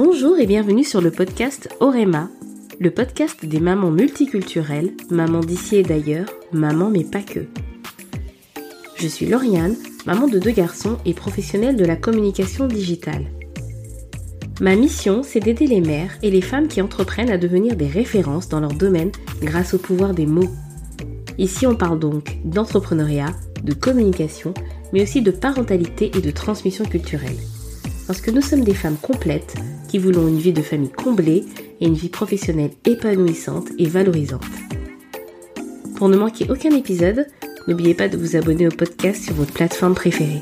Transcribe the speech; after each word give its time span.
Bonjour 0.00 0.38
et 0.38 0.46
bienvenue 0.46 0.84
sur 0.84 1.00
le 1.00 1.10
podcast 1.10 1.68
Orema, 1.80 2.28
le 2.78 2.92
podcast 2.92 3.44
des 3.44 3.58
mamans 3.58 3.90
multiculturelles, 3.90 4.92
mamans 5.10 5.40
d'ici 5.40 5.74
et 5.74 5.82
d'ailleurs, 5.82 6.28
mamans 6.52 6.88
mais 6.88 7.02
pas 7.02 7.20
que. 7.20 7.40
Je 8.94 9.08
suis 9.08 9.26
Lauriane, 9.26 9.74
maman 10.06 10.28
de 10.28 10.38
deux 10.38 10.52
garçons 10.52 10.98
et 11.04 11.14
professionnelle 11.14 11.74
de 11.74 11.84
la 11.84 11.96
communication 11.96 12.68
digitale. 12.68 13.24
Ma 14.60 14.76
mission, 14.76 15.24
c'est 15.24 15.40
d'aider 15.40 15.66
les 15.66 15.80
mères 15.80 16.16
et 16.22 16.30
les 16.30 16.42
femmes 16.42 16.68
qui 16.68 16.80
entreprennent 16.80 17.32
à 17.32 17.36
devenir 17.36 17.74
des 17.74 17.88
références 17.88 18.48
dans 18.48 18.60
leur 18.60 18.74
domaine 18.74 19.10
grâce 19.42 19.74
au 19.74 19.78
pouvoir 19.78 20.14
des 20.14 20.26
mots. 20.26 20.54
Ici, 21.38 21.66
on 21.66 21.74
parle 21.74 21.98
donc 21.98 22.38
d'entrepreneuriat, 22.44 23.34
de 23.64 23.74
communication, 23.74 24.54
mais 24.92 25.02
aussi 25.02 25.22
de 25.22 25.32
parentalité 25.32 26.12
et 26.16 26.20
de 26.20 26.30
transmission 26.30 26.84
culturelle. 26.84 27.38
Parce 28.06 28.20
que 28.20 28.30
nous 28.30 28.42
sommes 28.42 28.62
des 28.62 28.74
femmes 28.74 28.96
complètes 28.96 29.56
qui 29.88 29.98
voulons 29.98 30.28
une 30.28 30.38
vie 30.38 30.52
de 30.52 30.62
famille 30.62 30.92
comblée 30.92 31.44
et 31.80 31.86
une 31.86 31.94
vie 31.94 32.08
professionnelle 32.08 32.72
épanouissante 32.84 33.68
et 33.78 33.86
valorisante. 33.86 34.44
Pour 35.96 36.08
ne 36.08 36.16
manquer 36.16 36.46
aucun 36.48 36.70
épisode, 36.70 37.26
n'oubliez 37.66 37.94
pas 37.94 38.08
de 38.08 38.16
vous 38.16 38.36
abonner 38.36 38.68
au 38.68 38.70
podcast 38.70 39.24
sur 39.24 39.34
votre 39.34 39.52
plateforme 39.52 39.94
préférée. 39.94 40.40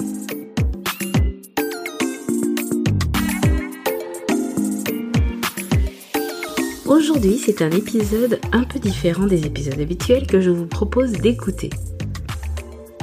Aujourd'hui, 6.84 7.38
c'est 7.38 7.62
un 7.62 7.70
épisode 7.70 8.38
un 8.52 8.64
peu 8.64 8.78
différent 8.78 9.26
des 9.26 9.46
épisodes 9.46 9.80
habituels 9.80 10.26
que 10.26 10.40
je 10.40 10.50
vous 10.50 10.66
propose 10.66 11.12
d'écouter. 11.12 11.70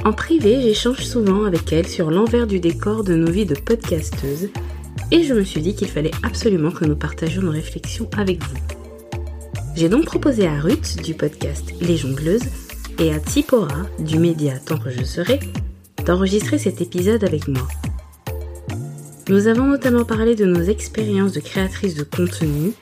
En 0.04 0.12
privé, 0.12 0.60
j'échange 0.60 1.00
souvent 1.04 1.44
avec 1.44 1.72
elle 1.72 1.86
sur 1.86 2.10
l'envers 2.10 2.46
du 2.46 2.60
décor 2.60 3.04
de 3.04 3.14
nos 3.14 3.30
vies 3.30 3.46
de 3.46 3.54
podcasteuses 3.54 4.50
et 5.10 5.24
je 5.24 5.34
me 5.34 5.44
suis 5.44 5.60
dit 5.60 5.74
qu'il 5.74 5.88
fallait 5.88 6.10
absolument 6.22 6.70
que 6.70 6.84
nous 6.84 6.96
partagions 6.96 7.42
nos 7.42 7.50
réflexions 7.50 8.08
avec 8.16 8.42
vous. 8.42 8.56
J'ai 9.76 9.88
donc 9.88 10.04
proposé 10.04 10.46
à 10.46 10.60
Ruth 10.60 11.02
du 11.02 11.14
podcast 11.14 11.64
Les 11.80 11.96
Jongleuses 11.96 12.44
et 12.98 13.12
à 13.12 13.18
Tipora 13.18 13.82
du 13.98 14.18
média 14.18 14.58
Tant 14.58 14.78
que 14.78 14.90
je 14.90 15.02
serai 15.02 15.40
d'enregistrer 16.06 16.58
cet 16.58 16.80
épisode 16.80 17.24
avec 17.24 17.48
moi. 17.48 17.66
Nous 19.28 19.46
avons 19.46 19.64
notamment 19.64 20.04
parlé 20.04 20.34
de 20.34 20.44
nos 20.44 20.62
expériences 20.62 21.32
de 21.32 21.40
créatrices 21.40 21.94
de 21.94 22.04
contenu, 22.04 22.72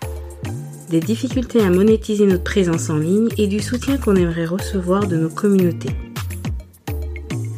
des 0.91 1.01
difficultés 1.01 1.61
à 1.61 1.71
monétiser 1.71 2.27
notre 2.27 2.43
présence 2.43 2.91
en 2.91 2.97
ligne 2.97 3.29
et 3.39 3.47
du 3.47 3.61
soutien 3.61 3.97
qu'on 3.97 4.17
aimerait 4.17 4.47
recevoir 4.47 5.07
de 5.07 5.17
nos 5.17 5.31
communautés. 5.31 5.95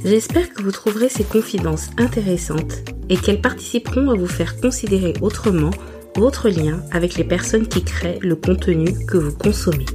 J'espère 0.04 0.52
que 0.52 0.62
vous 0.62 0.70
trouverez 0.70 1.08
ces 1.08 1.24
confidences 1.24 1.88
intéressantes 1.96 2.74
et 3.08 3.16
qu'elles 3.16 3.40
participeront 3.40 4.10
à 4.10 4.14
vous 4.14 4.26
faire 4.26 4.60
considérer 4.60 5.14
autrement 5.22 5.70
votre 6.14 6.50
lien 6.50 6.82
avec 6.92 7.14
les 7.14 7.24
personnes 7.24 7.66
qui 7.66 7.82
créent 7.82 8.18
le 8.20 8.36
contenu 8.36 8.92
que 9.06 9.16
vous 9.16 9.34
consommez. 9.34 9.86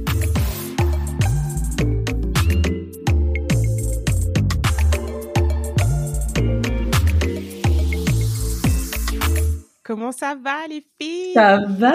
Comment 9.84 10.10
ça 10.10 10.34
va 10.34 10.66
les 10.68 10.84
filles? 11.00 11.34
Ça 11.34 11.60
va? 11.68 11.92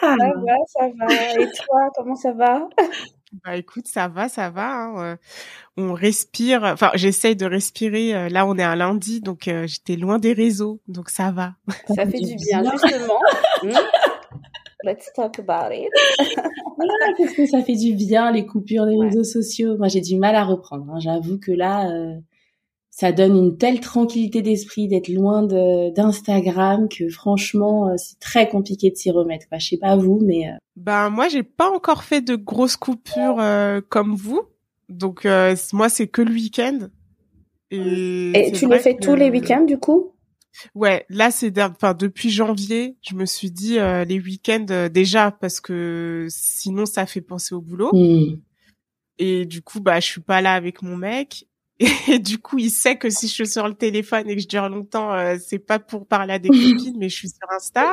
Ça 0.00 0.16
va, 0.16 0.56
ça 0.68 0.86
va. 0.96 1.14
Et 1.42 1.46
toi, 1.46 1.90
comment 1.96 2.14
ça 2.14 2.32
va? 2.32 2.68
Bah 3.32 3.56
écoute, 3.56 3.86
ça 3.86 4.08
va, 4.08 4.28
ça 4.28 4.50
va. 4.50 4.72
Hein. 4.72 4.94
Euh, 4.98 5.16
on 5.76 5.92
respire. 5.92 6.64
Enfin, 6.64 6.90
j'essaye 6.94 7.36
de 7.36 7.46
respirer. 7.46 8.14
Euh, 8.14 8.28
là, 8.28 8.44
on 8.46 8.56
est 8.58 8.62
un 8.62 8.74
lundi, 8.74 9.20
donc 9.20 9.46
euh, 9.46 9.66
j'étais 9.68 9.94
loin 9.96 10.18
des 10.18 10.32
réseaux, 10.32 10.80
donc 10.88 11.10
ça 11.10 11.30
va. 11.30 11.54
Ça 11.86 12.06
fait 12.06 12.20
du 12.20 12.36
bien, 12.36 12.62
justement. 12.70 13.20
Hmm? 13.62 13.74
Let's 14.84 15.12
talk 15.14 15.38
about 15.38 15.70
it. 15.70 15.90
voilà, 16.76 17.12
qu'est-ce 17.18 17.34
que 17.34 17.44
ça 17.44 17.62
fait 17.62 17.76
du 17.76 17.92
bien, 17.92 18.32
les 18.32 18.46
coupures 18.46 18.86
des 18.86 18.96
réseaux 18.96 19.22
sociaux. 19.22 19.76
Moi, 19.76 19.88
j'ai 19.88 20.00
du 20.00 20.16
mal 20.16 20.34
à 20.34 20.44
reprendre. 20.44 20.90
Hein. 20.90 20.98
J'avoue 20.98 21.38
que 21.38 21.52
là, 21.52 21.86
ça 22.90 23.12
donne 23.12 23.36
une 23.36 23.56
telle 23.56 23.80
tranquillité 23.80 24.42
d'esprit 24.42 24.88
d'être 24.88 25.08
loin 25.08 25.42
d'Instagram 25.44 26.88
que 26.88 27.08
franchement 27.08 27.88
euh, 27.88 27.94
c'est 27.96 28.18
très 28.18 28.48
compliqué 28.48 28.90
de 28.90 28.96
s'y 28.96 29.10
remettre. 29.10 29.48
Quoi. 29.48 29.58
Je 29.58 29.68
sais 29.68 29.78
pas 29.78 29.96
vous, 29.96 30.20
mais 30.22 30.48
euh... 30.48 30.56
ben 30.76 31.08
moi 31.08 31.28
j'ai 31.28 31.42
pas 31.42 31.70
encore 31.70 32.02
fait 32.02 32.20
de 32.20 32.36
grosses 32.36 32.76
coupures 32.76 33.40
euh, 33.40 33.80
comme 33.88 34.14
vous, 34.14 34.42
donc 34.88 35.24
euh, 35.24 35.56
moi 35.72 35.88
c'est 35.88 36.08
que 36.08 36.20
le 36.20 36.32
week-end. 36.32 36.88
Et, 37.70 38.48
et 38.48 38.52
tu 38.52 38.66
le 38.66 38.78
fais 38.78 38.96
tous 38.96 39.14
les 39.14 39.30
week-ends 39.30 39.64
du 39.64 39.78
coup? 39.78 40.12
Ouais, 40.74 41.06
là 41.08 41.30
c'est 41.30 41.56
enfin 41.62 41.94
depuis 41.94 42.28
janvier, 42.28 42.96
je 43.00 43.14
me 43.14 43.24
suis 43.24 43.52
dit 43.52 43.78
les 43.78 44.20
week-ends 44.20 44.88
déjà 44.92 45.30
parce 45.30 45.60
que 45.60 46.26
sinon 46.28 46.86
ça 46.86 47.06
fait 47.06 47.20
penser 47.20 47.54
au 47.54 47.60
boulot. 47.60 47.90
Mmh. 47.92 48.40
Et 49.18 49.46
du 49.46 49.62
coup 49.62 49.80
bah 49.80 50.00
je 50.00 50.06
suis 50.06 50.20
pas 50.20 50.40
là 50.40 50.54
avec 50.54 50.82
mon 50.82 50.96
mec 50.96 51.46
et 52.08 52.18
du 52.18 52.38
coup, 52.38 52.58
il 52.58 52.70
sait 52.70 52.96
que 52.96 53.08
si 53.08 53.26
je 53.26 53.32
suis 53.32 53.46
sur 53.46 53.66
le 53.66 53.74
téléphone 53.74 54.28
et 54.28 54.36
que 54.36 54.42
je 54.42 54.48
dure 54.48 54.68
longtemps, 54.68 55.12
euh, 55.14 55.36
c'est 55.44 55.58
pas 55.58 55.78
pour 55.78 56.06
parler 56.06 56.34
à 56.34 56.38
des 56.38 56.48
copines, 56.48 56.96
mais 56.98 57.08
je 57.08 57.16
suis 57.16 57.28
sur 57.28 57.50
Insta. 57.56 57.92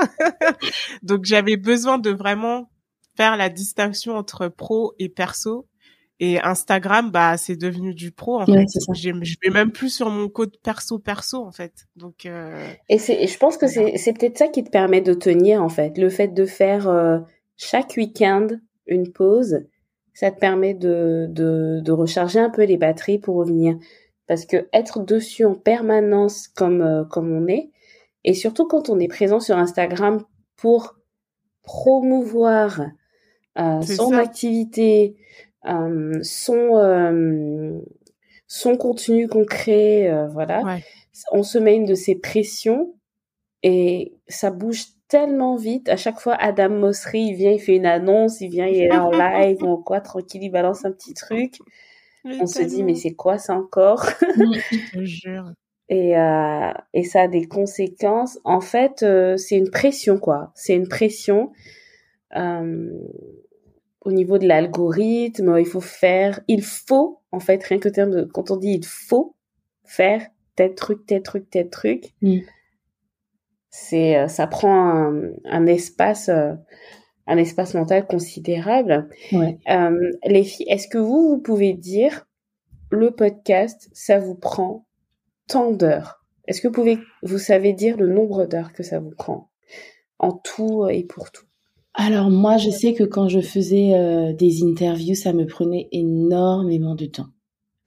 Donc, 1.03 1.23
j'avais 1.23 1.55
besoin 1.55 1.97
de 1.97 2.09
vraiment 2.09 2.69
faire 3.15 3.37
la 3.37 3.49
distinction 3.49 4.15
entre 4.15 4.49
pro 4.49 4.93
et 4.99 5.09
perso. 5.09 5.67
Et 6.19 6.39
Instagram, 6.41 7.11
bah, 7.11 7.37
c'est 7.37 7.55
devenu 7.55 7.93
du 7.93 8.11
pro. 8.11 8.41
En 8.41 8.45
fait, 8.45 8.65
je 8.95 9.35
vais 9.43 9.51
même 9.51 9.71
plus 9.71 9.89
sur 9.89 10.09
mon 10.09 10.29
code 10.29 10.57
perso 10.63 10.97
perso 10.97 11.45
en 11.45 11.51
fait. 11.51 11.85
Donc. 11.95 12.25
Euh... 12.25 12.71
Et 12.89 12.97
c'est, 12.97 13.27
je 13.27 13.37
pense 13.37 13.55
que 13.55 13.67
c'est, 13.67 13.97
c'est 13.97 14.13
peut-être 14.13 14.35
ça 14.35 14.47
qui 14.47 14.63
te 14.63 14.71
permet 14.71 15.01
de 15.01 15.13
tenir 15.13 15.61
en 15.61 15.69
fait, 15.69 15.95
le 15.99 16.09
fait 16.09 16.29
de 16.29 16.45
faire 16.47 16.89
euh, 16.89 17.19
chaque 17.55 17.93
week-end 17.97 18.47
une 18.87 19.11
pause 19.11 19.59
ça 20.17 20.31
te 20.31 20.39
permet 20.39 20.73
de, 20.73 21.27
de, 21.29 21.79
de, 21.83 21.91
recharger 21.91 22.39
un 22.39 22.49
peu 22.49 22.63
les 22.63 22.77
batteries 22.77 23.19
pour 23.19 23.35
revenir. 23.35 23.77
Parce 24.25 24.47
que 24.47 24.67
être 24.73 25.03
dessus 25.03 25.45
en 25.45 25.53
permanence 25.53 26.47
comme, 26.47 26.81
euh, 26.81 27.03
comme 27.03 27.31
on 27.31 27.45
est, 27.45 27.69
et 28.23 28.33
surtout 28.33 28.65
quand 28.65 28.89
on 28.89 28.99
est 28.99 29.07
présent 29.07 29.39
sur 29.39 29.59
Instagram 29.59 30.23
pour 30.55 30.95
promouvoir 31.61 32.81
euh, 33.59 33.81
son 33.83 34.13
activité, 34.13 35.17
euh, 35.67 36.17
son, 36.23 37.83
son 38.47 38.75
contenu 38.75 39.27
concret, 39.27 40.09
euh, 40.09 40.27
voilà, 40.29 40.79
on 41.31 41.43
se 41.43 41.59
met 41.59 41.75
une 41.75 41.85
de 41.85 41.93
ces 41.93 42.15
pressions 42.15 42.95
et 43.61 44.15
ça 44.27 44.49
bouge 44.49 44.85
tellement 45.07 45.55
vite. 45.55 45.89
À 45.89 45.97
chaque 45.97 46.19
fois, 46.19 46.35
Adam 46.35 46.69
Mosseri, 46.69 47.21
il 47.21 47.35
vient, 47.35 47.51
il 47.51 47.59
fait 47.59 47.75
une 47.75 47.85
annonce, 47.85 48.41
il 48.41 48.49
vient, 48.49 48.67
il 48.67 48.81
est 48.81 48.91
en 48.91 49.11
live 49.11 49.63
ou 49.63 49.77
quoi, 49.77 50.01
tranquille, 50.01 50.43
il 50.43 50.49
balance 50.49 50.85
un 50.85 50.91
petit 50.91 51.13
truc. 51.13 51.59
On 52.25 52.45
se 52.45 52.61
dit, 52.61 52.83
mais 52.83 52.95
c'est 52.95 53.13
quoi 53.13 53.37
ça 53.37 53.55
encore? 53.55 54.05
Je 54.93 55.05
jure. 55.05 55.51
Et, 55.89 56.17
euh, 56.17 56.73
et 56.93 57.03
ça 57.03 57.21
a 57.21 57.27
des 57.27 57.47
conséquences. 57.47 58.39
En 58.43 58.59
fait, 58.59 59.03
euh, 59.03 59.37
c'est 59.37 59.55
une 59.55 59.69
pression, 59.69 60.17
quoi. 60.17 60.51
C'est 60.53 60.75
une 60.75 60.89
pression 60.89 61.53
euh, 62.35 62.91
au 64.01 64.11
niveau 64.11 64.37
de 64.37 64.47
l'algorithme. 64.47 65.55
Il 65.57 65.65
faut 65.65 65.79
faire, 65.79 66.41
il 66.49 66.61
faut, 66.61 67.21
en 67.31 67.39
fait, 67.39 67.63
rien 67.63 67.79
que 67.79 67.87
terme 67.87 68.11
de, 68.11 68.23
quand 68.23 68.51
on 68.51 68.57
dit 68.57 68.73
il 68.73 68.85
faut 68.85 69.35
faire 69.85 70.27
tel 70.57 70.75
truc, 70.75 71.05
tel 71.05 71.21
truc, 71.21 71.49
tel 71.49 71.69
truc, 71.69 72.13
c'est 73.79 74.17
euh, 74.17 74.27
ça 74.27 74.47
prend 74.47 74.89
un, 74.89 75.31
un, 75.45 75.65
espace 75.67 76.29
euh, 76.29 76.53
un 77.27 77.37
espace 77.37 77.73
mental 77.75 78.07
considérable. 78.07 79.07
Ouais. 79.31 79.59
Euh, 79.69 80.11
les 80.25 80.43
filles, 80.43 80.65
est-ce 80.67 80.87
que 80.87 80.97
vous 80.97 81.29
vous 81.29 81.37
pouvez 81.37 81.73
dire 81.73 82.25
le 82.89 83.11
podcast 83.11 83.89
ça 83.93 84.19
vous 84.19 84.35
prend 84.35 84.87
tant 85.47 85.71
d'heures? 85.71 86.25
Est-ce 86.47 86.61
que 86.61 86.67
vous 86.67 86.73
pouvez 86.73 86.97
vous 87.21 87.37
savez 87.37 87.73
dire 87.73 87.97
le 87.97 88.07
nombre 88.07 88.45
d'heures 88.45 88.73
que 88.73 88.83
ça 88.83 88.99
vous 88.99 89.11
prend? 89.11 89.49
En 90.19 90.31
tout 90.31 90.87
et 90.89 91.03
pour 91.03 91.31
tout 91.31 91.43
alors 91.99 92.29
moi, 92.29 92.57
je 92.57 92.69
sais 92.69 92.93
que 92.93 93.03
quand 93.03 93.27
je 93.27 93.39
faisais 93.39 93.95
euh, 93.95 94.31
des 94.31 94.63
interviews, 94.63 95.15
ça 95.15 95.33
me 95.33 95.47
prenait 95.47 95.89
énormément 95.91 96.93
de 96.93 97.07
temps 97.07 97.29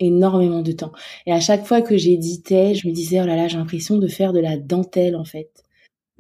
énormément 0.01 0.63
de 0.63 0.73
temps. 0.73 0.93
Et 1.27 1.33
à 1.33 1.41
chaque 1.41 1.67
fois 1.67 1.83
que 1.83 1.99
j'éditais, 1.99 2.75
je 2.75 2.89
me 2.89 2.93
disais, 2.93 3.21
oh 3.21 3.27
là 3.27 3.37
là, 3.37 3.49
j'ai 3.49 3.59
l'impression 3.59 3.99
de 3.99 4.09
faire 4.09 4.33
de 4.33 4.41
la 4.41 4.57
dentelle, 4.57 5.15
en 5.15 5.27
fait 5.27 5.51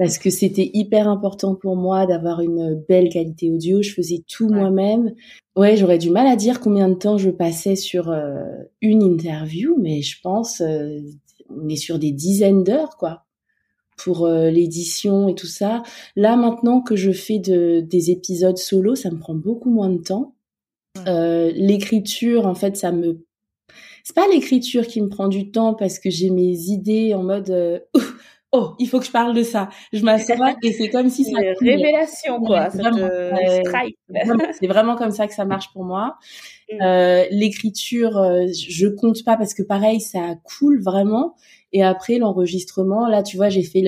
parce 0.00 0.17
que 0.17 0.31
c'était 0.31 0.70
hyper 0.73 1.08
important 1.08 1.55
pour 1.55 1.76
moi 1.76 2.06
d'avoir 2.06 2.41
une 2.41 2.82
belle 2.88 3.11
qualité 3.11 3.50
audio. 3.50 3.82
Je 3.82 3.93
faisais 3.93 4.25
tout 4.26 4.49
moi-même. 4.49 5.12
Ouais, 5.56 5.76
j'aurais 5.76 5.99
du 5.99 6.08
mal 6.08 6.26
à 6.26 6.37
dire 6.37 6.58
combien 6.61 6.88
de 6.88 6.94
temps 6.94 7.19
je 7.19 7.29
passais 7.29 7.76
sur 7.76 8.08
euh, 8.08 8.47
une 8.81 9.02
interview, 9.02 9.76
mais 9.79 10.00
je 10.00 10.19
pense 10.23 10.62
euh, 10.62 11.00
on 11.50 11.69
est 11.69 11.76
sur 11.76 11.99
des 11.99 12.12
dizaines 12.12 12.64
d'heures, 12.64 12.97
quoi, 12.97 13.26
pour 13.99 14.25
euh, 14.25 14.49
l'édition 14.49 15.29
et 15.29 15.35
tout 15.35 15.47
ça. 15.47 15.82
Là, 16.17 16.35
maintenant 16.35 16.81
que 16.81 16.96
je 16.96 17.12
fais 17.12 17.38
de, 17.38 17.81
des 17.81 18.11
épisodes 18.11 18.56
solo, 18.56 18.94
ça 18.94 19.11
me 19.11 19.19
prend 19.19 19.35
beaucoup 19.35 19.69
moins 19.69 19.91
de 19.91 19.99
temps. 19.99 20.35
L'écriture, 21.05 22.46
en 22.46 22.55
fait, 22.55 22.79
ça 22.79 22.91
me 22.91 23.26
c'est 24.03 24.17
pas 24.17 24.26
l'écriture 24.29 24.87
qui 24.87 25.03
me 25.03 25.11
prend 25.11 25.29
du 25.29 25.50
temps 25.50 25.75
parce 25.75 25.99
que 25.99 26.08
j'ai 26.08 26.31
mes 26.31 26.70
idées 26.70 27.12
en 27.12 27.23
mode 27.23 27.85
oh, 28.52 28.75
il 28.79 28.88
faut 28.88 28.99
que 28.99 29.06
je 29.06 29.11
parle 29.11 29.35
de 29.35 29.43
ça. 29.43 29.69
Je 29.93 30.02
m'assois 30.05 30.55
et 30.62 30.73
c'est 30.73 30.88
comme 30.88 31.08
si 31.08 31.25
ça. 31.32 31.41
Une 31.41 31.69
révélation, 31.69 32.41
quoi. 32.41 32.69
c'est 32.70 34.67
vraiment 34.67 34.97
comme 34.97 35.11
ça 35.11 35.26
que 35.26 35.35
ça 35.35 35.44
marche 35.44 35.73
pour 35.73 35.85
moi. 35.85 36.17
Mm. 36.73 36.82
Euh, 36.82 37.25
L'écriture, 37.31 38.17
euh, 38.19 38.47
je 38.52 38.88
compte 38.88 39.25
pas 39.25 39.37
parce 39.37 39.55
que 39.55 39.62
pareil, 39.62 40.00
ça 40.00 40.37
coule 40.44 40.82
vraiment. 40.82 41.35
Et 41.73 41.85
après 41.85 42.19
l'enregistrement, 42.19 43.06
là, 43.06 43.23
tu 43.23 43.37
vois, 43.37 43.49
j'ai 43.49 43.62
fait 43.62 43.82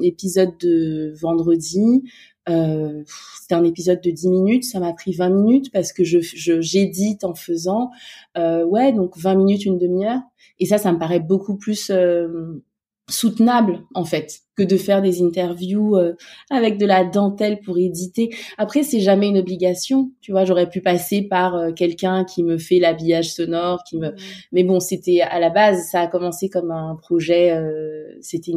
l'épisode 0.00 0.58
de 0.58 1.14
vendredi. 1.20 2.02
Euh, 2.48 3.04
c'était 3.40 3.54
un 3.54 3.64
épisode 3.64 4.00
de 4.00 4.10
10 4.10 4.28
minutes, 4.28 4.64
ça 4.64 4.80
m'a 4.80 4.92
pris 4.92 5.12
20 5.12 5.28
minutes 5.28 5.72
parce 5.72 5.92
que 5.92 6.04
je 6.04 6.18
j'édite 6.60 7.22
en 7.22 7.34
faisant 7.34 7.90
euh, 8.38 8.64
ouais 8.64 8.92
donc 8.92 9.16
20 9.18 9.34
minutes 9.34 9.66
une 9.66 9.78
demi-heure 9.78 10.20
et 10.58 10.64
ça 10.64 10.78
ça 10.78 10.90
me 10.90 10.98
paraît 10.98 11.20
beaucoup 11.20 11.56
plus 11.56 11.90
euh, 11.90 12.62
soutenable 13.10 13.84
en 13.94 14.04
fait 14.04 14.40
que 14.60 14.64
de 14.66 14.76
faire 14.76 15.00
des 15.00 15.22
interviews 15.22 15.96
euh, 15.96 16.12
avec 16.50 16.76
de 16.76 16.84
la 16.84 17.04
dentelle 17.04 17.60
pour 17.60 17.78
éditer. 17.78 18.28
Après 18.58 18.82
c'est 18.82 19.00
jamais 19.00 19.28
une 19.28 19.38
obligation, 19.38 20.10
tu 20.20 20.32
vois, 20.32 20.44
j'aurais 20.44 20.68
pu 20.68 20.82
passer 20.82 21.22
par 21.22 21.54
euh, 21.54 21.72
quelqu'un 21.72 22.24
qui 22.24 22.42
me 22.42 22.58
fait 22.58 22.78
l'habillage 22.78 23.32
sonore, 23.32 23.82
qui 23.88 23.96
me 23.96 24.14
mais 24.52 24.62
bon, 24.62 24.78
c'était 24.78 25.22
à 25.22 25.40
la 25.40 25.48
base 25.48 25.88
ça 25.90 26.00
a 26.00 26.06
commencé 26.08 26.50
comme 26.50 26.70
un 26.70 26.94
projet 26.96 27.52
euh, 27.52 28.18
c'était 28.20 28.52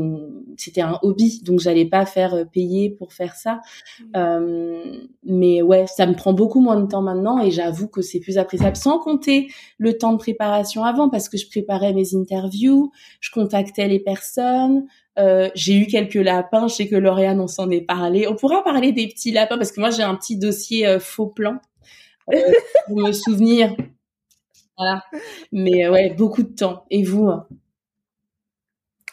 c'était 0.58 0.82
un 0.82 1.00
hobby. 1.04 1.42
Donc 1.44 1.62
j'allais 1.62 1.86
pas 1.86 2.06
faire 2.06 2.46
payer 2.52 2.90
pour 2.90 3.14
faire 3.14 3.36
ça. 3.36 3.62
mais 5.24 5.62
ouais, 5.62 5.86
ça 5.88 6.06
me 6.06 6.16
prend 6.16 6.34
beaucoup 6.34 6.60
moins 6.60 6.82
de 6.82 6.88
temps 6.88 7.02
maintenant 7.02 7.42
et 7.42 7.50
j'avoue 7.50 7.88
que 7.88 8.02
c'est 8.02 8.20
plus 8.20 8.38
appréciable. 8.38 8.76
Sans 8.76 9.00
compter 9.00 9.48
le 9.78 9.98
temps 9.98 10.12
de 10.12 10.18
préparation 10.18 10.84
avant 10.84 11.10
parce 11.10 11.30
que 11.30 11.38
je 11.38 11.48
préparais 11.48 11.94
mes 11.94 12.14
interviews, 12.14 12.92
je 13.22 13.32
contactais 13.32 13.88
les 13.88 14.00
personnes, 14.00 14.86
euh, 15.19 15.50
j'ai 15.56 15.75
eu 15.75 15.88
quelques 15.88 16.15
lapins. 16.15 16.68
Je 16.68 16.75
sais 16.75 16.88
que 16.88 16.95
Lauriane, 16.95 17.39
on 17.39 17.48
s'en 17.48 17.69
est 17.69 17.81
parlé. 17.81 18.27
On 18.27 18.36
pourra 18.36 18.63
parler 18.63 18.92
des 18.92 19.07
petits 19.07 19.31
lapins 19.31 19.57
parce 19.57 19.71
que 19.71 19.80
moi, 19.80 19.89
j'ai 19.89 20.04
un 20.04 20.15
petit 20.15 20.38
dossier 20.38 20.88
euh, 20.88 21.00
faux 21.00 21.27
plan 21.27 21.60
euh, 22.33 22.38
pour 22.88 22.98
me 22.98 23.12
souvenir. 23.12 23.75
Voilà. 24.77 25.04
Mais 25.51 25.88
ouais, 25.88 26.10
beaucoup 26.12 26.44
de 26.44 26.54
temps. 26.54 26.86
Et 26.89 27.04
vous 27.04 27.31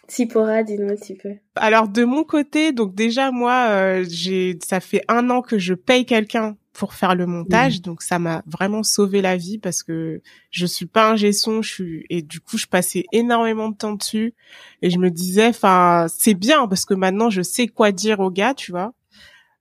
Sipora, 0.09 0.65
dis-nous 0.65 0.91
un 0.91 0.97
petit 0.97 1.15
peu. 1.15 1.35
Alors 1.55 1.87
de 1.87 2.05
mon 2.05 2.25
côté, 2.25 2.73
donc 2.73 2.97
déjà 2.97 3.31
moi, 3.31 4.03
j'ai, 4.03 4.59
ça 4.61 4.81
fait 4.81 5.05
un 5.07 5.31
an 5.31 5.41
que 5.41 5.57
je 5.57 5.73
paye 5.73 6.05
quelqu'un 6.05 6.57
pour 6.81 6.95
faire 6.95 7.15
le 7.15 7.27
montage, 7.27 7.77
mmh. 7.77 7.83
donc 7.83 8.01
ça 8.01 8.19
m'a 8.19 8.43
vraiment 8.47 8.83
sauvé 8.83 9.21
la 9.21 9.37
vie 9.37 9.59
parce 9.59 9.83
que 9.83 10.23
je 10.51 10.65
suis 10.65 10.87
pas 10.87 11.11
un 11.11 11.15
gesson, 11.15 11.61
je 11.61 11.71
suis 11.71 12.07
et 12.09 12.23
du 12.23 12.41
coup 12.41 12.57
je 12.57 12.65
passais 12.65 13.05
énormément 13.13 13.69
de 13.69 13.77
temps 13.77 13.93
dessus. 13.93 14.33
Et 14.81 14.89
je 14.89 14.97
me 14.97 15.11
disais, 15.11 15.49
enfin 15.49 16.07
c'est 16.09 16.33
bien 16.33 16.67
parce 16.69 16.87
que 16.87 16.95
maintenant 16.95 17.29
je 17.29 17.43
sais 17.43 17.67
quoi 17.69 17.93
dire 17.93 18.21
aux 18.21 18.31
gars, 18.31 18.55
tu 18.55 18.71
vois, 18.71 18.95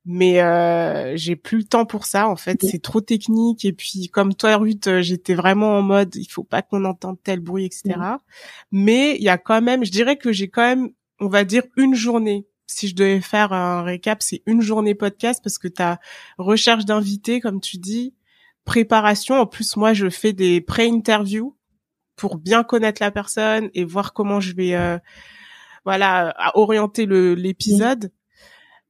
mais 0.05 0.41
euh, 0.41 1.17
j'ai 1.17 1.35
plus 1.35 1.57
le 1.57 1.63
temps 1.65 1.85
pour 1.85 2.05
ça 2.05 2.29
en 2.29 2.37
fait, 2.37 2.63
c'est 2.63 2.81
trop 2.81 3.01
technique. 3.01 3.65
Et 3.65 3.73
puis 3.73 4.07
comme 4.07 4.33
toi 4.33 4.55
Ruth, 4.55 4.87
euh, 4.87 5.01
j'étais 5.01 5.33
vraiment 5.33 5.77
en 5.77 5.81
mode 5.81 6.15
il 6.15 6.31
faut 6.31 6.45
pas 6.45 6.61
qu'on 6.61 6.85
entende 6.85 7.17
tel 7.21 7.41
bruit 7.41 7.65
etc. 7.65 7.95
Mais 8.71 9.17
il 9.17 9.23
y 9.23 9.29
a 9.29 9.37
quand 9.37 9.61
même, 9.61 9.83
je 9.83 9.91
dirais 9.91 10.15
que 10.15 10.31
j'ai 10.31 10.47
quand 10.47 10.61
même, 10.61 10.91
on 11.19 11.27
va 11.27 11.43
dire 11.43 11.63
une 11.75 11.95
journée 11.95 12.47
si 12.69 12.87
je 12.87 12.95
devais 12.95 13.19
faire 13.19 13.51
un 13.51 13.81
récap, 13.81 14.21
c'est 14.21 14.43
une 14.45 14.61
journée 14.61 14.93
podcast 14.93 15.41
parce 15.43 15.57
que 15.57 15.67
tu 15.67 15.81
as 15.81 15.99
recherche 16.37 16.85
d'invités, 16.85 17.41
comme 17.41 17.59
tu 17.59 17.77
dis, 17.77 18.13
préparation. 18.63 19.35
En 19.35 19.47
plus, 19.47 19.75
moi, 19.75 19.93
je 19.93 20.09
fais 20.09 20.33
des 20.33 20.61
pré-interviews 20.61 21.57
pour 22.15 22.37
bien 22.37 22.63
connaître 22.63 23.01
la 23.01 23.09
personne 23.09 23.71
et 23.73 23.83
voir 23.83 24.13
comment 24.13 24.39
je 24.39 24.53
vais, 24.53 24.75
euh, 24.75 24.99
voilà, 25.83 26.35
orienter 26.53 27.07
l'épisode. 27.07 28.11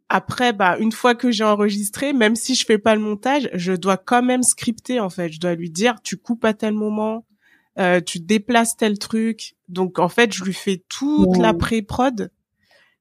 Après, 0.09 0.51
bah, 0.51 0.77
une 0.79 0.91
fois 0.91 1.15
que 1.15 1.31
j'ai 1.31 1.45
enregistré, 1.45 2.11
même 2.11 2.35
si 2.35 2.55
je 2.55 2.65
fais 2.65 2.79
pas 2.79 2.95
le 2.95 3.01
montage, 3.01 3.49
je 3.53 3.71
dois 3.71 3.97
quand 3.97 4.23
même 4.23 4.43
scripter 4.43 4.99
en 4.99 5.09
fait. 5.09 5.31
Je 5.31 5.39
dois 5.39 5.55
lui 5.55 5.69
dire, 5.69 6.01
tu 6.01 6.17
coupes 6.17 6.43
à 6.43 6.53
tel 6.53 6.73
moment, 6.73 7.25
euh, 7.77 8.01
tu 8.01 8.19
déplaces 8.19 8.75
tel 8.75 8.99
truc. 8.99 9.55
Donc 9.69 9.99
en 9.99 10.09
fait, 10.09 10.33
je 10.33 10.43
lui 10.43 10.53
fais 10.53 10.83
toute 10.89 11.37
la 11.37 11.53
pré-prod 11.53 12.31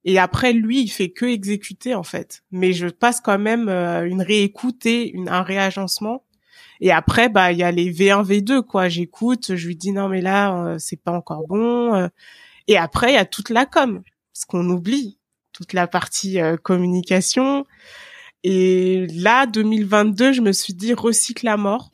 et 0.04 0.18
après, 0.18 0.52
lui, 0.52 0.82
il 0.82 0.88
fait 0.88 1.10
que 1.10 1.26
exécuter 1.26 1.94
en 1.94 2.02
fait. 2.02 2.42
Mais 2.50 2.72
je 2.72 2.86
passe 2.86 3.20
quand 3.20 3.38
même 3.38 3.68
euh, 3.68 4.06
une 4.06 4.22
réécoute 4.22 4.86
et 4.86 5.10
une, 5.10 5.28
un 5.28 5.42
réagencement. 5.42 6.24
Et 6.80 6.92
après, 6.92 7.28
bah, 7.28 7.52
il 7.52 7.58
y 7.58 7.64
a 7.64 7.70
les 7.72 7.92
V1, 7.92 8.24
V2 8.24 8.62
quoi. 8.62 8.88
J'écoute, 8.88 9.56
je 9.56 9.66
lui 9.66 9.76
dis 9.76 9.92
non 9.92 10.08
mais 10.08 10.20
là, 10.20 10.56
euh, 10.64 10.76
c'est 10.78 11.00
pas 11.02 11.12
encore 11.12 11.46
bon. 11.46 11.94
Euh. 11.94 12.08
Et 12.68 12.78
après, 12.78 13.12
il 13.12 13.14
y 13.14 13.18
a 13.18 13.24
toute 13.24 13.50
la 13.50 13.66
com, 13.66 14.02
ce 14.32 14.46
qu'on 14.46 14.68
oublie, 14.70 15.18
toute 15.52 15.72
la 15.72 15.86
partie 15.86 16.38
communication. 16.62 17.66
Et 18.44 19.06
là, 19.14 19.46
2022, 19.46 20.32
je 20.32 20.42
me 20.42 20.52
suis 20.52 20.74
dit 20.74 20.94
recycle 20.94 21.48
à 21.48 21.56
mort. 21.56 21.90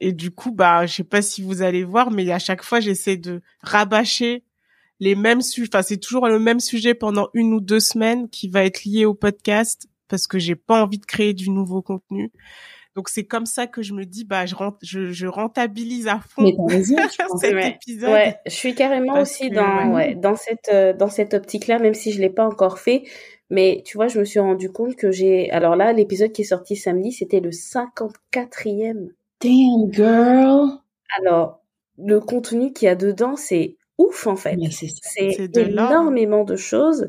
et 0.00 0.12
du 0.12 0.30
coup, 0.30 0.52
bah, 0.52 0.86
je 0.86 0.94
sais 0.94 1.04
pas 1.04 1.20
si 1.20 1.42
vous 1.42 1.62
allez 1.62 1.84
voir, 1.84 2.10
mais 2.10 2.30
à 2.30 2.38
chaque 2.38 2.62
fois, 2.62 2.80
j'essaie 2.80 3.16
de 3.16 3.42
rabâcher 3.60 4.44
les 5.04 5.14
mêmes 5.14 5.42
sujets, 5.42 5.68
enfin 5.72 5.82
c'est 5.82 5.98
toujours 5.98 6.28
le 6.28 6.38
même 6.38 6.60
sujet 6.60 6.94
pendant 6.94 7.28
une 7.34 7.52
ou 7.52 7.60
deux 7.60 7.80
semaines 7.80 8.28
qui 8.28 8.48
va 8.48 8.64
être 8.64 8.84
lié 8.84 9.04
au 9.04 9.14
podcast 9.14 9.86
parce 10.08 10.26
que 10.26 10.38
j'ai 10.38 10.56
pas 10.56 10.82
envie 10.82 10.98
de 10.98 11.06
créer 11.06 11.34
du 11.34 11.50
nouveau 11.50 11.82
contenu. 11.82 12.32
Donc 12.96 13.08
c'est 13.08 13.24
comme 13.24 13.46
ça 13.46 13.66
que 13.66 13.82
je 13.82 13.92
me 13.92 14.04
dis 14.04 14.24
bah 14.24 14.46
je, 14.46 14.54
je, 14.82 15.12
je 15.12 15.26
rentabilise 15.26 16.06
à 16.06 16.20
fond 16.20 16.56
cet 17.40 17.64
épisode. 17.64 18.10
Ouais, 18.10 18.36
je 18.46 18.52
suis 18.52 18.74
carrément 18.74 19.20
aussi 19.20 19.50
dans 19.50 19.92
ouais, 19.94 20.14
dans 20.14 20.36
cette 20.36 20.70
euh, 20.72 20.92
dans 20.92 21.08
cette 21.08 21.34
optique 21.34 21.66
là 21.66 21.78
même 21.78 21.94
si 21.94 22.12
je 22.12 22.20
l'ai 22.20 22.30
pas 22.30 22.46
encore 22.46 22.78
fait 22.78 23.04
mais 23.50 23.82
tu 23.84 23.98
vois, 23.98 24.08
je 24.08 24.18
me 24.18 24.24
suis 24.24 24.40
rendu 24.40 24.70
compte 24.70 24.96
que 24.96 25.10
j'ai 25.10 25.50
alors 25.50 25.76
là 25.76 25.92
l'épisode 25.92 26.32
qui 26.32 26.42
est 26.42 26.46
sorti 26.46 26.76
samedi, 26.76 27.12
c'était 27.12 27.40
le 27.40 27.50
54e. 27.50 29.10
Damn 29.40 29.92
girl. 29.92 30.80
Alors 31.18 31.60
le 31.98 32.20
contenu 32.20 32.72
qu'il 32.72 32.86
y 32.86 32.88
a 32.88 32.96
dedans, 32.96 33.36
c'est 33.36 33.76
ouf 33.98 34.26
en 34.26 34.36
fait. 34.36 34.56
C'est 34.70 35.56
énormément 35.56 36.44
de 36.44 36.56
choses. 36.56 37.06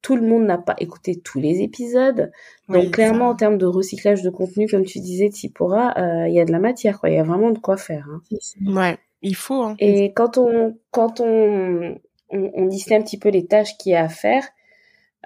Tout 0.00 0.14
le 0.14 0.22
monde 0.22 0.44
n'a 0.44 0.58
pas 0.58 0.76
écouté 0.78 1.20
tous 1.20 1.40
les 1.40 1.60
épisodes. 1.60 2.30
Donc 2.68 2.92
clairement, 2.92 3.28
en 3.28 3.34
termes 3.34 3.58
de 3.58 3.66
recyclage 3.66 4.22
de 4.22 4.30
contenu, 4.30 4.68
comme 4.68 4.84
tu 4.84 5.00
disais, 5.00 5.28
Tipora, 5.28 5.94
euh, 5.98 6.28
il 6.28 6.34
y 6.34 6.40
a 6.40 6.44
de 6.44 6.52
la 6.52 6.60
matière, 6.60 7.00
quoi. 7.00 7.10
Il 7.10 7.16
y 7.16 7.18
a 7.18 7.24
vraiment 7.24 7.50
de 7.50 7.58
quoi 7.58 7.76
faire. 7.76 8.06
Hein. 8.08 8.20
Ouais, 8.64 8.96
il 9.22 9.34
faut. 9.34 9.62
Hein. 9.62 9.74
Et 9.80 10.12
quand 10.12 10.38
on 10.38 10.78
quand 10.92 11.20
on, 11.20 11.96
on, 12.30 12.50
on 12.54 12.66
listait 12.66 12.94
un 12.94 13.02
petit 13.02 13.18
peu 13.18 13.30
les 13.30 13.46
tâches 13.46 13.76
qu'il 13.76 13.92
y 13.92 13.96
a 13.96 14.04
à 14.04 14.08
faire, 14.08 14.44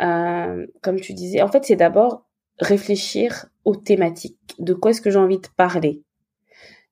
euh, 0.01 0.67
comme 0.81 1.01
tu 1.01 1.13
disais, 1.13 1.43
en 1.43 1.49
fait, 1.49 1.65
c'est 1.65 1.77
d'abord 1.77 2.25
réfléchir 2.59 3.47
aux 3.65 3.77
thématiques. 3.77 4.39
De 4.59 4.75
quoi 4.75 4.93
est-ce 4.93 5.01
que 5.01 5.11
j'ai 5.11 5.19
envie 5.19 5.39
de 5.39 5.49
parler? 5.57 6.03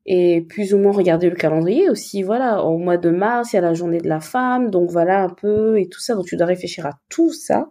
Et 0.06 0.40
plus 0.42 0.74
ou 0.74 0.78
moins 0.78 0.92
regarder 0.92 1.28
le 1.28 1.36
calendrier 1.36 1.90
aussi. 1.90 2.22
Voilà, 2.22 2.64
au 2.64 2.78
mois 2.78 2.96
de 2.96 3.10
mars, 3.10 3.52
il 3.52 3.56
y 3.56 3.58
a 3.58 3.62
la 3.62 3.74
journée 3.74 4.00
de 4.00 4.08
la 4.08 4.20
femme, 4.20 4.70
donc 4.70 4.90
voilà 4.90 5.22
un 5.22 5.28
peu 5.28 5.78
et 5.78 5.88
tout 5.88 6.00
ça. 6.00 6.14
Donc 6.14 6.26
tu 6.26 6.36
dois 6.36 6.46
réfléchir 6.46 6.86
à 6.86 6.92
tout 7.08 7.32
ça. 7.32 7.70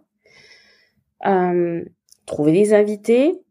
Euh, 1.26 1.84
trouver 2.26 2.52
des 2.52 2.74
invités, 2.74 3.42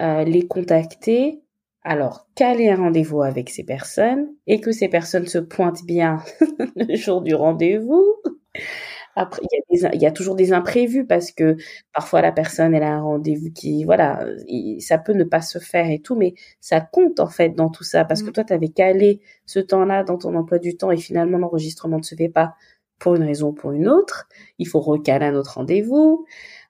euh, 0.00 0.24
les 0.24 0.46
contacter. 0.46 1.42
Alors, 1.82 2.26
caler 2.34 2.68
un 2.68 2.76
rendez-vous 2.76 3.22
avec 3.22 3.48
ces 3.50 3.64
personnes 3.64 4.28
et 4.46 4.60
que 4.60 4.72
ces 4.72 4.88
personnes 4.88 5.26
se 5.26 5.38
pointent 5.38 5.84
bien 5.84 6.22
le 6.76 6.96
jour 6.96 7.22
du 7.22 7.34
rendez-vous. 7.34 8.04
Après, 9.20 9.42
il 9.42 9.80
y, 9.80 9.84
a 9.84 9.94
il 9.96 10.00
y 10.00 10.06
a 10.06 10.12
toujours 10.12 10.36
des 10.36 10.52
imprévus 10.52 11.04
parce 11.04 11.32
que 11.32 11.56
parfois 11.92 12.22
la 12.22 12.30
personne, 12.30 12.72
elle 12.72 12.84
a 12.84 12.94
un 12.94 13.02
rendez-vous 13.02 13.50
qui, 13.50 13.82
voilà, 13.82 14.24
ça 14.78 14.96
peut 14.96 15.12
ne 15.12 15.24
pas 15.24 15.40
se 15.40 15.58
faire 15.58 15.90
et 15.90 15.98
tout, 15.98 16.14
mais 16.14 16.34
ça 16.60 16.80
compte 16.80 17.18
en 17.18 17.26
fait 17.26 17.48
dans 17.50 17.68
tout 17.68 17.82
ça 17.82 18.04
parce 18.04 18.22
que 18.22 18.30
mmh. 18.30 18.32
toi, 18.32 18.44
tu 18.44 18.52
avais 18.52 18.68
calé 18.68 19.20
ce 19.44 19.58
temps-là 19.58 20.04
dans 20.04 20.18
ton 20.18 20.36
emploi 20.36 20.60
du 20.60 20.76
temps 20.76 20.92
et 20.92 20.96
finalement 20.96 21.36
l'enregistrement 21.36 21.98
ne 21.98 22.04
se 22.04 22.14
fait 22.14 22.28
pas 22.28 22.54
pour 23.00 23.16
une 23.16 23.24
raison 23.24 23.48
ou 23.48 23.52
pour 23.52 23.72
une 23.72 23.88
autre. 23.88 24.28
Il 24.58 24.68
faut 24.68 24.80
recaler 24.80 25.26
un 25.26 25.34
autre 25.34 25.54
rendez-vous. 25.54 26.24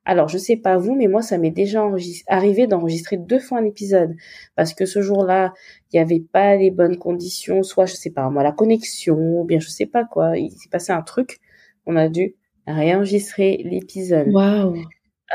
Alors, 0.06 0.28
je 0.28 0.38
sais 0.38 0.56
pas 0.56 0.78
vous, 0.78 0.94
mais 0.94 1.06
moi, 1.06 1.20
ça 1.20 1.36
m'est 1.36 1.50
déjà 1.50 1.86
arrivé 2.28 2.66
d'enregistrer 2.66 3.18
deux 3.18 3.40
fois 3.40 3.58
un 3.58 3.64
épisode 3.64 4.14
parce 4.56 4.72
que 4.72 4.86
ce 4.86 5.02
jour-là, 5.02 5.52
il 5.92 5.96
n'y 5.96 6.00
avait 6.00 6.24
pas 6.32 6.56
les 6.56 6.70
bonnes 6.70 6.96
conditions, 6.96 7.62
soit 7.62 7.84
je 7.84 7.94
sais 7.94 8.10
pas 8.10 8.30
moi 8.30 8.42
la 8.42 8.52
connexion, 8.52 9.18
ou 9.18 9.44
bien 9.44 9.60
je 9.60 9.68
sais 9.68 9.84
pas 9.84 10.04
quoi, 10.04 10.38
il 10.38 10.50
s'est 10.52 10.70
passé 10.70 10.92
un 10.92 11.02
truc 11.02 11.40
on 11.88 11.96
a 11.96 12.08
dû 12.08 12.36
réenregistrer 12.68 13.60
l'épisode. 13.64 14.28
Wow. 14.28 14.76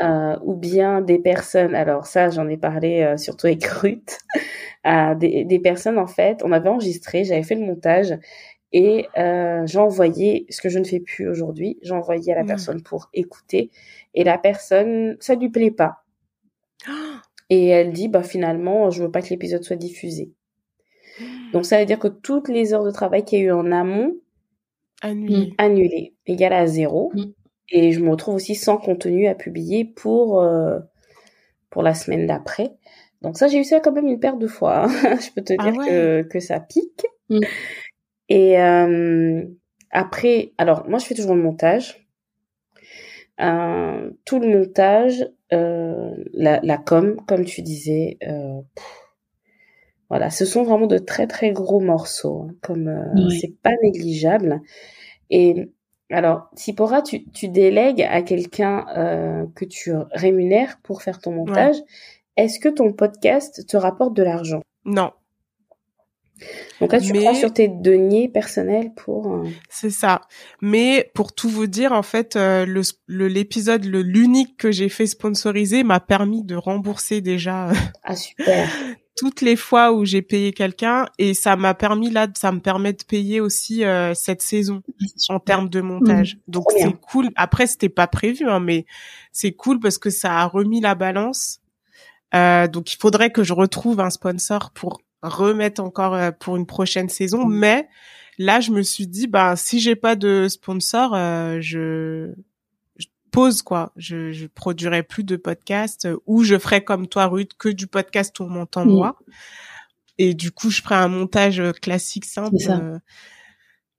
Euh, 0.02 0.36
ou 0.42 0.56
bien 0.56 1.02
des 1.02 1.20
personnes, 1.20 1.76
alors 1.76 2.06
ça 2.06 2.28
j'en 2.28 2.48
ai 2.48 2.56
parlé 2.56 3.02
euh, 3.02 3.16
surtout 3.16 3.46
avec 3.46 3.64
Ruth, 3.64 4.18
euh, 4.86 5.14
des, 5.14 5.60
personnes 5.60 5.98
en 5.98 6.08
fait, 6.08 6.42
on 6.42 6.50
avait 6.50 6.68
enregistré, 6.68 7.22
j'avais 7.22 7.44
fait 7.44 7.54
le 7.54 7.64
montage 7.64 8.12
et 8.72 9.06
j'ai 9.14 9.78
envoyé, 9.78 10.46
ce 10.50 10.60
que 10.60 10.68
je 10.68 10.80
ne 10.80 10.84
fais 10.84 10.98
plus 10.98 11.28
aujourd'hui, 11.28 11.78
j'ai 11.82 11.92
envoyé 11.92 12.32
à 12.32 12.34
la 12.34 12.42
mmh. 12.42 12.46
personne 12.46 12.82
pour 12.82 13.08
écouter 13.14 13.70
et 14.14 14.24
la 14.24 14.36
personne, 14.36 15.16
ça 15.20 15.36
lui 15.36 15.48
plaît 15.48 15.70
pas. 15.70 16.02
Et 17.50 17.68
elle 17.68 17.92
dit, 17.92 18.08
bah 18.08 18.22
finalement, 18.22 18.88
je 18.88 19.02
veux 19.02 19.10
pas 19.10 19.20
que 19.20 19.28
l'épisode 19.28 19.62
soit 19.62 19.76
diffusé. 19.76 20.32
Donc 21.52 21.66
ça 21.66 21.78
veut 21.78 21.84
dire 21.84 21.98
que 21.98 22.08
toutes 22.08 22.48
les 22.48 22.72
heures 22.72 22.84
de 22.84 22.90
travail 22.90 23.22
qu'il 23.24 23.38
y 23.38 23.42
a 23.42 23.44
eu 23.44 23.52
en 23.52 23.70
amont, 23.70 24.16
Annulé. 25.04 25.36
Mm. 25.36 25.54
Annulé, 25.58 26.14
égal 26.26 26.54
à 26.54 26.66
zéro. 26.66 27.12
Mm. 27.14 27.24
Et 27.70 27.92
je 27.92 28.00
me 28.00 28.10
retrouve 28.10 28.36
aussi 28.36 28.54
sans 28.54 28.78
contenu 28.78 29.26
à 29.26 29.34
publier 29.34 29.84
pour, 29.84 30.40
euh, 30.40 30.78
pour 31.70 31.82
la 31.82 31.92
semaine 31.92 32.26
d'après. 32.26 32.72
Donc 33.20 33.36
ça, 33.36 33.46
j'ai 33.48 33.58
eu 33.58 33.64
ça 33.64 33.80
quand 33.80 33.92
même 33.92 34.06
une 34.06 34.18
paire 34.18 34.38
de 34.38 34.46
fois. 34.46 34.86
Hein. 34.86 34.88
je 35.20 35.30
peux 35.34 35.42
te 35.42 35.52
ah 35.58 35.70
dire 35.70 35.84
que, 35.84 36.22
que 36.22 36.40
ça 36.40 36.58
pique. 36.58 37.04
Mm. 37.28 37.40
Et 38.30 38.58
euh, 38.58 39.44
après, 39.90 40.52
alors 40.56 40.88
moi, 40.88 40.98
je 40.98 41.04
fais 41.04 41.14
toujours 41.14 41.34
le 41.34 41.42
montage. 41.42 42.08
Euh, 43.40 44.10
tout 44.24 44.38
le 44.38 44.48
montage, 44.48 45.28
la, 45.50 46.60
la 46.62 46.78
com, 46.78 47.16
comme 47.26 47.44
tu 47.44 47.60
disais, 47.60 48.18
voilà, 50.10 50.30
ce 50.30 50.44
sont 50.44 50.62
vraiment 50.62 50.86
de 50.86 50.98
très 50.98 51.26
très 51.26 51.52
gros 51.52 51.80
morceaux, 51.80 52.46
hein, 52.48 52.54
comme 52.62 52.88
euh, 52.88 53.28
c'est 53.40 53.54
pas 53.62 53.72
négligeable. 53.82 54.60
Et 55.30 55.70
alors, 56.10 56.48
Tipora, 56.54 57.02
tu, 57.02 57.24
tu 57.30 57.48
délègues 57.48 58.02
à 58.02 58.22
quelqu'un 58.22 58.86
euh, 58.96 59.46
que 59.54 59.64
tu 59.64 59.92
rémunères 60.12 60.78
pour 60.82 61.02
faire 61.02 61.18
ton 61.18 61.32
montage. 61.32 61.76
Est-ce 62.36 62.58
que 62.58 62.68
ton 62.68 62.92
podcast 62.92 63.66
te 63.66 63.76
rapporte 63.76 64.14
de 64.14 64.22
l'argent? 64.22 64.60
Non. 64.84 65.12
Donc 66.80 66.92
là, 66.92 67.00
tu 67.00 67.12
prends 67.12 67.34
sur 67.34 67.52
tes 67.52 67.68
deniers 67.68 68.28
personnels 68.28 68.92
pour. 68.94 69.32
Euh, 69.32 69.44
C'est 69.70 69.90
ça. 69.90 70.20
Mais 70.60 71.10
pour 71.14 71.32
tout 71.32 71.48
vous 71.48 71.68
dire, 71.68 71.92
en 71.92 72.02
fait, 72.02 72.36
euh, 72.36 72.66
le 72.66 73.28
l'épisode, 73.28 73.84
le 73.84 74.02
l'unique 74.02 74.56
que 74.56 74.72
j'ai 74.72 74.88
fait 74.88 75.06
sponsoriser 75.06 75.84
m'a 75.84 76.00
permis 76.00 76.42
de 76.42 76.56
rembourser 76.56 77.20
déjà. 77.20 77.70
ah 78.02 78.16
super. 78.16 78.68
toutes 79.16 79.40
les 79.40 79.56
fois 79.56 79.92
où 79.92 80.04
j'ai 80.04 80.22
payé 80.22 80.52
quelqu'un 80.52 81.06
et 81.18 81.34
ça 81.34 81.56
m'a 81.56 81.74
permis 81.74 82.10
là, 82.10 82.26
ça 82.34 82.50
me 82.52 82.60
permet 82.60 82.92
de 82.92 83.04
payer 83.04 83.40
aussi 83.40 83.84
euh, 83.84 84.12
cette 84.14 84.42
saison 84.42 84.82
en 85.28 85.38
termes 85.38 85.68
de 85.68 85.80
montage. 85.80 86.36
Mmh. 86.36 86.50
Donc 86.50 86.64
c'est 86.76 86.92
cool. 87.00 87.30
Après 87.36 87.66
c'était 87.66 87.88
pas 87.88 88.06
prévu, 88.06 88.48
hein, 88.48 88.60
mais 88.60 88.86
c'est 89.32 89.52
cool 89.52 89.78
parce 89.78 89.98
que 89.98 90.10
ça 90.10 90.40
a 90.40 90.46
remis 90.46 90.80
la 90.80 90.94
balance. 90.94 91.60
Euh, 92.34 92.66
donc 92.66 92.92
il 92.92 92.96
faudrait 92.96 93.30
que 93.30 93.44
je 93.44 93.52
retrouve 93.52 94.00
un 94.00 94.10
sponsor 94.10 94.72
pour 94.74 95.00
remettre 95.22 95.80
encore 95.80 96.14
euh, 96.14 96.30
pour 96.32 96.56
une 96.56 96.66
prochaine 96.66 97.08
saison. 97.08 97.46
Mmh. 97.46 97.54
Mais 97.54 97.88
là 98.38 98.60
je 98.60 98.72
me 98.72 98.82
suis 98.82 99.06
dit 99.06 99.28
bah 99.28 99.54
si 99.54 99.78
j'ai 99.78 99.96
pas 99.96 100.16
de 100.16 100.48
sponsor, 100.48 101.12
euh, 101.14 101.58
je 101.60 102.32
pause 103.34 103.62
quoi. 103.62 103.92
Je, 103.96 104.30
je 104.30 104.46
produirai 104.46 105.02
plus 105.02 105.24
de 105.24 105.36
podcasts 105.36 106.06
euh, 106.06 106.16
ou 106.26 106.44
je 106.44 106.56
ferai 106.56 106.84
comme 106.84 107.08
toi 107.08 107.26
Ruth 107.26 107.52
que 107.58 107.68
du 107.68 107.88
podcast 107.88 108.38
où 108.38 108.44
on 108.44 108.48
m'entend 108.48 108.86
moi. 108.86 109.18
Et 110.18 110.34
du 110.34 110.52
coup, 110.52 110.70
je 110.70 110.80
ferai 110.80 110.94
un 110.94 111.08
montage 111.08 111.58
euh, 111.58 111.72
classique 111.72 112.24
simple. 112.24 112.56
Euh. 112.68 112.98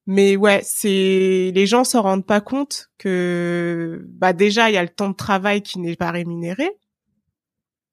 Mais 0.07 0.37
ouais, 0.37 0.61
c'est 0.63 1.51
les 1.53 1.67
gens 1.67 1.83
s'en 1.83 2.03
rendent 2.03 2.25
pas 2.25 2.39
compte 2.39 2.89
que 2.97 4.05
bah 4.07 4.31
déjà 4.31 4.69
il 4.69 4.73
y 4.73 4.77
a 4.77 4.83
le 4.83 4.89
temps 4.89 5.09
de 5.09 5.15
travail 5.15 5.61
qui 5.61 5.79
n'est 5.79 5.97
pas 5.97 6.11
rémunéré. 6.11 6.69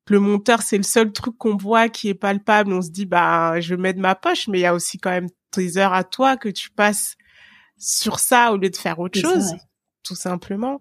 Le 0.09 0.21
monteur, 0.21 0.63
c'est 0.63 0.77
le 0.77 0.83
seul 0.83 1.11
truc 1.11 1.37
qu'on 1.39 1.57
voit 1.57 1.89
qui 1.89 2.09
est 2.09 2.15
palpable. 2.15 2.73
On 2.73 2.83
se 2.83 2.91
dit 2.91 3.07
bah 3.07 3.61
je 3.61 3.75
mets 3.75 3.95
de 3.95 4.01
ma 4.01 4.15
poche, 4.15 4.47
mais 4.47 4.59
il 4.59 4.63
y 4.63 4.67
a 4.67 4.75
aussi 4.75 4.99
quand 4.99 5.11
même 5.11 5.29
tes 5.51 5.77
heures 5.79 5.95
à 5.95 6.05
toi 6.05 6.37
que 6.37 6.51
tu 6.51 6.71
passes 6.71 7.17
sur 7.79 8.21
ça 8.21 8.53
au 8.53 8.59
lieu 8.59 8.71
de 8.71 8.77
faire 8.77 9.01
autre 9.01 9.19
chose, 9.19 9.55
tout 10.05 10.15
simplement. 10.15 10.81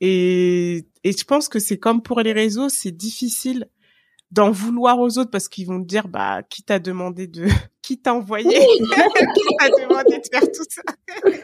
Et, 0.00 0.86
et 1.04 1.12
je 1.12 1.24
pense 1.24 1.48
que 1.48 1.58
c'est 1.58 1.78
comme 1.78 2.02
pour 2.02 2.20
les 2.20 2.32
réseaux, 2.32 2.68
c'est 2.68 2.90
difficile 2.92 3.68
d'en 4.30 4.50
vouloir 4.50 4.98
aux 4.98 5.18
autres 5.18 5.30
parce 5.30 5.48
qu'ils 5.48 5.66
vont 5.66 5.80
te 5.80 5.86
dire 5.86 6.08
bah 6.08 6.42
qui 6.48 6.62
t'a 6.62 6.78
demandé 6.78 7.26
de 7.26 7.46
qui 7.82 7.98
t'a 7.98 8.14
envoyé? 8.14 8.48
Qui 8.58 9.56
t'a 9.58 9.68
demandé 9.68 10.18
de 10.18 10.28
faire 10.30 10.50
tout 10.52 10.64
ça? 10.68 10.82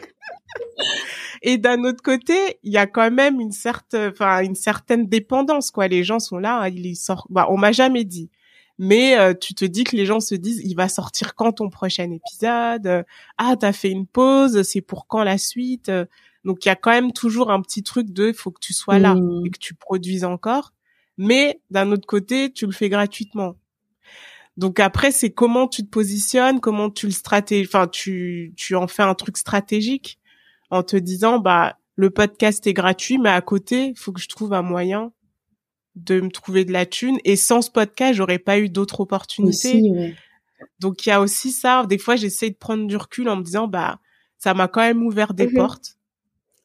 Et 1.41 1.57
d'un 1.57 1.83
autre 1.83 2.01
côté 2.01 2.59
il 2.63 2.71
y 2.71 2.77
a 2.77 2.87
quand 2.87 3.11
même 3.11 3.39
une 3.39 3.51
certaine 3.51 4.11
enfin 4.11 4.41
une 4.41 4.55
certaine 4.55 5.07
dépendance 5.07 5.71
quoi. 5.71 5.87
Les 5.87 6.03
gens 6.03 6.19
sont 6.19 6.37
là 6.37 6.67
ils 6.69 6.95
sortent 6.95 7.27
bah 7.29 7.47
on 7.49 7.57
m'a 7.57 7.71
jamais 7.71 8.05
dit. 8.05 8.29
Mais 8.79 9.17
euh, 9.17 9.33
tu 9.33 9.55
te 9.55 9.65
dis 9.65 9.83
que 9.83 9.95
les 9.95 10.05
gens 10.05 10.19
se 10.19 10.35
disent 10.35 10.61
il 10.63 10.75
va 10.75 10.87
sortir 10.87 11.35
quand 11.35 11.51
ton 11.53 11.69
prochain 11.69 12.09
épisode? 12.11 13.05
Ah 13.37 13.55
t'as 13.59 13.73
fait 13.73 13.89
une 13.89 14.07
pause 14.07 14.61
c'est 14.61 14.81
pour 14.81 15.07
quand 15.07 15.23
la 15.23 15.37
suite? 15.37 15.91
Donc 16.47 16.63
il 16.63 16.69
y 16.69 16.71
a 16.71 16.77
quand 16.77 16.91
même 16.91 17.11
toujours 17.11 17.51
un 17.51 17.61
petit 17.61 17.83
truc 17.83 18.11
de 18.11 18.31
faut 18.31 18.51
que 18.51 18.61
tu 18.61 18.73
sois 18.73 18.99
là 18.99 19.15
mmh. 19.15 19.45
et 19.45 19.49
que 19.49 19.59
tu 19.59 19.75
produises 19.75 20.23
encore. 20.23 20.71
Mais 21.17 21.59
d'un 21.71 21.91
autre 21.91 22.07
côté, 22.07 22.53
tu 22.53 22.65
le 22.65 22.71
fais 22.71 22.87
gratuitement. 22.87 23.57
Donc 24.55 24.79
après, 24.79 25.11
c'est 25.11 25.31
comment 25.31 25.67
tu 25.67 25.83
te 25.83 25.89
positionnes, 25.89 26.61
comment 26.61 26.89
tu 26.89 27.07
le 27.07 27.11
stratégies, 27.11 27.67
enfin 27.67 27.87
tu 27.87 28.53
tu 28.55 28.77
en 28.77 28.87
fais 28.87 29.03
un 29.03 29.13
truc 29.13 29.35
stratégique 29.35 30.19
en 30.69 30.83
te 30.83 30.95
disant 30.95 31.39
bah 31.39 31.79
le 31.95 32.11
podcast 32.11 32.65
est 32.65 32.73
gratuit, 32.73 33.17
mais 33.17 33.29
à 33.29 33.41
côté, 33.41 33.87
il 33.87 33.97
faut 33.97 34.13
que 34.13 34.21
je 34.21 34.29
trouve 34.29 34.53
un 34.53 34.61
moyen 34.61 35.11
de 35.95 36.21
me 36.21 36.29
trouver 36.29 36.63
de 36.63 36.71
la 36.71 36.85
thune. 36.85 37.17
Et 37.25 37.35
sans 37.35 37.61
ce 37.61 37.69
podcast, 37.69 38.13
j'aurais 38.13 38.39
pas 38.39 38.57
eu 38.57 38.69
d'autres 38.69 39.01
opportunités. 39.01 40.15
Donc 40.79 41.05
il 41.05 41.09
y 41.09 41.11
a 41.11 41.19
aussi 41.19 41.51
ça. 41.51 41.85
Des 41.85 41.97
fois, 41.97 42.15
j'essaie 42.15 42.51
de 42.51 42.55
prendre 42.55 42.87
du 42.87 42.95
recul 42.95 43.27
en 43.27 43.35
me 43.35 43.43
disant 43.43 43.67
bah 43.67 43.99
ça 44.37 44.53
m'a 44.53 44.69
quand 44.69 44.79
même 44.79 45.03
ouvert 45.03 45.33
des 45.33 45.47
mmh 45.47 45.53
portes. 45.53 45.96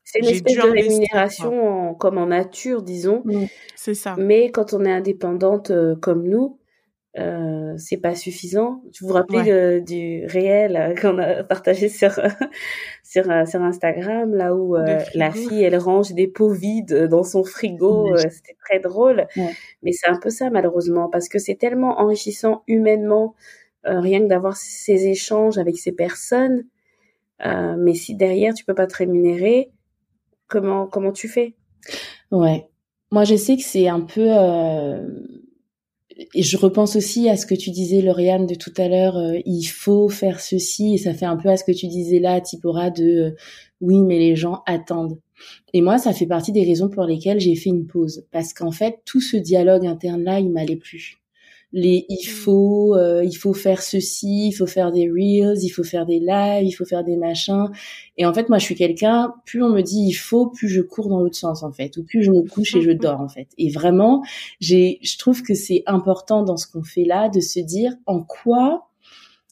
C'est 0.04 0.18
une 0.18 0.26
espèce 0.26 0.56
de 0.56 0.70
rémunération 0.70 1.94
comme 1.94 2.18
en 2.18 2.26
nature, 2.26 2.82
disons. 2.82 3.22
Mm. 3.24 3.44
c'est 3.76 3.94
ça. 3.94 4.16
Mais 4.18 4.50
quand 4.50 4.72
on 4.72 4.84
est 4.84 4.92
indépendante 4.92 5.70
euh, 5.70 5.94
comme 5.96 6.28
nous, 6.28 6.58
euh, 7.18 7.74
c'est 7.76 7.98
pas 7.98 8.14
suffisant. 8.14 8.82
Vous 9.00 9.08
vous 9.08 9.12
rappelez 9.12 9.82
du 9.82 10.24
réel 10.26 10.76
euh, 10.76 10.94
qu'on 10.94 11.18
a 11.18 11.44
partagé 11.44 11.90
sur 11.90 12.10
sur 13.04 13.30
euh, 13.30 13.44
sur 13.44 13.60
Instagram, 13.60 14.34
là 14.34 14.54
où 14.54 14.76
la 15.14 15.30
fille 15.30 15.62
elle 15.62 15.76
range 15.76 16.12
des 16.12 16.26
pots 16.26 16.52
vides 16.52 17.08
dans 17.08 17.22
son 17.22 17.44
frigo. 17.44 18.16
C'était 18.16 18.56
très 18.64 18.80
drôle. 18.80 19.26
Mais 19.82 19.92
c'est 19.92 20.08
un 20.08 20.18
peu 20.18 20.30
ça 20.30 20.48
malheureusement 20.48 21.10
parce 21.10 21.28
que 21.28 21.38
c'est 21.38 21.56
tellement 21.56 22.00
enrichissant 22.00 22.62
humainement 22.66 23.34
rien 23.84 24.20
que 24.20 24.26
d'avoir 24.28 24.56
ces 24.56 25.08
échanges 25.08 25.58
avec 25.58 25.76
ces 25.76 25.92
personnes. 25.92 26.64
mais 27.44 27.94
si 27.94 28.14
derrière 28.14 28.54
tu 28.54 28.64
peux 28.64 28.74
pas 28.74 28.86
te 28.86 28.96
rémunérer, 28.96 29.70
Comment 30.52 30.86
comment 30.86 31.12
tu 31.12 31.28
fais? 31.28 31.54
Ouais. 32.30 32.68
Moi, 33.10 33.24
je 33.24 33.36
sais 33.36 33.56
que 33.56 33.62
c'est 33.62 33.88
un 33.88 34.02
peu. 34.02 34.26
Euh... 34.28 35.08
Et 36.34 36.42
je 36.42 36.58
repense 36.58 36.94
aussi 36.94 37.30
à 37.30 37.36
ce 37.36 37.46
que 37.46 37.54
tu 37.54 37.70
disais, 37.70 38.02
Lauriane, 38.02 38.46
de 38.46 38.54
tout 38.54 38.72
à 38.76 38.86
l'heure. 38.86 39.16
Euh, 39.16 39.38
il 39.46 39.64
faut 39.64 40.10
faire 40.10 40.40
ceci, 40.40 40.94
et 40.94 40.98
ça 40.98 41.14
fait 41.14 41.24
un 41.24 41.38
peu 41.38 41.48
à 41.48 41.56
ce 41.56 41.64
que 41.64 41.72
tu 41.72 41.86
disais 41.86 42.18
là, 42.18 42.38
Tipora, 42.42 42.90
de 42.90 43.04
euh, 43.04 43.30
oui, 43.80 44.02
mais 44.02 44.18
les 44.18 44.36
gens 44.36 44.62
attendent. 44.66 45.18
Et 45.72 45.80
moi, 45.80 45.96
ça 45.96 46.12
fait 46.12 46.26
partie 46.26 46.52
des 46.52 46.64
raisons 46.64 46.90
pour 46.90 47.04
lesquelles 47.04 47.40
j'ai 47.40 47.56
fait 47.56 47.70
une 47.70 47.86
pause, 47.86 48.26
parce 48.30 48.52
qu'en 48.52 48.72
fait, 48.72 48.98
tout 49.06 49.22
ce 49.22 49.38
dialogue 49.38 49.86
interne 49.86 50.22
là, 50.22 50.38
il 50.38 50.50
m'allait 50.50 50.76
plus 50.76 51.21
les 51.72 52.04
il 52.08 52.28
mmh. 52.28 52.30
faut 52.30 52.94
euh, 52.96 53.24
il 53.24 53.34
faut 53.34 53.54
faire 53.54 53.82
ceci, 53.82 54.48
il 54.48 54.52
faut 54.52 54.66
faire 54.66 54.92
des 54.92 55.08
reels, 55.10 55.62
il 55.62 55.70
faut 55.70 55.84
faire 55.84 56.04
des 56.04 56.20
lives, 56.20 56.66
il 56.66 56.72
faut 56.72 56.84
faire 56.84 57.02
des 57.02 57.16
machins. 57.16 57.68
Et 58.18 58.26
en 58.26 58.34
fait, 58.34 58.48
moi, 58.48 58.58
je 58.58 58.64
suis 58.64 58.74
quelqu'un. 58.74 59.32
Plus 59.46 59.62
on 59.62 59.70
me 59.70 59.80
dit 59.80 60.04
il 60.06 60.12
faut, 60.12 60.48
plus 60.48 60.68
je 60.68 60.82
cours 60.82 61.08
dans 61.08 61.20
l'autre 61.20 61.36
sens 61.36 61.62
en 61.62 61.72
fait, 61.72 61.96
ou 61.96 62.04
plus 62.04 62.22
je 62.22 62.30
me 62.30 62.42
couche 62.42 62.76
et 62.76 62.82
je 62.82 62.90
dors 62.92 63.20
en 63.20 63.28
fait. 63.28 63.48
Et 63.58 63.70
vraiment, 63.70 64.22
j'ai, 64.60 64.98
je 65.02 65.16
trouve 65.18 65.42
que 65.42 65.54
c'est 65.54 65.82
important 65.86 66.42
dans 66.42 66.56
ce 66.56 66.66
qu'on 66.66 66.82
fait 66.82 67.04
là 67.04 67.28
de 67.28 67.40
se 67.40 67.60
dire 67.60 67.94
en 68.06 68.22
quoi 68.22 68.88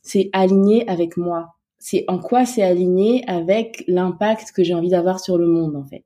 c'est 0.02 0.28
aligné 0.32 0.88
avec 0.88 1.16
moi. 1.16 1.54
C'est 1.78 2.04
en 2.08 2.18
quoi 2.18 2.44
c'est 2.44 2.62
aligné 2.62 3.24
avec 3.26 3.84
l'impact 3.86 4.52
que 4.52 4.62
j'ai 4.62 4.74
envie 4.74 4.90
d'avoir 4.90 5.20
sur 5.20 5.38
le 5.38 5.46
monde 5.46 5.76
en 5.76 5.84
fait. 5.84 6.04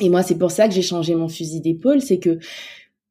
Et 0.00 0.08
moi, 0.08 0.22
c'est 0.22 0.38
pour 0.38 0.50
ça 0.50 0.68
que 0.68 0.74
j'ai 0.74 0.82
changé 0.82 1.14
mon 1.14 1.28
fusil 1.28 1.60
d'épaule, 1.60 2.00
c'est 2.00 2.18
que 2.18 2.38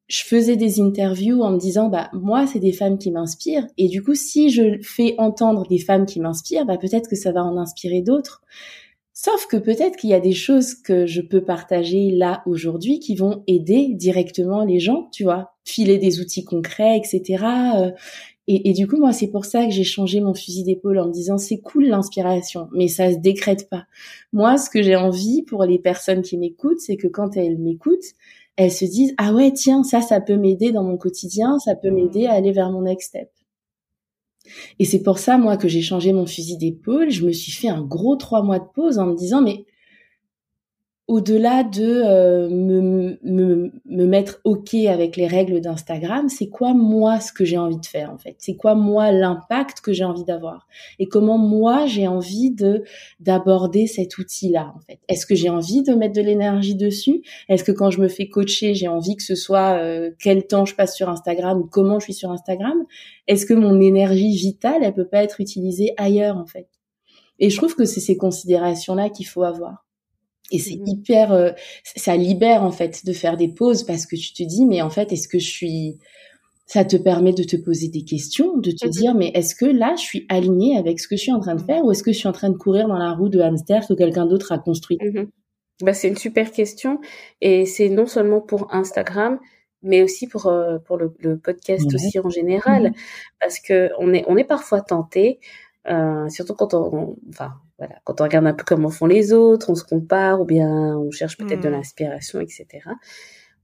je 0.08 0.24
faisais 0.24 0.56
des 0.56 0.80
interviews 0.80 1.42
en 1.42 1.52
me 1.52 1.60
disant 1.60 1.90
bah 1.90 2.10
moi 2.14 2.48
c'est 2.48 2.60
des 2.60 2.72
femmes 2.72 2.98
qui 2.98 3.12
m'inspirent. 3.12 3.68
Et 3.78 3.90
du 3.90 4.02
coup 4.02 4.16
si 4.16 4.50
je 4.50 4.80
fais 4.82 5.16
entendre 5.18 5.68
des 5.68 5.80
femmes 5.80 6.06
qui 6.06 6.20
m'inspirent 6.20 6.66
bah 6.66 6.78
peut-être 6.78 7.10
que 7.10 7.16
ça 7.16 7.32
va 7.32 7.44
en 7.44 7.58
inspirer 7.58 8.02
d'autres. 8.02 8.42
Sauf 9.14 9.48
que 9.48 9.58
peut-être 9.58 9.98
qu'il 9.98 10.12
y 10.12 10.14
a 10.14 10.20
des 10.20 10.34
choses 10.34 10.76
que 10.76 11.08
je 11.08 11.22
peux 11.22 11.44
partager 11.44 12.12
là 12.12 12.44
aujourd'hui 12.46 13.00
qui 13.00 13.16
vont 13.16 13.44
aider 13.48 13.90
directement 13.96 14.64
les 14.64 14.80
gens 14.80 15.10
tu 15.12 15.24
vois. 15.24 15.52
Filer 15.66 15.98
des 15.98 16.22
outils 16.22 16.46
concrets 16.46 16.98
etc 16.98 17.44
euh, 17.76 17.92
et, 18.50 18.70
et 18.70 18.74
du 18.74 18.88
coup 18.88 18.96
moi 18.96 19.12
c'est 19.12 19.28
pour 19.28 19.44
ça 19.44 19.66
que 19.66 19.72
j'ai 19.72 19.84
changé 19.84 20.22
mon 20.22 20.34
fusil 20.34 20.64
d'épaule 20.64 21.00
en 21.00 21.08
me 21.08 21.12
disant 21.12 21.38
c'est 21.38 21.60
cool 21.60 21.88
l'inspiration 21.88 22.70
mais 22.72 22.88
ça 22.88 23.12
se 23.12 23.18
décrète 23.18 23.68
pas. 23.70 23.84
Moi 24.32 24.58
ce 24.58 24.70
que 24.70 24.82
j'ai 24.82 24.96
envie 24.96 25.42
pour 25.42 25.66
les 25.66 25.80
personnes 25.80 26.22
qui 26.22 26.38
m'écoutent 26.38 26.80
c'est 26.80 26.96
que 26.96 27.08
quand 27.10 27.36
elles 27.36 27.58
m'écoutent 27.58 28.14
elles 28.58 28.72
se 28.72 28.86
disent 28.86 29.14
ah 29.18 29.34
ouais 29.34 29.54
tiens 29.54 29.84
ça 29.84 30.02
ça 30.02 30.20
peut 30.20 30.36
m'aider 30.36 30.72
dans 30.72 30.84
mon 30.84 30.98
quotidien 30.98 31.58
ça 31.60 31.76
peut 31.76 31.92
m'aider 31.92 32.26
à 32.26 32.34
aller 32.34 32.52
vers 32.52 32.72
mon 32.72 32.82
next 32.82 33.10
step. 33.10 33.30
Et 34.80 34.86
c'est 34.86 35.04
pour 35.04 35.20
ça 35.20 35.38
moi 35.38 35.58
que 35.58 35.68
j'ai 35.68 35.82
changé 35.82 36.14
mon 36.14 36.26
fusil 36.26 36.58
d'épaule. 36.58 37.10
Je 37.10 37.26
me 37.26 37.32
suis 37.32 37.52
fait 37.52 37.68
un 37.70 37.82
gros 37.82 38.16
trois 38.16 38.44
mois 38.44 38.60
de 38.60 38.68
pause 38.74 38.98
en 38.98 39.06
me 39.08 39.16
disant 39.16 39.42
mais 39.42 39.66
au-delà 41.08 41.64
de 41.64 42.02
euh, 42.06 42.50
me, 42.50 43.18
me, 43.24 43.72
me, 43.86 44.06
mettre 44.06 44.42
OK 44.44 44.74
avec 44.74 45.16
les 45.16 45.26
règles 45.26 45.62
d'Instagram, 45.62 46.28
c'est 46.28 46.50
quoi 46.50 46.74
moi 46.74 47.22
ce 47.22 47.32
que 47.32 47.46
j'ai 47.46 47.58
envie 47.58 47.80
de 47.80 47.86
faire 47.86 48.12
en 48.12 48.18
fait? 48.18 48.36
C'est 48.40 48.58
quoi 48.58 48.76
moi 48.76 49.14
l'impact 49.14 49.80
que 49.80 49.94
j'ai 49.94 50.04
envie 50.04 50.26
d'avoir? 50.26 50.68
Et 51.00 51.08
comment 51.08 51.38
moi 51.38 51.86
j'ai 51.86 52.08
envie 52.08 52.52
de 52.52 52.84
d'aborder 53.22 53.88
cet 53.88 54.18
outil-là 54.18 54.74
en 54.76 54.80
fait? 54.82 55.00
Est-ce 55.08 55.26
que 55.26 55.34
j'ai 55.34 55.50
envie 55.50 55.82
de 55.82 55.94
mettre 55.94 56.14
de 56.14 56.22
l'énergie 56.22 56.76
dessus? 56.76 57.22
Est-ce 57.48 57.64
que 57.64 57.72
quand 57.72 57.90
je 57.90 58.02
me 58.02 58.10
fais 58.10 58.28
coacher, 58.28 58.76
j'ai 58.76 58.90
envie 58.90 59.16
que 59.16 59.24
ce 59.24 59.36
soit 59.36 59.80
euh, 59.80 60.12
quel 60.20 60.46
temps 60.46 60.66
je 60.66 60.76
passe 60.76 60.94
sur 60.94 61.08
Instagram 61.08 61.60
ou 61.60 61.64
comment 61.64 62.00
je 62.00 62.06
suis 62.06 62.14
sur 62.14 62.32
Instagram? 62.32 62.84
Est-ce 63.28 63.46
que 63.46 63.54
mon 63.54 63.80
énergie 63.80 64.36
vitale, 64.36 64.84
elle 64.84 64.94
peut 64.94 65.08
pas 65.08 65.24
être 65.24 65.40
utilisée 65.40 65.94
ailleurs 65.96 66.36
en 66.36 66.46
fait? 66.46 66.68
Et 67.40 67.50
je 67.50 67.56
trouve 67.56 67.76
que 67.76 67.86
c'est 67.86 68.02
ces 68.02 68.18
considérations-là 68.18 69.10
qu'il 69.10 69.28
faut 69.28 69.44
avoir. 69.44 69.87
Et 70.52 70.60
c'est 70.60 70.78
mmh 70.78 70.88
hyper, 70.88 71.32
euh, 71.34 71.52
ça 71.84 72.16
libère 72.16 72.64
en 72.64 72.72
fait 72.72 73.06
de 73.06 73.14
faire 73.14 73.38
des 73.38 73.50
pauses 73.50 73.84
parce 73.84 74.06
que 74.06 74.16
tu 74.16 74.34
te 74.34 74.44
dis, 74.44 74.66
mais 74.66 74.82
en 74.82 74.90
fait, 74.90 75.12
est-ce 75.12 75.28
que 75.28 75.40
je 75.40 75.50
suis, 75.50 75.98
ça 76.66 76.86
te 76.86 76.96
permet 76.96 77.34
de 77.34 77.44
te 77.44 77.56
poser 77.56 77.90
des 77.90 78.04
questions, 78.04 78.58
de 78.58 78.72
te 78.72 78.88
mmh 78.88 78.90
dire, 78.90 79.16
mais 79.16 79.32
est-ce 79.34 79.56
que 79.56 79.66
là, 79.66 79.96
je 79.98 80.04
suis 80.04 80.26
alignée 80.30 80.78
avec 80.78 81.00
ce 81.00 81.08
que 81.08 81.16
je 81.16 81.22
suis 81.24 81.34
en 81.34 81.40
train 81.40 81.56
de 81.56 81.62
faire 81.62 81.84
ou 81.84 81.92
est-ce 81.92 82.04
que 82.04 82.12
je 82.12 82.18
suis 82.18 82.28
en 82.28 82.34
train 82.34 82.50
de 82.50 82.58
courir 82.58 82.88
dans 82.88 82.98
la 82.98 83.12
roue 83.12 83.30
de 83.30 83.40
hamster 83.40 83.86
que 83.88 83.94
quelqu'un 83.94 84.26
d'autre 84.26 84.52
a 84.52 84.58
construit? 84.58 84.98
Mmh 85.02 85.26
bah, 85.82 85.94
C'est 85.94 86.08
une 86.08 86.18
super 86.18 86.52
question 86.52 87.00
et 87.42 87.66
c'est 87.66 87.90
non 87.90 88.06
seulement 88.06 88.42
pour 88.42 88.74
Instagram, 88.74 89.40
mais 89.84 90.02
aussi 90.02 90.28
pour 90.28 90.48
euh, 90.48 90.80
pour 90.80 90.98
le, 90.98 91.14
le 91.20 91.38
podcast 91.38 91.86
aussi 91.94 92.20
en 92.20 92.30
général, 92.30 92.94
parce 93.40 93.60
que 93.60 93.92
on 94.00 94.14
est 94.14 94.24
on 94.28 94.38
est 94.38 94.44
parfois 94.44 94.82
tenté, 94.82 95.40
euh, 95.88 96.28
surtout 96.30 96.56
quand 96.56 96.74
on, 96.74 97.16
enfin 97.30 97.54
voilà, 97.78 97.96
quand 98.04 98.22
on 98.22 98.24
regarde 98.24 98.48
un 98.48 98.54
peu 98.54 98.64
comment 98.66 98.90
font 98.90 99.06
les 99.06 99.34
autres, 99.34 99.70
on 99.70 99.76
se 99.76 99.84
compare 99.84 100.42
ou 100.42 100.46
bien 100.46 100.98
on 100.98 101.12
cherche 101.12 101.38
peut-être 101.38 101.62
de 101.62 101.70
mmh. 101.70 101.74
l'inspiration, 101.74 102.40
etc. 102.40 102.66